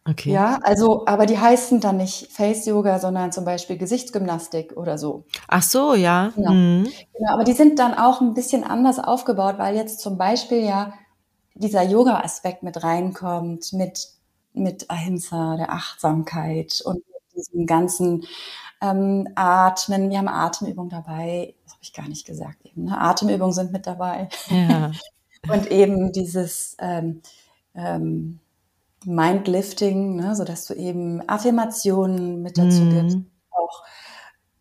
Okay. 0.09 0.31
Ja, 0.31 0.59
also, 0.63 1.05
aber 1.07 1.27
die 1.27 1.39
heißen 1.39 1.81
dann 1.81 1.97
nicht 1.97 2.31
Face 2.31 2.65
Yoga, 2.67 3.01
sondern 3.01 3.33
zum 3.33 3.45
Beispiel 3.45 3.77
Gesichtsgymnastik 3.77 4.77
oder 4.77 4.99
so. 4.99 5.25
Ach 5.49 5.63
so, 5.63 5.95
ja. 5.95 6.33
Genau. 6.37 6.53
Mhm. 6.53 6.85
genau. 7.13 7.33
Aber 7.33 7.43
die 7.43 7.55
sind 7.55 7.79
dann 7.81 7.95
auch 7.95 8.21
ein 8.21 8.35
bisschen 8.35 8.63
anders 8.63 9.01
aufgebaut, 9.01 9.57
weil 9.59 9.75
jetzt 9.75 10.01
zum 10.01 10.17
Beispiel 10.17 10.63
ja 10.63 10.93
dieser 11.57 11.83
Yoga-Aspekt 11.83 12.63
mit 12.63 12.83
reinkommt, 12.83 13.73
mit, 13.73 14.09
mit 14.53 14.91
Ahimsa, 14.91 15.57
der 15.57 15.73
Achtsamkeit 15.73 16.83
und 16.85 17.03
diesem 17.35 17.67
ganzen 17.67 18.27
ähm, 18.81 19.29
Atmen. 19.35 20.11
Wir 20.11 20.19
haben 20.19 20.29
Atemübungen 20.29 20.91
dabei. 20.91 21.55
Das 21.65 21.75
habe 21.75 21.83
ich 21.83 21.93
gar 21.93 22.09
nicht 22.09 22.27
gesagt 22.27 22.65
eben. 22.65 22.85
Ne? 22.85 22.99
Atemübungen 22.99 23.53
sind 23.53 23.73
mit 23.73 23.87
dabei. 23.87 24.29
Ja. 24.49 24.93
Und 25.49 25.71
eben 25.71 26.11
dieses 26.11 26.77
ähm, 26.81 27.23
ähm, 27.77 28.41
Mindlifting, 29.05 30.17
ne, 30.17 30.35
sodass 30.35 30.67
du 30.67 30.75
eben 30.75 31.27
Affirmationen 31.29 32.43
mit 32.43 32.59
dazu 32.59 32.83
mm. 32.83 32.91
gibst, 32.91 33.19
auch 33.51 33.85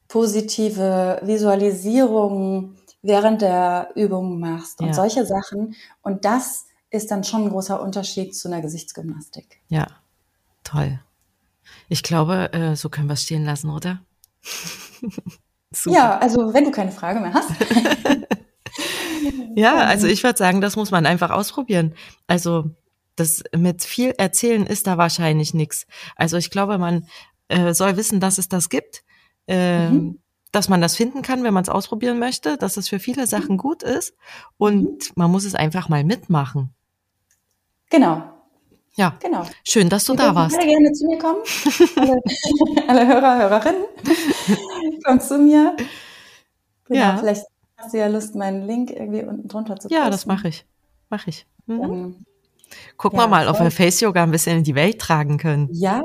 positive 0.07 1.19
Visualisierungen 1.23 2.77
während 3.01 3.41
der 3.41 3.89
Übungen 3.95 4.39
machst 4.39 4.79
und 4.79 4.87
ja. 4.87 4.93
solche 4.93 5.25
Sachen. 5.25 5.75
Und 6.03 6.25
das 6.25 6.65
ist 6.89 7.11
dann 7.11 7.23
schon 7.23 7.43
ein 7.43 7.49
großer 7.49 7.81
Unterschied 7.81 8.35
zu 8.35 8.47
einer 8.47 8.61
Gesichtsgymnastik. 8.61 9.59
Ja, 9.67 9.87
toll. 10.63 10.99
Ich 11.89 12.03
glaube, 12.03 12.53
äh, 12.53 12.75
so 12.75 12.89
können 12.89 13.07
wir 13.07 13.13
es 13.13 13.23
stehen 13.23 13.43
lassen, 13.43 13.69
oder? 13.69 14.01
ja, 15.85 16.17
also 16.19 16.53
wenn 16.53 16.65
du 16.65 16.71
keine 16.71 16.91
Frage 16.91 17.19
mehr 17.19 17.33
hast. 17.33 17.51
Ja, 19.55 19.77
also 19.77 20.07
ich 20.07 20.21
würde 20.23 20.37
sagen, 20.37 20.59
das 20.59 20.75
muss 20.75 20.91
man 20.91 21.05
einfach 21.05 21.31
ausprobieren. 21.31 21.95
Also 22.27 22.71
das 23.15 23.41
mit 23.55 23.83
viel 23.83 24.13
erzählen 24.17 24.65
ist 24.65 24.85
da 24.85 24.97
wahrscheinlich 24.97 25.53
nichts. 25.53 25.87
Also 26.17 26.35
ich 26.35 26.49
glaube, 26.49 26.77
man 26.77 27.07
äh, 27.47 27.73
soll 27.73 27.95
wissen, 27.95 28.19
dass 28.19 28.37
es 28.37 28.49
das 28.49 28.69
gibt, 28.69 29.03
äh, 29.47 29.89
mhm. 29.89 30.19
Dass 30.55 30.69
man 30.69 30.81
das 30.81 30.95
finden 30.95 31.21
kann, 31.21 31.43
wenn 31.43 31.53
man 31.53 31.63
es 31.63 31.69
ausprobieren 31.69 32.19
möchte, 32.19 32.57
dass 32.57 32.77
es 32.77 32.89
für 32.89 32.99
viele 32.99 33.27
Sachen 33.27 33.53
mhm. 33.53 33.59
gut 33.59 33.83
ist 33.83 34.15
und 34.57 34.85
mhm. 34.85 34.99
man 35.15 35.31
muss 35.31 35.45
es 35.45 35.55
einfach 35.55 35.89
mal 35.89 36.03
mitmachen. 36.03 36.73
Genau. 37.89 38.23
Ja, 38.97 39.17
genau. 39.21 39.45
Schön, 39.63 39.89
dass 39.89 40.05
du 40.05 40.13
Sie 40.13 40.17
da 40.17 40.33
warst. 40.33 40.55
Sehr 40.55 40.65
gerne 40.65 40.91
zu 40.93 41.05
mir 41.07 41.17
kommen. 41.17 41.41
alle, 41.97 42.21
alle 42.87 43.07
Hörer, 43.07 43.37
Hörerinnen, 43.39 43.83
kommt 45.03 45.21
zu 45.21 45.37
mir. 45.37 45.75
Genau, 46.85 46.99
ja. 46.99 47.17
Vielleicht 47.17 47.45
Hast 47.77 47.93
du 47.93 47.97
ja 47.97 48.07
Lust, 48.07 48.35
meinen 48.35 48.65
Link 48.65 48.89
irgendwie 48.89 49.23
unten 49.23 49.47
drunter 49.47 49.75
zu 49.75 49.87
posten? 49.87 49.93
Ja, 49.93 50.09
das 50.09 50.25
mache 50.25 50.47
ich. 50.47 50.65
Mache 51.09 51.29
ich. 51.29 51.45
Mhm. 51.65 51.81
Dann, 51.81 52.25
Gucken 52.97 53.19
ja, 53.19 53.25
wir 53.25 53.29
mal, 53.29 53.47
ob 53.47 53.59
wir 53.59 53.71
Face 53.71 53.99
Yoga 54.01 54.23
ein 54.23 54.31
bisschen 54.31 54.57
in 54.59 54.63
die 54.63 54.75
Welt 54.75 54.99
tragen 54.99 55.37
können. 55.37 55.69
Ja, 55.71 56.01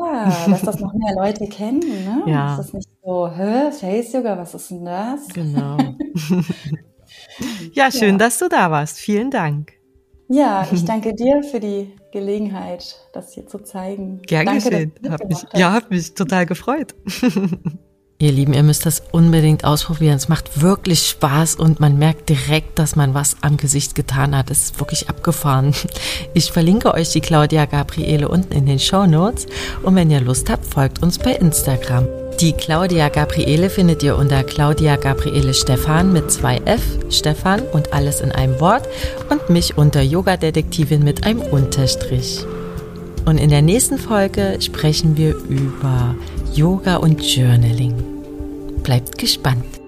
dass 0.49 0.63
das 0.63 0.81
noch 0.81 0.93
mehr 0.95 1.15
Leute 1.15 1.47
kennen. 1.47 1.81
Ne? 1.81 2.23
Ja. 2.31 2.57
Dass 2.57 2.67
das 2.67 2.73
nicht 2.75 2.89
so, 3.03 3.29
hä, 3.29 3.71
Face 3.73 4.13
Yoga, 4.13 4.37
was 4.39 4.55
ist 4.55 4.71
denn 4.71 4.85
das? 4.85 5.29
Genau. 5.29 5.77
ja, 7.73 7.91
schön, 7.91 8.13
ja. 8.13 8.19
dass 8.19 8.39
du 8.39 8.49
da 8.49 8.71
warst. 8.71 8.99
Vielen 8.99 9.31
Dank. 9.31 9.73
Ja, 10.29 10.67
ich 10.71 10.85
danke 10.87 11.15
dir 11.15 11.43
für 11.43 11.61
die 11.61 11.93
Gelegenheit, 12.13 12.97
das 13.13 13.33
hier 13.33 13.47
zu 13.47 13.59
zeigen. 13.59 14.21
Gern 14.23 14.47
danke, 14.47 14.71
geschehen. 14.71 14.93
Hab 15.09 15.25
mich, 15.29 15.45
ja, 15.55 15.73
hat 15.73 15.91
mich 15.91 16.15
total 16.15 16.47
gefreut. 16.47 16.95
Ihr 18.23 18.33
Lieben, 18.33 18.53
ihr 18.53 18.63
müsst 18.63 18.85
das 18.85 19.03
unbedingt 19.13 19.65
ausprobieren. 19.65 20.17
Es 20.17 20.29
macht 20.29 20.61
wirklich 20.61 21.09
Spaß 21.09 21.55
und 21.55 21.81
man 21.81 21.99
merkt 21.99 22.29
direkt, 22.29 22.79
dass 22.79 22.95
man 22.95 23.15
was 23.15 23.39
am 23.41 23.57
Gesicht 23.57 23.95
getan 23.95 24.37
hat. 24.37 24.51
Es 24.51 24.65
ist 24.65 24.79
wirklich 24.79 25.09
abgefahren. 25.09 25.73
Ich 26.35 26.53
verlinke 26.53 26.93
euch 26.93 27.11
die 27.11 27.23
Claudia 27.23 27.65
Gabriele 27.65 28.29
unten 28.29 28.53
in 28.53 28.67
den 28.67 28.79
Show 28.79 29.07
Notes 29.07 29.47
und 29.83 29.97
wenn 29.97 30.11
ihr 30.11 30.21
Lust 30.21 30.51
habt, 30.51 30.67
folgt 30.67 31.03
uns 31.03 31.19
bei 31.19 31.33
Instagram. 31.33 32.07
Die 32.41 32.53
Claudia 32.53 33.09
Gabriele 33.09 33.71
findet 33.71 34.03
ihr 34.03 34.17
unter 34.17 34.45
Claudia 34.45 34.97
Gabriele 34.97 35.55
Stefan 35.55 36.13
mit 36.13 36.31
zwei 36.31 36.59
F, 36.67 36.83
Stefan 37.09 37.63
und 37.73 37.95
alles 37.95 38.21
in 38.21 38.33
einem 38.33 38.61
Wort 38.61 38.87
und 39.31 39.49
mich 39.49 39.79
unter 39.79 40.03
Yoga 40.03 40.37
Detektivin 40.37 41.03
mit 41.03 41.25
einem 41.25 41.41
Unterstrich. 41.41 42.45
Und 43.25 43.39
in 43.39 43.51
der 43.51 43.63
nächsten 43.63 43.99
Folge 43.99 44.59
sprechen 44.61 45.17
wir 45.17 45.35
über 45.49 46.15
Yoga 46.55 46.97
und 46.97 47.23
Journaling. 47.23 47.95
Bleibt 48.83 49.19
gespannt. 49.19 49.80